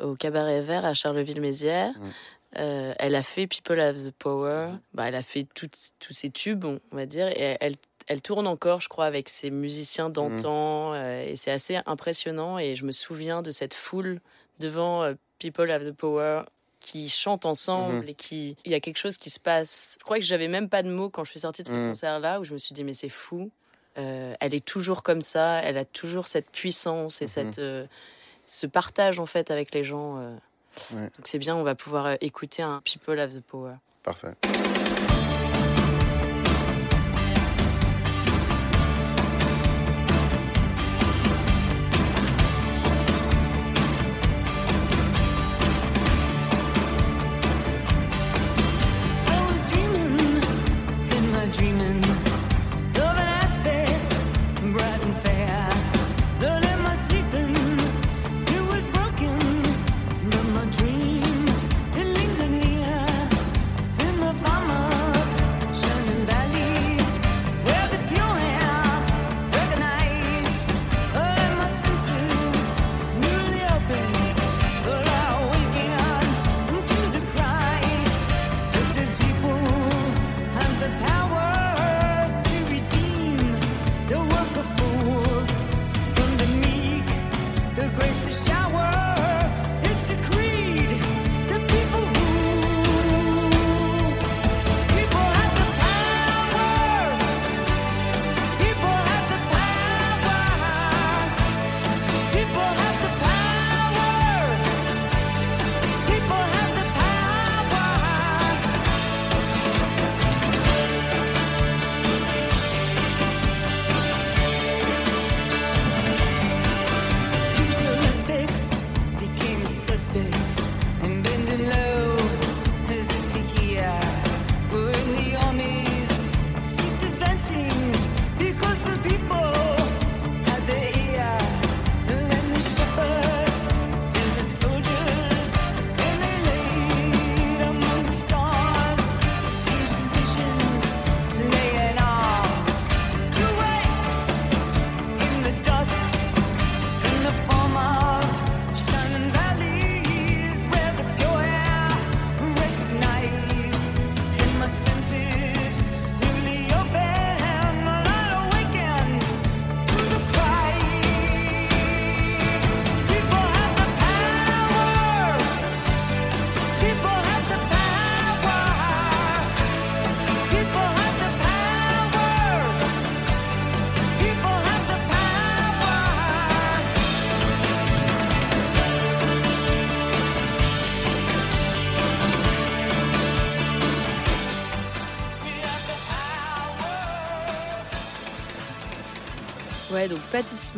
au 0.00 0.14
Cabaret 0.14 0.62
Vert 0.62 0.86
à 0.86 0.94
Charleville-Mézières, 0.94 1.98
mhm. 1.98 2.12
Euh, 2.56 2.94
elle 2.98 3.14
a 3.14 3.22
fait 3.22 3.46
People 3.46 3.78
Have 3.78 4.02
the 4.02 4.10
Power. 4.10 4.70
Bah, 4.94 5.08
elle 5.08 5.14
a 5.14 5.22
fait 5.22 5.46
tous 5.54 5.68
ces 6.10 6.30
tubes, 6.30 6.64
on 6.64 6.80
va 6.92 7.06
dire. 7.06 7.28
Et 7.28 7.56
elle, 7.60 7.76
elle 8.08 8.22
tourne 8.22 8.46
encore, 8.46 8.80
je 8.80 8.88
crois, 8.88 9.06
avec 9.06 9.28
ses 9.28 9.50
musiciens 9.50 10.10
d'antan. 10.10 10.94
Euh, 10.94 11.24
et 11.24 11.36
c'est 11.36 11.50
assez 11.50 11.78
impressionnant. 11.86 12.58
Et 12.58 12.74
je 12.74 12.84
me 12.84 12.92
souviens 12.92 13.42
de 13.42 13.50
cette 13.50 13.74
foule 13.74 14.20
devant 14.58 15.02
euh, 15.04 15.14
People 15.38 15.70
Have 15.70 15.84
the 15.84 15.92
Power 15.92 16.42
qui 16.80 17.08
chantent 17.08 17.44
ensemble 17.44 17.96
mhm. 17.96 18.08
et 18.08 18.14
qui 18.14 18.56
il 18.64 18.70
y 18.70 18.74
a 18.74 18.80
quelque 18.80 18.98
chose 18.98 19.18
qui 19.18 19.30
se 19.30 19.40
passe. 19.40 19.96
Je 19.98 20.04
crois 20.04 20.18
que 20.18 20.24
j'avais 20.24 20.48
même 20.48 20.68
pas 20.68 20.82
de 20.82 20.90
mots 20.90 21.10
quand 21.10 21.24
je 21.24 21.30
suis 21.30 21.40
sortie 21.40 21.62
de 21.62 21.68
ce 21.68 21.74
mhm. 21.74 21.88
concert 21.88 22.20
là 22.20 22.40
où 22.40 22.44
je 22.44 22.52
me 22.52 22.58
suis 22.58 22.72
dit 22.72 22.84
mais 22.84 22.92
c'est 22.92 23.08
fou. 23.08 23.50
elle 23.96 24.54
est 24.54 24.64
toujours 24.64 25.02
comme 25.02 25.22
ça, 25.22 25.60
elle 25.64 25.76
a 25.76 25.84
toujours 25.84 26.28
cette 26.28 26.50
puissance 26.50 27.20
et 27.20 27.26
cette 27.26 27.60
ce 28.46 28.66
partage 28.68 29.18
en 29.18 29.26
fait 29.26 29.50
avec 29.50 29.74
les 29.74 29.82
gens. 29.82 30.38
Donc 30.92 31.10
c'est 31.24 31.38
bien, 31.38 31.56
on 31.56 31.62
va 31.62 31.74
pouvoir 31.74 32.06
euh, 32.06 32.14
écouter 32.20 32.62
un 32.62 32.80
People 32.84 33.18
Have 33.18 33.34
the 33.34 33.40
Power. 33.40 33.74
Parfait. 34.02 34.34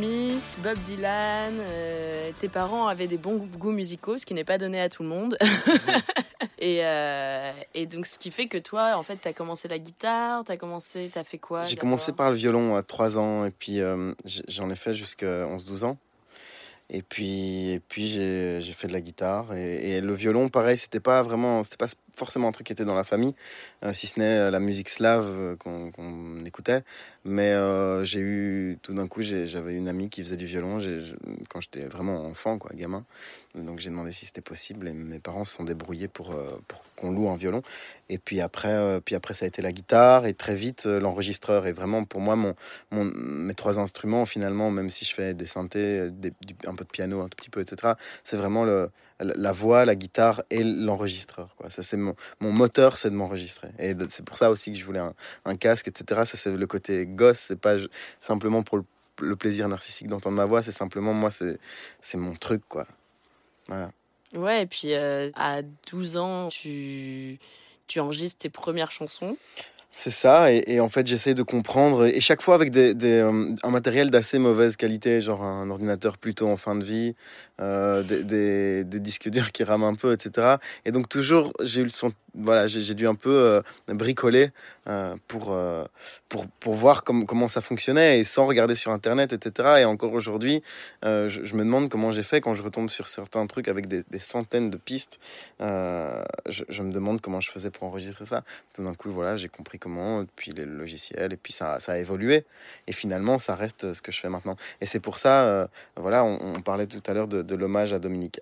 Smith, 0.00 0.56
Bob 0.62 0.78
Dylan, 0.86 1.58
euh, 1.60 2.30
tes 2.40 2.48
parents 2.48 2.86
avaient 2.86 3.06
des 3.06 3.18
bons 3.18 3.36
goûts 3.36 3.70
musicaux, 3.70 4.16
ce 4.16 4.24
qui 4.24 4.32
n'est 4.32 4.44
pas 4.44 4.56
donné 4.56 4.80
à 4.80 4.88
tout 4.88 5.02
le 5.02 5.10
monde. 5.10 5.36
et, 6.58 6.86
euh, 6.86 7.52
et, 7.74 7.84
donc, 7.84 8.06
ce 8.06 8.18
qui 8.18 8.30
fait 8.30 8.46
que 8.46 8.56
toi, 8.56 8.96
en 8.96 9.02
fait, 9.02 9.18
tu 9.20 9.28
as 9.28 9.34
commencé 9.34 9.68
la 9.68 9.78
guitare, 9.78 10.42
tu 10.46 10.52
as 10.52 10.56
commencé, 10.56 11.10
tu 11.12 11.18
as 11.18 11.24
fait 11.24 11.36
quoi 11.36 11.64
J'ai 11.64 11.76
commencé 11.76 12.12
par 12.12 12.30
le 12.30 12.36
violon 12.36 12.76
à 12.76 12.82
3 12.82 13.18
ans, 13.18 13.44
et 13.44 13.50
puis 13.50 13.80
euh, 13.80 14.14
j'en 14.24 14.70
ai 14.70 14.76
fait 14.76 14.94
jusqu'à 14.94 15.44
11-12 15.44 15.84
ans. 15.84 15.98
Et 16.88 17.02
puis, 17.02 17.68
et 17.68 17.80
puis 17.80 18.08
j'ai 18.08 18.72
fait 18.72 18.88
de 18.88 18.94
la 18.94 19.02
guitare. 19.02 19.52
Et, 19.54 19.96
et 19.96 20.00
le 20.00 20.14
violon, 20.14 20.48
pareil, 20.48 20.78
c'était 20.78 21.00
pas 21.00 21.20
vraiment, 21.20 21.62
c'était 21.62 21.76
pas 21.76 21.88
forcément 22.16 22.48
un 22.48 22.52
truc 22.52 22.66
qui 22.66 22.72
était 22.72 22.84
dans 22.84 22.94
la 22.94 23.04
famille, 23.04 23.34
euh, 23.84 23.92
si 23.92 24.06
ce 24.06 24.18
n'est 24.20 24.38
euh, 24.38 24.50
la 24.50 24.60
musique 24.60 24.88
slave 24.88 25.26
euh, 25.26 25.56
qu'on 25.56 26.44
écoutait. 26.44 26.82
Mais 27.24 27.54
j'ai 28.02 28.20
eu, 28.20 28.78
tout 28.82 28.94
d'un 28.94 29.06
coup, 29.06 29.20
j'avais 29.20 29.74
une 29.74 29.88
amie 29.88 30.08
qui 30.08 30.22
faisait 30.22 30.38
du 30.38 30.46
violon 30.46 30.78
quand 31.50 31.60
j'étais 31.60 31.84
vraiment 31.84 32.24
enfant, 32.24 32.56
quoi, 32.56 32.70
gamin. 32.74 33.04
Donc 33.54 33.78
j'ai 33.78 33.90
demandé 33.90 34.10
si 34.10 34.24
c'était 34.24 34.40
possible 34.40 34.88
et 34.88 34.92
mes 34.92 35.18
parents 35.18 35.44
se 35.44 35.56
sont 35.56 35.64
débrouillés 35.64 36.08
pour, 36.08 36.34
pour 36.66 36.82
qu'on 36.96 37.12
loue 37.12 37.28
un 37.28 37.36
violon. 37.36 37.60
Et 38.08 38.16
puis 38.16 38.40
après, 38.40 39.02
puis 39.04 39.14
après, 39.14 39.34
ça 39.34 39.44
a 39.44 39.48
été 39.48 39.60
la 39.60 39.70
guitare 39.70 40.24
et 40.24 40.32
très 40.32 40.54
vite 40.54 40.86
l'enregistreur. 40.86 41.66
Et 41.66 41.72
vraiment, 41.72 42.06
pour 42.06 42.22
moi, 42.22 42.36
mon, 42.36 42.54
mon, 42.90 43.04
mes 43.04 43.54
trois 43.54 43.78
instruments, 43.78 44.24
finalement, 44.24 44.70
même 44.70 44.88
si 44.88 45.04
je 45.04 45.14
fais 45.14 45.34
des 45.34 45.46
synthés, 45.46 46.08
un 46.66 46.74
peu 46.74 46.84
de 46.84 46.90
piano, 46.90 47.20
un 47.20 47.28
tout 47.28 47.36
petit 47.36 47.50
peu, 47.50 47.60
etc., 47.60 47.92
c'est 48.24 48.38
vraiment 48.38 48.64
le, 48.64 48.90
la 49.20 49.52
voix, 49.52 49.84
la 49.84 49.94
guitare 49.94 50.42
et 50.50 50.64
l'enregistreur. 50.64 51.48
Ça, 51.68 51.82
c'est 51.82 51.96
mon, 51.96 52.14
moteur, 52.40 52.98
c'est 52.98 53.10
de 53.10 53.14
m'enregistrer. 53.14 53.68
Et 53.78 53.94
c'est 54.08 54.24
pour 54.24 54.36
ça 54.36 54.50
aussi 54.50 54.72
que 54.72 54.78
je 54.78 54.84
voulais 54.84 55.02
un, 55.44 55.56
casque, 55.56 55.88
etc. 55.88 56.22
Ça, 56.24 56.36
c'est 56.36 56.50
le 56.50 56.66
côté 56.66 57.06
gosse. 57.06 57.38
C'est 57.38 57.60
pas 57.60 57.76
simplement 58.20 58.62
pour 58.62 58.78
le, 59.20 59.36
plaisir 59.36 59.68
narcissique 59.68 60.08
d'entendre 60.08 60.36
ma 60.36 60.46
voix. 60.46 60.62
C'est 60.62 60.72
simplement, 60.72 61.12
moi, 61.12 61.30
c'est 61.30 62.16
mon 62.16 62.34
truc, 62.34 62.62
quoi. 62.68 62.86
Ouais, 64.34 64.62
et 64.62 64.66
puis 64.66 64.94
euh, 64.94 65.30
à 65.34 65.62
12 65.62 66.16
ans, 66.16 66.48
tu, 66.48 67.38
tu 67.86 68.00
enregistres 68.00 68.38
tes 68.38 68.48
premières 68.48 68.92
chansons. 68.92 69.36
C'est 69.92 70.12
ça, 70.12 70.52
et, 70.52 70.78
en 70.78 70.88
fait 70.88 71.04
j'essaie 71.08 71.34
de 71.34 71.42
comprendre, 71.42 72.06
et 72.06 72.20
chaque 72.20 72.42
fois 72.42 72.54
avec 72.54 72.70
des, 72.70 72.94
euh, 73.02 73.52
un 73.64 73.70
matériel 73.70 74.08
d'assez 74.12 74.38
mauvaise 74.38 74.76
qualité, 74.76 75.20
genre 75.20 75.42
un 75.42 75.68
ordinateur 75.68 76.16
plutôt 76.16 76.46
en 76.46 76.56
fin 76.56 76.76
de 76.76 76.84
vie, 76.84 77.16
euh, 77.60 78.04
des, 78.04 78.84
des, 78.84 79.00
disques 79.00 79.28
durs 79.28 79.50
qui 79.50 79.64
rament 79.64 79.82
un 79.82 79.96
peu, 79.96 80.12
etc. 80.12 80.58
Et 80.84 80.92
donc 80.92 81.08
toujours 81.08 81.52
j'ai 81.60 81.80
eu 81.80 81.84
le 81.84 81.88
son, 81.88 82.12
voilà, 82.34 82.66
j'ai 82.66 82.94
dû 82.94 83.06
un 83.06 83.14
peu 83.14 83.30
euh, 83.30 83.62
bricoler 83.88 84.50
euh, 84.86 85.16
pour, 85.28 85.52
euh, 85.52 85.84
pour, 86.28 86.46
pour 86.46 86.74
voir 86.74 87.04
comment 87.04 87.48
ça 87.48 87.60
fonctionnait 87.60 88.20
et 88.20 88.24
sans 88.24 88.46
regarder 88.46 88.74
sur 88.74 88.92
Internet, 88.92 89.32
etc. 89.32 89.80
Et 89.80 89.84
encore 89.84 90.12
aujourd'hui, 90.12 90.62
je, 91.02 91.54
me 91.54 91.64
demande 91.64 91.88
comment 91.88 92.10
j'ai 92.10 92.22
fait 92.22 92.40
quand 92.40 92.54
je 92.54 92.62
retombe 92.62 92.88
sur 92.88 93.08
certains 93.08 93.46
trucs 93.46 93.68
avec 93.68 93.88
des, 93.88 94.04
centaines 94.18 94.70
de 94.70 94.76
pistes. 94.76 95.18
Je, 95.60 96.82
me 96.82 96.92
demande 96.92 97.20
comment 97.20 97.40
je 97.40 97.50
faisais 97.50 97.70
pour 97.70 97.84
enregistrer 97.84 98.26
ça. 98.26 98.44
Tout 98.74 98.84
d'un 98.84 98.94
coup, 98.94 99.10
voilà, 99.10 99.36
j'ai 99.36 99.48
compris 99.48 99.78
comment, 99.78 100.24
puis 100.36 100.52
les 100.52 100.64
logiciels, 100.64 101.32
et 101.32 101.36
puis 101.36 101.52
ça, 101.52 101.80
ça 101.80 101.92
a 101.92 101.98
évolué. 101.98 102.44
Et 102.86 102.92
finalement, 102.92 103.38
ça 103.38 103.54
reste 103.54 103.92
ce 103.92 104.02
que 104.02 104.12
je 104.12 104.20
fais 104.20 104.28
maintenant. 104.28 104.56
Et 104.80 104.86
c'est 104.86 105.00
pour 105.00 105.18
ça, 105.18 105.68
voilà, 105.96 106.24
on, 106.24 106.60
parlait 106.62 106.86
tout 106.86 107.02
à 107.06 107.14
l'heure 107.14 107.28
de, 107.28 107.54
l'hommage 107.54 107.92
à 107.92 107.98
Dominique 107.98 108.40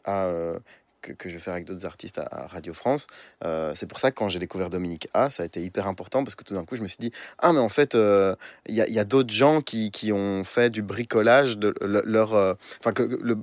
que, 1.01 1.29
je 1.29 1.35
vais 1.35 1.39
faire 1.39 1.55
avec 1.55 1.65
d'autres 1.65 1.87
artistes 1.87 2.19
à, 2.19 2.47
Radio 2.47 2.75
France. 2.75 3.07
Euh, 3.45 3.73
c'est 3.75 3.87
pour 3.87 4.01
ça 4.01 4.11
que 4.11 4.17
quand 4.17 4.29
j'ai 4.29 4.39
découvert 4.39 4.71
Dominique 4.71 5.09
A, 5.15 5.31
ça 5.31 5.43
a 5.43 5.47
été 5.47 5.63
hyper 5.63 5.87
important 5.87 6.25
parce 6.25 6.35
que 6.35 6.45
tout 6.45 6.55
d'un 6.55 6.65
coup, 6.65 6.77
je 6.77 6.83
me 6.83 6.89
suis 6.89 6.99
dit 6.99 7.13
Ah, 7.39 7.53
mais 7.53 7.59
en 7.59 7.69
fait, 7.69 7.95
il 7.95 8.01
euh, 8.01 8.35
y 8.69 8.99
a, 8.99 9.05
d'autres 9.05 9.33
gens 9.33 9.61
qui, 9.61 9.91
qui, 9.91 10.13
ont 10.13 10.45
fait 10.45 10.71
du 10.71 10.83
bricolage 10.83 11.59
de 11.59 11.75
leur. 11.81 12.35
Euh, 12.35 12.55
enfin, 12.81 12.93
le, 12.99 13.39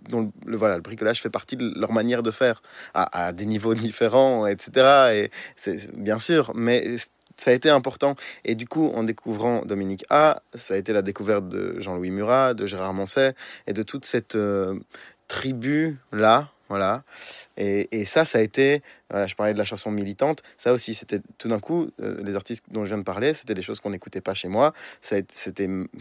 le, 0.46 0.58
voilà, 0.58 0.76
le 0.76 0.82
bricolage 0.82 1.22
fait 1.22 1.30
partie 1.30 1.56
de 1.58 1.72
leur 1.80 1.92
manière 1.92 2.24
de 2.24 2.32
faire 2.32 2.62
à, 2.94 3.34
des 3.34 3.46
niveaux 3.46 3.76
différents, 3.76 4.46
etc. 4.46 5.12
Et 5.14 5.32
c'est 5.56 5.92
bien 5.96 6.20
sûr, 6.20 6.52
mais 6.56 6.98
ça 7.38 7.52
a 7.52 7.54
été 7.54 7.70
important. 7.70 8.16
Et 8.44 8.56
du 8.56 8.68
coup, 8.68 8.92
en 8.96 9.04
découvrant 9.04 9.66
Dominique 9.66 10.06
A, 10.10 10.42
ça 10.54 10.74
a 10.74 10.78
été 10.78 10.94
la 10.94 11.02
découverte 11.02 11.48
de 11.50 11.80
Jean-Louis 11.80 12.12
Murat, 12.12 12.54
de 12.54 12.66
Gérard 12.66 12.94
Moncet 12.94 13.36
et 13.68 13.74
de 13.74 13.84
toute 13.84 14.06
cette 14.06 14.38
tribu-là 15.28 16.50
voilà. 16.70 17.04
Et, 17.58 18.06
ça, 18.06 18.26
ça 18.26 18.40
a 18.40 18.42
été, 18.42 18.82
je 19.12 19.36
parlais 19.36 19.54
de 19.54 19.58
la 19.58 19.66
chanson 19.66 19.92
militante, 19.92 20.44
ça 20.58 20.74
aussi, 20.74 20.94
c'était 20.94 21.22
tout 21.38 21.48
d'un 21.48 21.60
coup, 21.60 21.90
euh, 22.02 22.22
les 22.24 22.36
artistes 22.36 22.64
dont 22.72 22.84
je 22.84 22.90
viens 22.90 22.98
de 22.98 23.04
parler, 23.04 23.34
c'était 23.34 23.54
des 23.54 23.62
choses 23.62 23.80
qu'on 23.80 23.92
n'écoutait 23.92 24.22
pas 24.22 24.34
chez 24.34 24.48
moi, 24.48 24.74
c'était, 25.02 25.34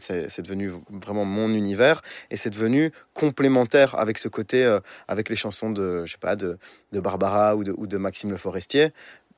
c'est 0.00 0.42
devenu 0.42 0.72
vraiment 0.90 1.24
mon 1.24 1.50
univers, 1.50 2.02
et 2.30 2.36
c'est 2.36 2.50
devenu 2.50 2.92
complémentaire 3.12 3.94
avec 3.98 4.18
ce 4.18 4.28
côté, 4.28 4.64
euh, 4.64 4.80
avec 5.08 5.28
les 5.28 5.36
chansons 5.36 5.70
de, 5.70 6.04
je 6.06 6.12
sais 6.12 6.18
pas, 6.18 6.36
de, 6.36 6.58
de 6.92 7.00
Barbara 7.00 7.56
ou 7.56 7.64
de, 7.64 7.72
ou 7.76 7.86
de 7.86 7.96
Maxime 7.96 8.30
Le 8.30 8.36
Forestier, 8.36 8.92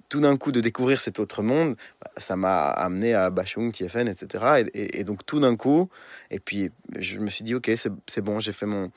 tout 0.09 0.21
d'un 0.21 0.37
coup 0.37 0.53
de 0.53 0.61
découvrir 0.61 1.01
cet 1.01 1.19
autre 1.19 1.43
monde, 1.43 1.77
ça 2.17 2.37
m'a 2.37 2.69
amené 2.69 3.15
à 3.15 3.31
Bachung, 3.31 3.73
TFN, 3.73 4.09
etc. 4.09 4.65
Et, 4.75 5.05
donc 5.05 5.25
tout 5.27 5.41
d'un 5.41 5.57
coup, 5.57 5.89
et 6.31 6.41
puis 6.41 6.71
je 6.99 7.19
me 7.19 7.31
suis 7.31 7.45
dit 7.45 7.55
ok 7.55 7.71
c'est 7.75 8.21
bon, 8.23 8.41
j'ai 8.41 8.53
fait 8.53 8.67
mon, 8.67 8.91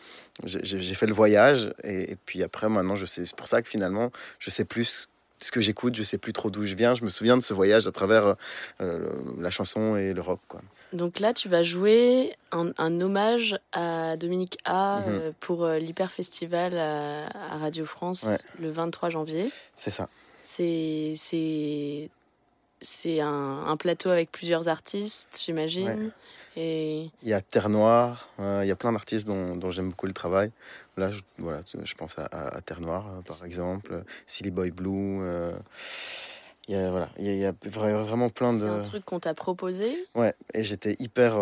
j'ai 0.43 0.93
fait 0.95 1.07
le 1.07 1.13
voyage 1.13 1.73
et, 1.83 2.15
puis 2.25 2.43
après 2.43 2.69
maintenant 2.69 2.95
je 2.95 3.05
sais, 3.05 3.25
c'est 3.25 3.35
pour 3.35 3.47
ça 3.47 3.61
que 3.61 3.67
finalement 3.67 4.11
je 4.39 4.49
sais 4.49 4.65
plus 4.65 5.09
ce 5.41 5.51
que 5.51 5.61
j'écoute, 5.61 5.95
je 5.95 6.03
sais 6.03 6.17
plus 6.17 6.33
trop 6.33 6.49
d'où 6.49 6.65
je 6.65 6.75
viens. 6.75 6.95
Je 6.95 7.03
me 7.03 7.09
souviens 7.09 7.37
de 7.37 7.41
ce 7.41 7.53
voyage 7.53 7.87
à 7.87 7.91
travers 7.91 8.35
euh, 8.81 9.09
la 9.39 9.51
chanson 9.51 9.95
et 9.95 10.13
le 10.13 10.21
rock. 10.21 10.41
Quoi. 10.47 10.61
Donc 10.93 11.19
là, 11.19 11.33
tu 11.33 11.49
vas 11.49 11.63
jouer 11.63 12.35
un, 12.51 13.01
hommage 13.01 13.57
à 13.71 14.17
Dominique 14.17 14.57
A 14.65 14.99
mhm. 14.99 15.05
euh, 15.07 15.31
pour 15.39 15.63
euh, 15.63 15.77
l'Hyper 15.77 16.11
Festival 16.11 16.77
à, 16.77 17.57
Radio 17.59 17.85
France 17.85 18.27
le 18.59 18.71
23 18.71 19.09
janvier. 19.09 19.51
C'est 19.75 19.91
ça. 19.91 20.09
C'est 20.41 21.13
c'est 21.15 22.09
c'est 22.81 23.19
un, 23.19 23.65
un, 23.67 23.77
plateau 23.77 24.09
avec 24.09 24.31
plusieurs 24.31 24.67
artistes, 24.67 25.41
j'imagine. 25.43 26.11
Et... 26.55 27.09
Il 27.23 27.29
y 27.29 27.33
a 27.33 27.41
Terre 27.41 27.69
Noire, 27.69 28.29
euh, 28.39 28.61
il 28.63 28.67
y 28.67 28.71
a 28.71 28.75
plein 28.75 28.91
d'artistes 28.91 29.27
dont, 29.27 29.55
dont 29.55 29.69
j'aime 29.69 29.89
beaucoup 29.89 30.07
le 30.07 30.13
travail. 30.13 30.51
Là, 30.97 31.11
je, 31.11 31.21
voilà, 31.37 31.59
je 31.83 31.93
pense 31.95 32.17
à, 32.17 32.25
à, 32.25 32.61
Terre 32.61 32.81
Noire, 32.81 33.05
euh, 33.07 33.21
par 33.21 33.45
exemple, 33.45 34.03
Silly 34.25 34.51
Boy 34.51 34.71
Blue. 34.71 35.19
Euh, 35.21 35.51
il 36.67 36.75
y 36.75 36.77
a, 36.77 36.89
voilà, 36.91 37.09
il 37.17 37.37
y 37.37 37.45
a, 37.45 37.53
vraiment 37.73 38.29
plein 38.29 38.53
de. 38.53 38.59
C'est 38.59 38.65
un 38.67 38.81
truc 38.81 39.05
qu'on 39.05 39.19
t'a 39.19 39.33
proposé? 39.33 40.05
Ouais, 40.15 40.33
et 40.53 40.63
j'étais 40.63 40.95
hyper, 40.99 41.33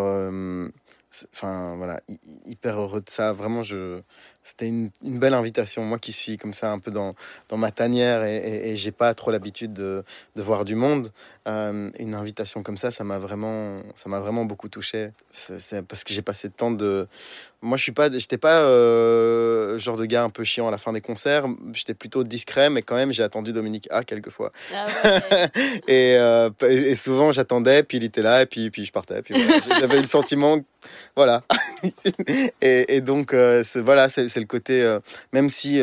enfin 1.33 1.75
voilà, 1.75 2.01
hyper 2.45 2.79
heureux 2.79 3.01
de 3.01 3.09
ça. 3.09 3.33
Vraiment, 3.33 3.63
je, 3.63 4.01
c'était 4.47 4.67
une, 4.67 4.89
belle 5.03 5.33
invitation. 5.33 5.83
Moi 5.83 5.99
qui 5.99 6.13
suis 6.13 6.37
comme 6.37 6.53
ça 6.53 6.71
un 6.71 6.79
peu 6.79 6.89
dans, 6.89 7.15
dans 7.49 7.57
ma 7.57 7.71
tanière 7.71 8.23
et, 8.23 8.37
et, 8.37 8.69
et 8.69 8.75
j'ai 8.77 8.91
pas 8.91 9.13
trop 9.13 9.29
l'habitude 9.29 9.73
de, 9.73 10.03
de, 10.35 10.41
voir 10.41 10.63
du 10.63 10.75
monde, 10.75 11.11
euh, 11.47 11.89
une 11.97 12.13
invitation 12.13 12.61
comme 12.61 12.77
ça, 12.77 12.91
ça 12.91 13.05
m'a 13.05 13.19
vraiment, 13.19 13.77
ça 13.95 14.09
m'a 14.09 14.19
vraiment 14.19 14.43
beaucoup 14.43 14.67
touché. 14.67 15.11
C'est 15.31 15.81
parce 15.85 16.03
que 16.03 16.13
j'ai 16.13 16.21
passé 16.21 16.49
de 16.49 16.53
temps 16.53 16.71
de. 16.71 17.07
Moi, 17.61 17.77
je 17.77 17.83
suis 17.83 17.93
pas, 17.93 18.11
j'étais 18.11 18.37
pas 18.37 18.59
euh, 18.59 19.79
genre 19.79 19.95
de 19.95 20.05
gars 20.05 20.23
un 20.23 20.29
peu 20.29 20.43
chiant 20.43 20.67
à 20.67 20.71
la 20.71 20.77
fin 20.77 20.91
des 20.91 20.99
concerts. 20.99 21.45
J'étais 21.71 21.93
plutôt 21.93 22.25
discret, 22.25 22.69
mais 22.69 22.81
quand 22.81 22.95
même, 22.95 23.13
j'ai 23.13 23.23
attendu 23.23 23.53
Dominique 23.53 23.87
A 23.91 24.03
quelques 24.03 24.29
fois. 24.29 24.51
Ah 24.73 24.87
euh, 25.89 26.49
et, 26.67 26.73
et, 26.73 26.95
souvent, 26.95 27.31
j'attendais, 27.31 27.81
puis 27.83 27.97
il 27.97 28.03
était 28.03 28.21
là, 28.21 28.41
et 28.41 28.45
puis, 28.45 28.69
puis 28.69 28.83
je 28.83 28.91
partais. 28.91 29.21
Puis 29.21 29.35
j'avais 29.79 30.01
le 30.01 30.07
sentiment, 30.07 30.59
voilà. 31.15 31.43
et, 32.61 32.95
et, 32.95 33.01
donc, 33.01 33.33
voilà, 33.33 34.09
c'est 34.09 34.36
le 34.39 34.45
côté, 34.45 34.97
même 35.33 35.49
si 35.49 35.81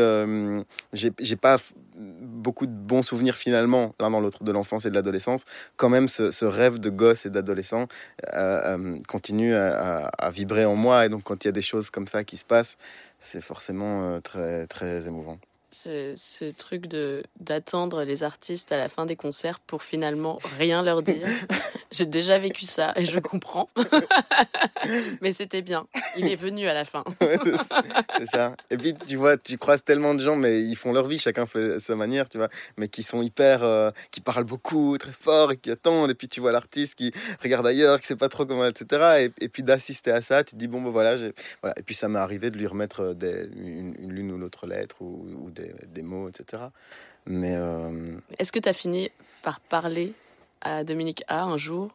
j'ai 0.93 1.37
pas 1.37 1.59
beaucoup 1.97 2.67
de 2.67 2.73
bons 2.73 3.03
souvenirs 3.03 3.37
finalement 3.37 3.95
l'un 4.01 4.11
dans 4.11 4.21
l'autre 4.21 4.45
de 4.45 4.53
l'enfance 4.53 4.85
et 4.87 4.91
de 4.91 4.95
l'adolescence, 4.95 5.45
quand 5.77 5.89
même 5.89 6.09
ce, 6.09 6.45
rêve 6.45 6.79
de 6.79 6.91
gosse 6.91 7.27
et 7.27 7.31
d'adolescent 7.31 7.87
euh, 8.35 8.77
euh, 8.77 8.99
continue 9.09 9.55
à, 9.55 10.31
vibrer 10.31 10.65
en 10.65 10.77
moi. 10.77 11.07
Et 11.07 11.09
donc 11.09 11.23
quand 11.25 11.45
il 11.45 11.49
y 11.49 11.51
a 11.51 11.53
des 11.53 11.63
choses 11.63 11.91
comme 11.91 12.07
ça 12.07 12.25
qui 12.25 12.37
se 12.37 12.45
passent, 12.45 12.77
c'est 13.19 13.43
forcément 13.43 14.05
euh, 14.05 14.21
très, 14.21 14.67
très 14.67 15.07
émouvant 15.07 15.39
ce, 15.75 16.51
truc 16.53 16.87
de 16.87 17.23
d'attendre 17.41 18.05
les 18.05 18.23
artistes 18.23 18.73
à 18.73 18.79
la 18.79 18.89
fin 18.89 19.07
des 19.07 19.17
concerts 19.17 19.61
pour 19.61 19.83
finalement 19.83 20.39
rien 20.59 20.83
leur 20.83 21.03
dire. 21.03 21.27
J'ai 21.93 22.07
déjà 22.07 22.39
vécu 22.39 22.65
ça 22.65 22.93
et 22.97 23.05
je 23.05 23.19
comprends. 23.19 23.69
Mais 25.21 25.33
c'était 25.33 25.63
bien. 25.63 25.87
Il 26.17 26.27
est 26.27 26.37
venu 26.37 26.67
à 26.67 26.75
la 26.75 26.85
fin. 26.85 27.05
c'est 28.19 28.27
ça. 28.27 28.55
Et 28.71 28.77
puis 28.77 28.95
tu 28.95 29.17
vois, 29.17 29.37
tu 29.37 29.57
croises 29.59 29.85
tellement 29.85 30.15
de 30.15 30.21
gens, 30.21 30.37
mais 30.37 30.63
ils 30.63 30.77
font 30.77 30.93
leur 30.93 31.07
vie, 31.07 31.19
chacun 31.19 31.47
fait 31.47 31.81
sa 31.81 31.97
manière, 31.97 32.29
tu 32.29 32.39
vois, 32.39 32.49
mais 32.77 32.89
qui 32.89 33.03
sont 33.03 33.23
hyper, 33.23 33.63
euh, 33.63 33.91
qui 34.11 34.21
parlent 34.21 34.45
beaucoup, 34.45 34.99
très 34.99 35.13
fort 35.13 35.53
et 35.53 35.57
qui 35.57 35.71
attendent. 35.71 36.11
Et 36.11 36.15
puis 36.15 36.29
tu 36.29 36.41
vois 36.41 36.53
l'artiste 36.53 36.97
qui 36.97 37.13
regarde 37.43 37.67
ailleurs, 37.67 38.01
qui 38.01 38.07
sait 38.07 38.17
pas 38.17 38.29
trop 38.29 38.45
comment, 38.45 38.67
etc. 38.67 39.31
Et, 39.41 39.49
puis 39.49 39.63
d'assister 39.63 40.11
à 40.11 40.21
ça, 40.21 40.43
tu 40.45 40.53
te 40.53 40.57
dis 40.57 40.67
bon 40.67 40.83
ben 40.83 40.91
voilà, 40.91 41.15
voilà. 41.63 41.75
Et 41.79 41.83
puis 41.83 41.95
ça 41.95 42.09
m'est 42.09 42.19
arrivé 42.19 42.51
de 42.51 42.59
lui 42.59 42.67
remettre 42.67 43.15
des, 43.15 43.49
une, 43.57 43.95
l'une 44.09 44.33
ou 44.33 44.39
l'autre 44.39 44.67
lettre 44.67 44.97
ou, 45.01 45.27
ou 45.45 45.51
des 45.51 45.64
des, 45.87 46.03
mots, 46.03 46.29
etc. 46.29 46.65
Mais. 47.27 47.55
Euh, 47.55 48.17
Est-ce 48.39 48.53
que 48.53 48.59
tu 48.59 48.69
as 48.69 48.73
fini 48.73 49.11
par 49.43 49.61
parler 49.61 50.13
à 50.61 50.85
Dominique 50.85 51.25
A 51.29 51.45
un 51.45 51.57
jour? 51.57 51.95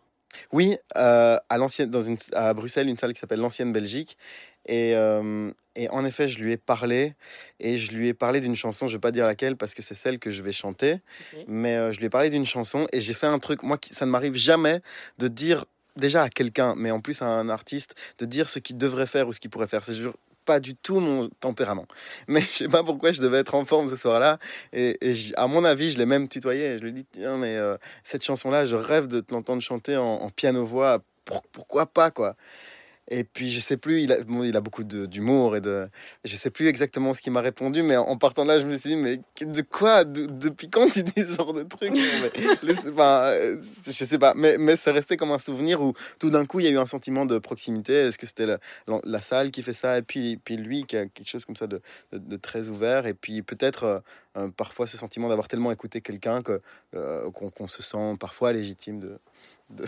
Oui, 0.52 0.78
euh, 0.96 1.38
à, 1.50 1.58
l'ancienne, 1.58 1.90
dans 1.90 2.04
une, 2.04 2.18
à 2.34 2.54
Bruxelles, 2.54 2.88
une 2.88 2.98
salle 2.98 3.14
qui 3.14 3.20
s'appelle 3.20 3.40
l'Ancienne 3.40 3.72
Belgique. 3.72 4.18
Et, 4.68 4.96
euh, 4.96 5.52
et, 5.76 5.90
en 5.90 6.06
effet, 6.06 6.28
je 6.28 6.38
lui 6.40 6.52
ai 6.52 6.58
parlé. 6.58 7.16
Et 7.60 7.80
je 7.80 7.92
lui 7.92 8.10
ai 8.10 8.14
parlé 8.14 8.40
d'une 8.40 8.56
chanson, 8.56 8.88
je 8.88 8.94
ne 8.94 8.98
vais 8.98 9.02
pas 9.02 9.12
dire 9.12 9.26
laquelle 9.26 9.58
parce 9.58 9.74
que 9.74 9.82
c'est 9.82 9.96
celle 9.96 10.20
que 10.20 10.30
je 10.30 10.44
vais 10.44 10.52
chanter. 10.52 10.98
Mais 11.48 11.92
je 11.94 12.00
lui 12.00 12.06
ai 12.06 12.10
parlé 12.10 12.30
d'une 12.30 12.46
chanson 12.46 12.86
et 12.94 13.02
j'ai 13.02 13.14
fait 13.14 13.28
un 13.28 13.40
truc. 13.40 13.64
Moi, 13.64 13.80
ça 13.90 14.06
ne 14.06 14.12
m'arrive 14.12 14.36
jamais 14.36 14.82
de 15.18 15.28
dire 15.28 15.66
déjà 15.96 16.24
à 16.24 16.30
quelqu'un, 16.30 16.76
mais 16.78 16.92
en 16.92 17.02
plus 17.02 17.22
à 17.22 17.26
un 17.26 17.50
artiste, 17.50 17.96
de 18.18 18.26
dire 18.26 18.50
ce 18.50 18.60
qu'il 18.60 18.78
devrait 18.78 19.08
faire 19.08 19.28
ou 19.28 19.34
ce 19.34 19.40
qu'il 19.40 19.50
pourrait 19.50 19.68
faire. 19.68 19.84
C'est 19.84 19.94
pas 20.50 20.60
du 20.60 20.76
tout 20.76 21.00
mon 21.00 21.30
tempérament. 21.40 21.86
Mais 22.28 22.42
je 22.42 22.48
sais 22.48 22.68
pas 22.68 22.84
pourquoi 22.84 23.12
je 23.12 23.22
devais 23.22 23.38
être 23.38 23.54
en 23.54 23.66
forme 23.66 23.88
ce 23.88 23.96
soir-là. 23.96 24.40
Et, 24.74 24.98
à 25.36 25.46
mon 25.46 25.64
avis, 25.64 25.92
je 25.92 26.00
l'ai 26.00 26.08
même 26.08 26.28
tutoyé. 26.28 26.80
Je 26.80 26.82
lui 26.82 26.90
ai 26.90 26.94
dit, 26.94 27.06
tiens, 27.12 27.38
mais 27.38 27.56
euh, 27.56 27.78
cette 28.04 28.24
chanson-là, 28.24 28.66
je 28.66 28.76
rêve 28.76 29.08
de 29.08 29.20
te 29.20 29.32
l'entendre 29.32 29.62
chanter 29.62 29.96
en, 29.96 30.04
en 30.06 30.30
piano-voix. 30.32 31.04
pourquoi 31.54 31.86
pas, 31.86 32.10
quoi? 32.10 32.36
Et 33.12 33.24
puis, 33.24 33.50
je 33.50 33.60
sais 33.60 33.78
plus, 33.78 34.02
il 34.02 34.12
a, 34.12 34.18
il 34.44 34.56
a 34.56 34.62
beaucoup 34.62 34.84
d'humour 34.84 35.56
et 35.56 35.62
de. 35.62 35.90
Je 36.24 36.36
sais 36.36 36.52
plus 36.52 36.68
exactement 36.68 37.16
ce 37.16 37.22
qu'il 37.22 37.34
m'a 37.34 37.42
répondu, 37.42 37.82
mais 37.82 37.98
en 37.98 38.18
partant 38.18 38.44
de 38.44 38.50
là, 38.50 38.60
je 38.60 38.68
me 38.68 38.78
suis 38.78 38.92
dit, 38.92 38.96
mais 38.96 39.20
de 39.42 39.62
quoi 39.64 40.04
Depuis 40.04 40.70
quand 40.70 40.88
tu 40.92 41.02
dis 41.02 41.26
ce 41.26 41.36
genre 41.36 41.54
de 41.54 41.64
truc? 41.64 41.92
Euh, 43.00 43.62
Je 43.86 43.92
sais 44.06 44.20
pas, 44.20 44.34
mais, 44.36 44.58
mais 44.58 44.76
c'est 44.76 44.92
resté 44.92 45.18
comme 45.18 45.32
un 45.32 45.40
souvenir 45.40 45.82
où 45.82 45.94
tout 46.20 46.30
d'un 46.30 46.46
coup, 46.46 46.60
il 46.60 46.66
y 46.66 46.68
a 46.68 46.72
eu 46.72 46.78
un 46.78 46.86
sentiment 46.86 47.26
de 47.26 47.38
proximité. 47.40 47.94
Est-ce 47.94 48.18
que 48.18 48.28
c'était 48.28 48.46
la, 48.46 48.60
la, 49.04 49.22
salle 49.22 49.52
qui 49.52 49.62
fait 49.62 49.74
ça? 49.74 49.98
Et 49.98 50.02
puis, 50.02 50.38
puis 50.38 50.58
lui 50.58 50.86
qui 50.86 50.98
a 50.98 51.06
quelque 51.06 51.28
chose 51.28 51.46
comme 51.46 51.56
ça 51.56 51.68
de, 51.68 51.82
de, 52.12 52.38
très 52.38 52.68
ouvert. 52.68 53.08
Et 53.08 53.14
puis 53.14 53.42
peut-être 53.42 53.84
euh, 53.84 54.00
euh, 54.38 54.50
parfois 54.50 54.88
ce 54.88 54.98
sentiment 54.98 55.30
d'avoir 55.30 55.48
tellement 55.48 55.72
écouté 55.72 56.02
quelqu'un 56.02 56.42
que 56.42 56.62
qu'on 57.34 57.68
se 57.68 57.82
sent 57.82 58.16
parfois 58.20 58.54
légitime 58.54 59.00
de, 59.00 59.20
de, 59.70 59.86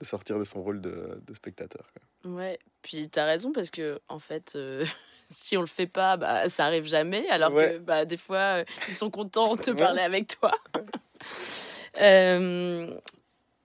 sortir 0.00 0.38
de 0.38 0.44
son 0.44 0.62
rôle 0.62 0.80
de, 0.80 1.20
spectateur. 1.34 1.86
Ouais, 2.24 2.58
puis 2.82 3.08
tu 3.08 3.18
as 3.18 3.24
raison 3.24 3.52
parce 3.52 3.70
que 3.70 4.00
en 4.08 4.18
fait, 4.18 4.52
euh, 4.54 4.84
si 5.26 5.56
on 5.56 5.60
le 5.60 5.66
fait 5.66 5.86
pas, 5.86 6.16
bah, 6.16 6.48
ça 6.48 6.66
arrive 6.66 6.84
jamais. 6.84 7.28
Alors 7.28 7.50
que 7.50 7.78
bah, 7.78 8.04
des 8.04 8.16
fois, 8.16 8.60
euh, 8.60 8.64
ils 8.88 8.94
sont 8.94 9.10
contents 9.10 9.56
de 9.56 9.72
parler 9.72 10.02
avec 10.02 10.38
toi. 10.38 10.52
Euh, 12.00 12.98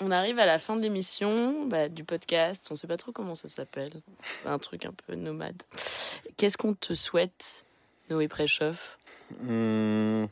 on 0.02 0.12
arrive 0.12 0.38
à 0.38 0.46
la 0.46 0.60
fin 0.60 0.76
de 0.76 0.82
l'émission 0.82 1.66
bah, 1.66 1.88
du 1.88 2.04
podcast. 2.04 2.68
On 2.70 2.76
sait 2.76 2.86
pas 2.86 2.98
trop 2.98 3.14
comment 3.14 3.38
ça 3.38 3.48
s'appelle. 3.48 3.94
Un 4.46 4.60
truc 4.60 4.86
un 4.86 4.92
peu 4.92 5.16
nomade. 5.16 5.64
Qu'est-ce 6.36 6.58
qu'on 6.58 6.74
te 6.74 6.94
souhaite, 6.94 7.66
Noé 8.10 8.28
Préchoff? 8.28 9.00
Mmh 9.40 10.26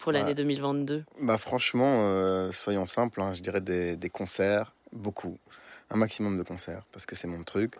pour 0.00 0.12
l'année 0.12 0.34
2022 0.34 0.98
bah, 0.98 1.04
bah 1.20 1.38
Franchement, 1.38 1.96
euh, 2.00 2.50
soyons 2.50 2.86
simples, 2.86 3.20
hein, 3.20 3.32
je 3.32 3.40
dirais 3.40 3.60
des, 3.60 3.96
des, 3.96 4.10
concerts, 4.10 4.74
beaucoup, 4.92 5.38
un 5.90 5.96
maximum 5.96 6.36
de 6.36 6.42
concerts, 6.42 6.82
parce 6.90 7.06
que 7.06 7.14
c'est 7.14 7.28
mon 7.28 7.44
truc. 7.44 7.74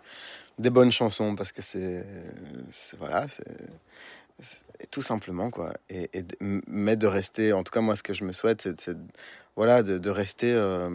Des 0.59 0.69
bonnes 0.69 0.91
chansons, 0.91 1.35
parce 1.35 1.51
que 1.51 1.61
c'est. 1.61 2.05
Voilà, 2.99 3.27
c'est. 3.27 4.89
Tout 4.89 5.01
simplement, 5.01 5.51
quoi. 5.51 5.73
Et, 5.89 6.09
mais 6.39 6.95
de 6.95 7.05
rester, 7.05 7.53
en 7.53 7.63
tout 7.63 7.71
cas, 7.71 7.81
moi, 7.81 7.95
ce 7.95 8.01
que 8.01 8.13
je 8.13 8.23
me 8.23 8.31
souhaite, 8.31 8.61
c'est 8.79 8.97
voilà, 9.55 9.83
de, 9.83 9.99
de 9.99 10.09
rester, 10.09 10.51
euh, 10.51 10.89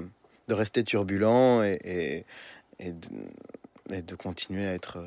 de 0.48 0.54
rester 0.54 0.82
turbulent 0.82 1.62
et, 1.62 2.24
et, 2.80 2.92
de, 2.92 4.00
de, 4.00 4.14
continuer 4.16 4.66
à 4.66 4.74
être, 4.74 4.98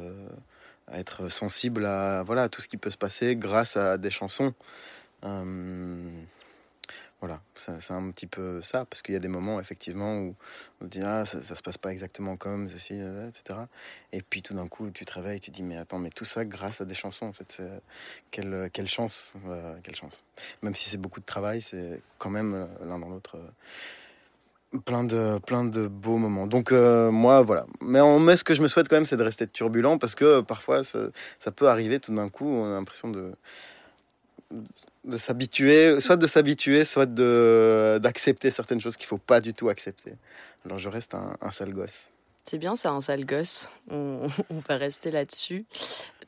à 0.87 0.99
être 0.99 1.27
sensible 1.29 1.85
à, 1.85 2.23
voilà, 2.23 2.43
à 2.43 2.49
tout 2.49 2.61
ce 2.61 2.69
qui 2.69 2.77
peut 2.77 2.89
se 2.89 2.97
passer 2.97 3.35
grâce 3.35 3.75
à 3.75 3.97
des 3.97 4.11
chansons. 4.11 4.53
Euh, 5.23 6.21
voilà, 7.21 7.41
c'est 7.53 7.91
un 7.91 8.11
petit 8.11 8.27
peu 8.27 8.61
ça, 8.63 8.85
parce 8.85 9.01
qu'il 9.01 9.13
y 9.13 9.17
a 9.17 9.19
des 9.19 9.27
moments 9.27 9.59
effectivement 9.59 10.19
où 10.19 10.35
on 10.79 10.85
dit 10.85 11.01
ah 11.03 11.25
ça, 11.25 11.41
ça, 11.41 11.53
se 11.53 11.61
passe 11.61 11.77
pas 11.77 11.91
exactement 11.91 12.37
comme 12.37 12.69
ceci, 12.69 12.93
etc. 12.93 13.59
Et 14.13 14.21
puis 14.21 14.41
tout 14.41 14.53
d'un 14.53 14.69
coup 14.69 14.89
tu 14.91 15.03
te 15.03 15.13
réveilles, 15.13 15.41
tu 15.41 15.51
dis 15.51 15.61
mais 15.61 15.75
attends 15.75 15.99
mais 15.99 16.11
tout 16.11 16.23
ça 16.23 16.45
grâce 16.45 16.79
à 16.79 16.85
des 16.85 16.93
chansons 16.93 17.25
en 17.25 17.33
fait, 17.33 17.61
quelle 18.31 18.69
quelle 18.71 18.87
chance, 18.87 19.33
euh, 19.47 19.75
quelle 19.83 19.95
chance. 19.95 20.23
Même 20.61 20.75
si 20.75 20.89
c'est 20.89 20.97
beaucoup 20.97 21.19
de 21.19 21.25
travail, 21.25 21.61
c'est 21.61 22.01
quand 22.19 22.29
même 22.29 22.53
euh, 22.53 22.67
l'un 22.85 22.99
dans 22.99 23.09
l'autre 23.09 23.37
plein 24.85 25.03
de 25.03 25.39
plein 25.45 25.65
de 25.65 25.87
beaux 25.87 26.17
moments. 26.17 26.47
Donc 26.47 26.71
moi 26.71 27.41
voilà, 27.41 27.65
mais, 27.81 27.99
en, 27.99 28.19
mais 28.19 28.37
ce 28.37 28.45
que 28.45 28.53
je 28.53 28.61
me 28.61 28.69
souhaite 28.69 28.87
quand 28.87 28.95
même 28.95 29.05
c'est 29.05 29.17
de 29.17 29.23
rester 29.23 29.45
turbulent 29.45 29.97
parce 29.97 30.15
que 30.15 30.39
parfois 30.39 30.85
ça 30.85 31.51
peut 31.53 31.67
arriver 31.67 31.99
tout 31.99 32.15
d'un 32.15 32.29
coup, 32.29 32.47
on 32.47 32.63
a 32.65 32.69
l'impression 32.69 33.09
de 33.09 33.33
de 35.05 35.17
s'habituer, 35.17 36.01
soit 36.01 36.17
de 36.17 36.27
s'habituer, 36.27 36.85
soit 36.85 37.05
de 37.05 37.99
d'accepter 38.01 38.49
certaines 38.49 38.81
choses 38.81 38.97
qu'il 38.97 39.07
faut 39.07 39.17
pas 39.17 39.39
du 39.39 39.53
tout 39.53 39.69
accepter. 39.69 40.13
Alors 40.65 40.77
je 40.77 40.89
reste 40.89 41.15
un, 41.15 41.51
sale 41.51 41.73
gosse. 41.73 42.09
C'est 42.43 42.57
bien, 42.57 42.75
c'est 42.75 42.87
un 42.87 43.01
sale 43.01 43.25
gosse. 43.25 43.69
On, 43.89 44.29
va 44.67 44.75
rester 44.75 45.11
là-dessus. 45.11 45.65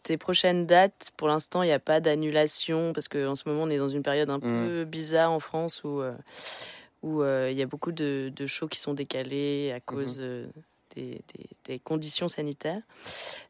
Tes 0.03 0.17
prochaines 0.17 0.65
dates, 0.65 1.11
pour 1.17 1.27
l'instant, 1.27 1.63
il 1.63 1.67
n'y 1.67 1.73
a 1.73 1.79
pas 1.79 1.99
d'annulation 1.99 2.91
parce 2.93 3.07
qu'en 3.07 3.35
ce 3.35 3.47
moment, 3.47 3.63
on 3.63 3.69
est 3.69 3.77
dans 3.77 3.89
une 3.89 4.01
période 4.01 4.31
un 4.31 4.39
mm. 4.39 4.41
peu 4.41 4.85
bizarre 4.85 5.31
en 5.31 5.39
France 5.39 5.83
où 5.83 6.01
euh, 6.01 6.13
où 7.03 7.21
euh, 7.21 7.49
il 7.51 7.57
y 7.57 7.61
a 7.61 7.65
beaucoup 7.65 7.91
de, 7.91 8.31
shows 8.45 8.67
qui 8.67 8.79
sont 8.79 8.93
décalés 8.93 9.71
à 9.71 9.79
cause 9.79 10.19
mm-hmm. 10.19 11.19
des, 11.65 11.79
conditions 11.79 12.27
sanitaires. 12.27 12.81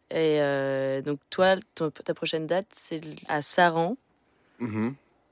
Et 0.10 0.42
euh, 0.42 1.02
donc 1.02 1.20
toi, 1.30 1.56
ta 1.76 2.14
prochaine 2.14 2.48
date, 2.48 2.68
c'est 2.72 3.02
à 3.28 3.42
Saran. 3.42 3.98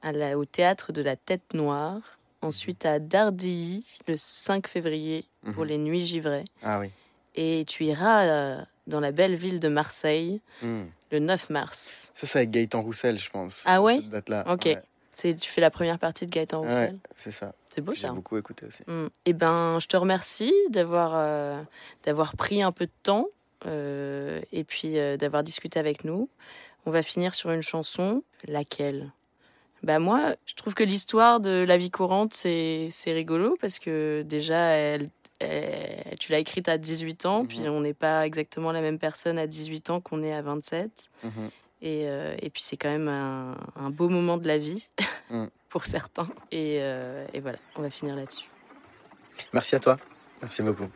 Au 0.03 0.45
théâtre 0.45 0.93
de 0.93 1.01
la 1.01 1.15
Tête 1.15 1.53
Noire, 1.53 2.19
ensuite 2.41 2.85
à 2.85 2.99
Dardilly 2.99 3.85
le 4.07 4.15
5 4.17 4.67
février 4.67 5.25
pour 5.53 5.63
mhm. 5.63 5.69
les 5.69 5.77
Nuits 5.77 6.05
Givrées. 6.05 6.45
Ah 6.63 6.79
oui. 6.79 6.89
Et 7.35 7.63
tu 7.65 7.85
iras 7.85 8.25
euh, 8.25 8.61
dans 8.87 8.99
la 8.99 9.11
belle 9.11 9.35
ville 9.35 9.59
de 9.59 9.67
Marseille 9.67 10.41
hmm. 10.61 10.83
le 11.11 11.19
9 11.19 11.49
mars. 11.49 12.11
Ça, 12.13 12.27
c'est 12.27 12.39
avec 12.39 12.51
Gaëtan 12.51 12.81
Roussel, 12.81 13.19
je 13.19 13.29
pense. 13.29 13.63
Ah 13.65 13.81
ouais 13.81 13.99
Ok. 14.47 14.69
C'est, 15.11 15.35
tu 15.35 15.51
fais 15.51 15.61
la 15.61 15.69
première 15.69 15.99
partie 15.99 16.25
de 16.25 16.31
Gaëtan 16.31 16.61
Roussel. 16.61 16.93
Ouais, 16.93 16.99
c'est 17.13 17.31
ça. 17.31 17.53
C'est 17.69 17.81
beau 17.81 17.93
ça. 17.93 18.07
J'ai 18.07 18.13
beaucoup 18.13 18.37
écouté 18.37 18.65
aussi. 18.65 18.83
Hmm. 18.87 19.07
Eh 19.25 19.33
ben, 19.33 19.79
je 19.79 19.87
te 19.87 19.97
remercie 19.97 20.53
d'avoir 20.69 21.11
euh, 21.15 21.61
d'avoir 22.03 22.35
pris 22.35 22.63
un 22.63 22.71
peu 22.71 22.85
de 22.85 22.91
temps 23.03 23.27
euh, 23.65 24.41
et 24.51 24.63
puis 24.63 24.95
d'avoir 25.17 25.43
discuté 25.43 25.79
avec 25.79 26.03
nous. 26.03 26.29
On 26.85 26.91
va 26.91 27.03
finir 27.03 27.35
sur 27.35 27.51
une 27.51 27.61
chanson. 27.61 28.23
Laquelle? 28.47 29.11
Bah 29.83 29.99
moi, 29.99 30.35
je 30.45 30.55
trouve 30.55 30.73
que 30.73 30.83
l'histoire 30.83 31.39
de 31.39 31.63
la 31.67 31.77
vie 31.77 31.91
courante, 31.91 32.33
c'est, 32.33 32.87
c'est 32.91 33.13
rigolo 33.13 33.57
parce 33.61 33.79
que 33.79 34.23
déjà, 34.23 34.57
elle, 34.57 35.09
tu 36.19 36.31
l'as 36.31 36.39
écrite 36.39 36.67
à 36.67 36.77
18 36.77 37.25
ans, 37.25 37.45
puis 37.45 37.59
mhm. 37.59 37.69
on 37.69 37.81
n'est 37.81 37.93
pas 37.93 38.25
exactement 38.25 38.71
la 38.71 38.81
même 38.81 38.99
personne 38.99 39.37
à 39.37 39.47
18 39.47 39.89
ans 39.89 40.01
qu'on 40.01 40.23
est 40.23 40.33
à 40.33 40.41
27. 40.41 41.09
Mhm. 41.23 41.49
Et, 41.81 42.03
euh, 42.07 42.35
et, 42.41 42.49
puis 42.49 42.61
c'est 42.61 42.75
quand 42.75 42.89
même 42.89 43.07
un, 43.07 43.55
un, 43.77 43.89
beau 43.89 44.09
moment 44.09 44.37
de 44.37 44.47
la 44.47 44.57
vie 44.57 44.89
mm. 45.29 45.45
pour 45.69 45.85
certains. 45.85 46.27
Et, 46.51 46.79
euh, 46.81 47.25
et 47.33 47.39
voilà, 47.39 47.57
on 47.77 47.81
va 47.81 47.89
finir 47.89 48.17
là-dessus. 48.17 48.49
Merci 49.53 49.75
à 49.75 49.79
toi. 49.79 49.97
Merci 50.41 50.61
beaucoup. 50.61 50.89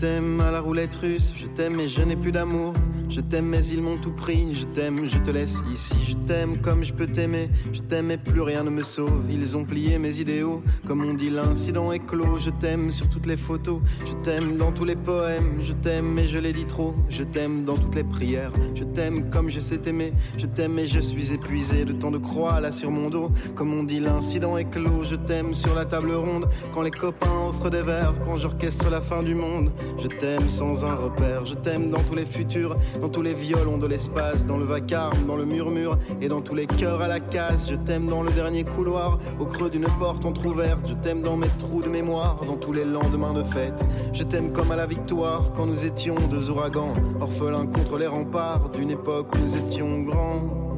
T'aime 0.00 0.40
à 0.40 0.50
la 0.50 0.60
roulette 0.60 0.94
russe, 0.94 1.34
je 1.36 1.44
t'aime 1.44 1.78
et 1.78 1.86
je 1.86 2.00
n'ai 2.00 2.16
plus 2.16 2.32
d'amour. 2.32 2.72
Je 3.10 3.20
t'aime 3.20 3.46
mais 3.46 3.66
ils 3.66 3.82
m'ont 3.82 3.96
tout 3.96 4.12
pris, 4.12 4.54
je 4.54 4.64
t'aime, 4.66 5.04
je 5.04 5.18
te 5.18 5.30
laisse 5.30 5.56
ici, 5.72 5.96
je 6.06 6.14
t'aime 6.28 6.58
comme 6.58 6.84
je 6.84 6.92
peux 6.92 7.08
t'aimer, 7.08 7.50
je 7.72 7.80
t'aime 7.80 8.12
et 8.12 8.16
plus 8.16 8.40
rien 8.40 8.62
ne 8.62 8.70
me 8.70 8.82
sauve. 8.82 9.24
Ils 9.28 9.56
ont 9.56 9.64
plié 9.64 9.98
mes 9.98 10.20
idéaux, 10.20 10.62
comme 10.86 11.04
on 11.04 11.14
dit 11.14 11.28
l'incident 11.28 11.90
est 11.90 11.98
clos. 11.98 12.38
Je 12.38 12.50
t'aime 12.50 12.92
sur 12.92 13.08
toutes 13.08 13.26
les 13.26 13.36
photos, 13.36 13.80
je 14.06 14.12
t'aime 14.22 14.56
dans 14.56 14.70
tous 14.70 14.84
les 14.84 14.94
poèmes, 14.94 15.60
je 15.60 15.72
t'aime 15.72 16.06
mais 16.06 16.28
je 16.28 16.38
l'ai 16.38 16.52
dit 16.52 16.66
trop, 16.66 16.94
je 17.08 17.24
t'aime 17.24 17.64
dans 17.64 17.76
toutes 17.76 17.96
les 17.96 18.04
prières, 18.04 18.52
je 18.76 18.84
t'aime 18.84 19.28
comme 19.28 19.50
je 19.50 19.58
sais 19.58 19.78
t'aimer, 19.78 20.12
je 20.38 20.46
t'aime 20.46 20.78
et 20.78 20.86
je 20.86 21.00
suis 21.00 21.32
épuisé 21.32 21.84
de 21.84 21.92
tant 21.92 22.12
de 22.12 22.18
croix 22.18 22.60
là 22.60 22.70
sur 22.70 22.92
mon 22.92 23.10
dos, 23.10 23.32
comme 23.56 23.74
on 23.74 23.82
dit 23.82 23.98
l'incident 23.98 24.56
est 24.56 24.70
clos. 24.70 25.02
Je 25.02 25.16
t'aime 25.16 25.52
sur 25.52 25.74
la 25.74 25.84
table 25.84 26.12
ronde, 26.12 26.48
quand 26.72 26.82
les 26.82 26.92
copains 26.92 27.48
offrent 27.48 27.70
des 27.70 27.82
verres, 27.82 28.14
quand 28.24 28.36
j'orchestre 28.36 28.88
la 28.88 29.00
fin 29.00 29.24
du 29.24 29.34
monde, 29.34 29.72
je 29.98 30.06
t'aime 30.06 30.48
sans 30.48 30.84
un 30.84 30.94
repère, 30.94 31.44
je 31.44 31.54
t'aime 31.54 31.90
dans 31.90 32.02
tous 32.04 32.14
les 32.14 32.26
futurs 32.26 32.76
dans 33.00 33.08
tous 33.08 33.22
les 33.22 33.34
violons 33.34 33.78
de 33.78 33.86
l'espace, 33.86 34.44
dans 34.46 34.56
le 34.56 34.64
vacarme, 34.64 35.26
dans 35.26 35.36
le 35.36 35.44
murmure 35.44 35.98
et 36.20 36.28
dans 36.28 36.40
tous 36.40 36.54
les 36.54 36.66
cœurs 36.66 37.00
à 37.00 37.08
la 37.08 37.20
casse. 37.20 37.68
Je 37.70 37.74
t'aime 37.74 38.06
dans 38.06 38.22
le 38.22 38.30
dernier 38.30 38.64
couloir, 38.64 39.18
au 39.38 39.46
creux 39.46 39.70
d'une 39.70 39.86
porte 39.98 40.24
entr'ouverte. 40.24 40.86
Je 40.86 40.94
t'aime 40.94 41.22
dans 41.22 41.36
mes 41.36 41.48
trous 41.58 41.82
de 41.82 41.88
mémoire, 41.88 42.40
dans 42.46 42.56
tous 42.56 42.72
les 42.72 42.84
lendemains 42.84 43.34
de 43.34 43.42
fête. 43.42 43.84
Je 44.12 44.24
t'aime 44.24 44.52
comme 44.52 44.70
à 44.70 44.76
la 44.76 44.86
victoire, 44.86 45.52
quand 45.56 45.66
nous 45.66 45.84
étions 45.84 46.14
deux 46.30 46.50
ouragans, 46.50 46.92
orphelins 47.20 47.66
contre 47.66 47.98
les 47.98 48.06
remparts 48.06 48.70
d'une 48.70 48.90
époque 48.90 49.34
où 49.34 49.38
nous 49.38 49.56
étions 49.56 50.00
grands. 50.00 50.69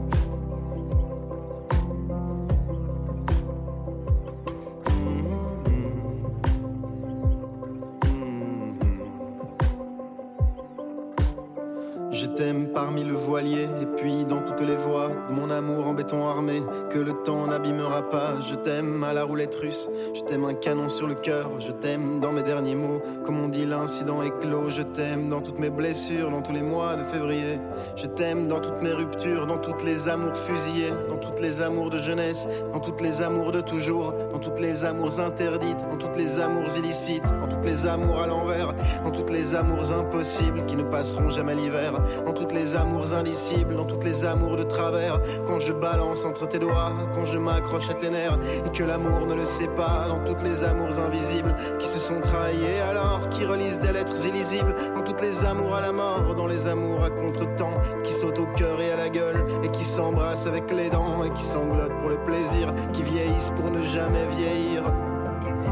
Et 13.40 13.86
puis 13.96 14.26
dans 14.26 14.42
toutes 14.42 14.60
les 14.60 14.76
voies 14.76 15.08
de 15.30 15.34
mon 15.34 15.48
amour 15.48 15.86
en 15.86 15.94
béton 15.94 16.28
armé 16.28 16.62
que 16.90 16.98
le 16.98 17.14
temps 17.22 17.46
n'abîmera 17.46 18.10
pas. 18.10 18.34
Je 18.46 18.54
t'aime 18.54 19.02
à 19.02 19.14
la 19.14 19.24
roulette 19.24 19.54
russe, 19.54 19.88
je 20.14 20.20
t'aime 20.20 20.44
un 20.44 20.52
canon 20.52 20.90
sur 20.90 21.06
le 21.06 21.14
cœur, 21.14 21.48
je 21.58 21.70
t'aime 21.70 22.20
dans 22.20 22.30
mes 22.30 22.42
derniers 22.42 22.74
mots, 22.74 23.00
comme 23.24 23.40
on 23.40 23.48
dit 23.48 23.64
l'incident 23.64 24.22
est 24.22 24.38
clos. 24.40 24.68
Je 24.68 24.82
t'aime 24.82 25.30
dans 25.30 25.40
toutes 25.40 25.58
mes 25.58 25.70
blessures, 25.70 26.30
dans 26.30 26.42
tous 26.42 26.52
les 26.52 26.62
mois 26.62 26.96
de 26.96 27.04
février. 27.04 27.58
Je 27.96 28.06
t'aime 28.06 28.48
dans 28.48 28.60
toutes 28.60 28.82
mes 28.82 28.92
ruptures, 28.92 29.46
dans 29.46 29.58
toutes 29.58 29.82
les 29.82 30.08
amours 30.08 30.36
fusillés, 30.36 30.92
dans 31.08 31.16
toutes 31.16 31.40
les 31.40 31.62
amours 31.62 31.88
de 31.88 31.98
jeunesse, 31.98 32.46
dans 32.70 32.80
toutes 32.80 33.00
les 33.00 33.22
amours 33.22 33.50
de 33.50 33.62
toujours, 33.62 34.12
dans 34.30 34.40
toutes 34.40 34.60
les 34.60 34.84
amours 34.84 35.20
interdites, 35.20 35.80
dans 35.90 35.96
toutes 35.96 36.16
les 36.16 36.38
amours 36.38 36.76
illicites, 36.76 37.24
dans 37.24 37.48
toutes 37.48 37.64
les 37.64 37.86
amours 37.86 38.20
à 38.20 38.26
l'envers, 38.26 38.74
dans 39.02 39.10
toutes 39.10 39.30
les 39.30 39.54
amours 39.54 39.90
impossibles 39.90 40.66
qui 40.66 40.76
ne 40.76 40.84
passeront 40.84 41.30
jamais 41.30 41.54
l'hiver, 41.54 41.94
dans 42.26 42.34
toutes 42.34 42.52
les 42.52 42.76
amours 42.76 43.14
dans 43.22 43.84
toutes 43.84 44.02
les 44.02 44.24
amours 44.24 44.56
de 44.56 44.64
travers, 44.64 45.20
quand 45.46 45.60
je 45.60 45.72
balance 45.72 46.24
entre 46.24 46.48
tes 46.48 46.58
doigts, 46.58 46.92
quand 47.14 47.24
je 47.24 47.38
m'accroche 47.38 47.88
à 47.88 47.94
tes 47.94 48.10
nerfs, 48.10 48.36
et 48.66 48.70
que 48.76 48.82
l'amour 48.82 49.26
ne 49.26 49.34
le 49.34 49.46
sait 49.46 49.68
pas, 49.68 50.06
dans 50.08 50.24
toutes 50.24 50.42
les 50.42 50.64
amours 50.64 50.98
invisibles 50.98 51.54
qui 51.78 51.86
se 51.86 52.00
sont 52.00 52.20
trahis 52.20 52.80
alors, 52.88 53.28
qui 53.30 53.44
relisent 53.44 53.78
des 53.78 53.92
lettres 53.92 54.26
illisibles, 54.26 54.74
dans 54.96 55.02
toutes 55.02 55.20
les 55.20 55.44
amours 55.44 55.76
à 55.76 55.80
la 55.80 55.92
mort, 55.92 56.34
dans 56.34 56.48
les 56.48 56.66
amours 56.66 57.04
à 57.04 57.10
contre-temps, 57.10 57.80
qui 58.02 58.12
sautent 58.12 58.40
au 58.40 58.46
cœur 58.56 58.80
et 58.80 58.90
à 58.90 58.96
la 58.96 59.08
gueule, 59.08 59.46
et 59.62 59.68
qui 59.68 59.84
s'embrassent 59.84 60.46
avec 60.46 60.72
les 60.72 60.90
dents, 60.90 61.22
et 61.22 61.30
qui 61.30 61.44
sanglotent 61.44 62.00
pour 62.00 62.10
le 62.10 62.18
plaisir, 62.26 62.74
qui 62.92 63.02
vieillissent 63.02 63.52
pour 63.56 63.70
ne 63.70 63.82
jamais 63.82 64.26
vieillir, 64.36 64.82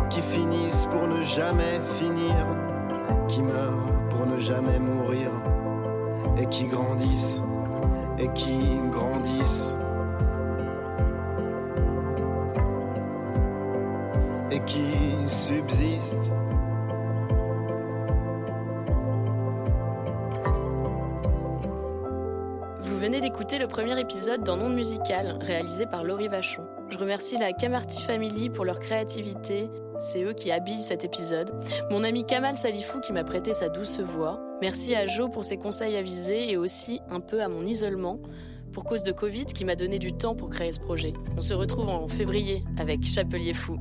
qui 0.09 0.21
finissent 0.21 0.87
pour 0.93 1.09
ne 1.09 1.21
jamais 1.21 1.81
finir, 1.99 2.47
qui 3.27 3.43
meurent 3.43 3.91
pour 4.11 4.27
ne 4.27 4.39
jamais 4.39 4.79
mourir, 4.79 5.31
et 6.39 6.47
qui 6.47 6.67
grandissent, 6.67 7.41
et 8.19 8.29
qui 8.35 8.79
grandissent. 8.91 9.77
Et 14.53 14.61
qui 14.65 14.83
subsistent. 15.27 16.33
Vous 22.83 22.99
venez 22.99 23.21
d'écouter 23.21 23.59
le 23.59 23.69
premier 23.69 23.99
épisode 23.99 24.43
d'un 24.43 24.57
nom 24.57 24.69
musical 24.69 25.39
réalisé 25.41 25.87
par 25.87 26.03
Laurie 26.03 26.29
Vachon. 26.29 26.67
Je 26.91 26.99
remercie 26.99 27.39
la 27.39 27.53
Camarty 27.53 28.03
Family 28.03 28.51
pour 28.51 28.65
leur 28.65 28.81
créativité. 28.81 29.71
C'est 30.01 30.25
eux 30.25 30.33
qui 30.33 30.51
habillent 30.51 30.83
cet 30.83 31.05
épisode. 31.05 31.53
Mon 31.91 32.03
ami 32.03 32.27
Kamal 32.27 32.57
Salifou 32.57 32.99
qui 33.01 33.13
m'a 33.13 33.23
prêté 33.23 33.53
sa 33.53 33.69
douce 33.69 34.01
voix. 34.01 34.50
Merci 34.61 34.95
à 34.95 35.07
Jo 35.07 35.29
pour 35.29 35.45
ses 35.45 35.57
conseils 35.57 35.97
avisés 35.97 36.51
et 36.51 36.57
aussi 36.57 37.01
un 37.09 37.21
peu 37.21 37.43
à 37.43 37.49
mon 37.49 37.63
isolement 37.63 38.21
pour 38.73 38.85
cause 38.85 39.03
de 39.03 39.13
Covid 39.13 39.47
qui 39.47 39.65
m'a 39.65 39.75
donné 39.75 39.99
du 39.99 40.13
temps 40.13 40.35
pour 40.35 40.51
créer 40.51 40.73
ce 40.73 40.81
projet. 40.81 41.15
On 41.37 41.41
se 41.41 41.55
retrouve 41.55 41.89
en 41.89 42.09
février 42.09 42.65
avec 42.77 43.05
Chapelier 43.05 43.55
Fou. 43.55 43.79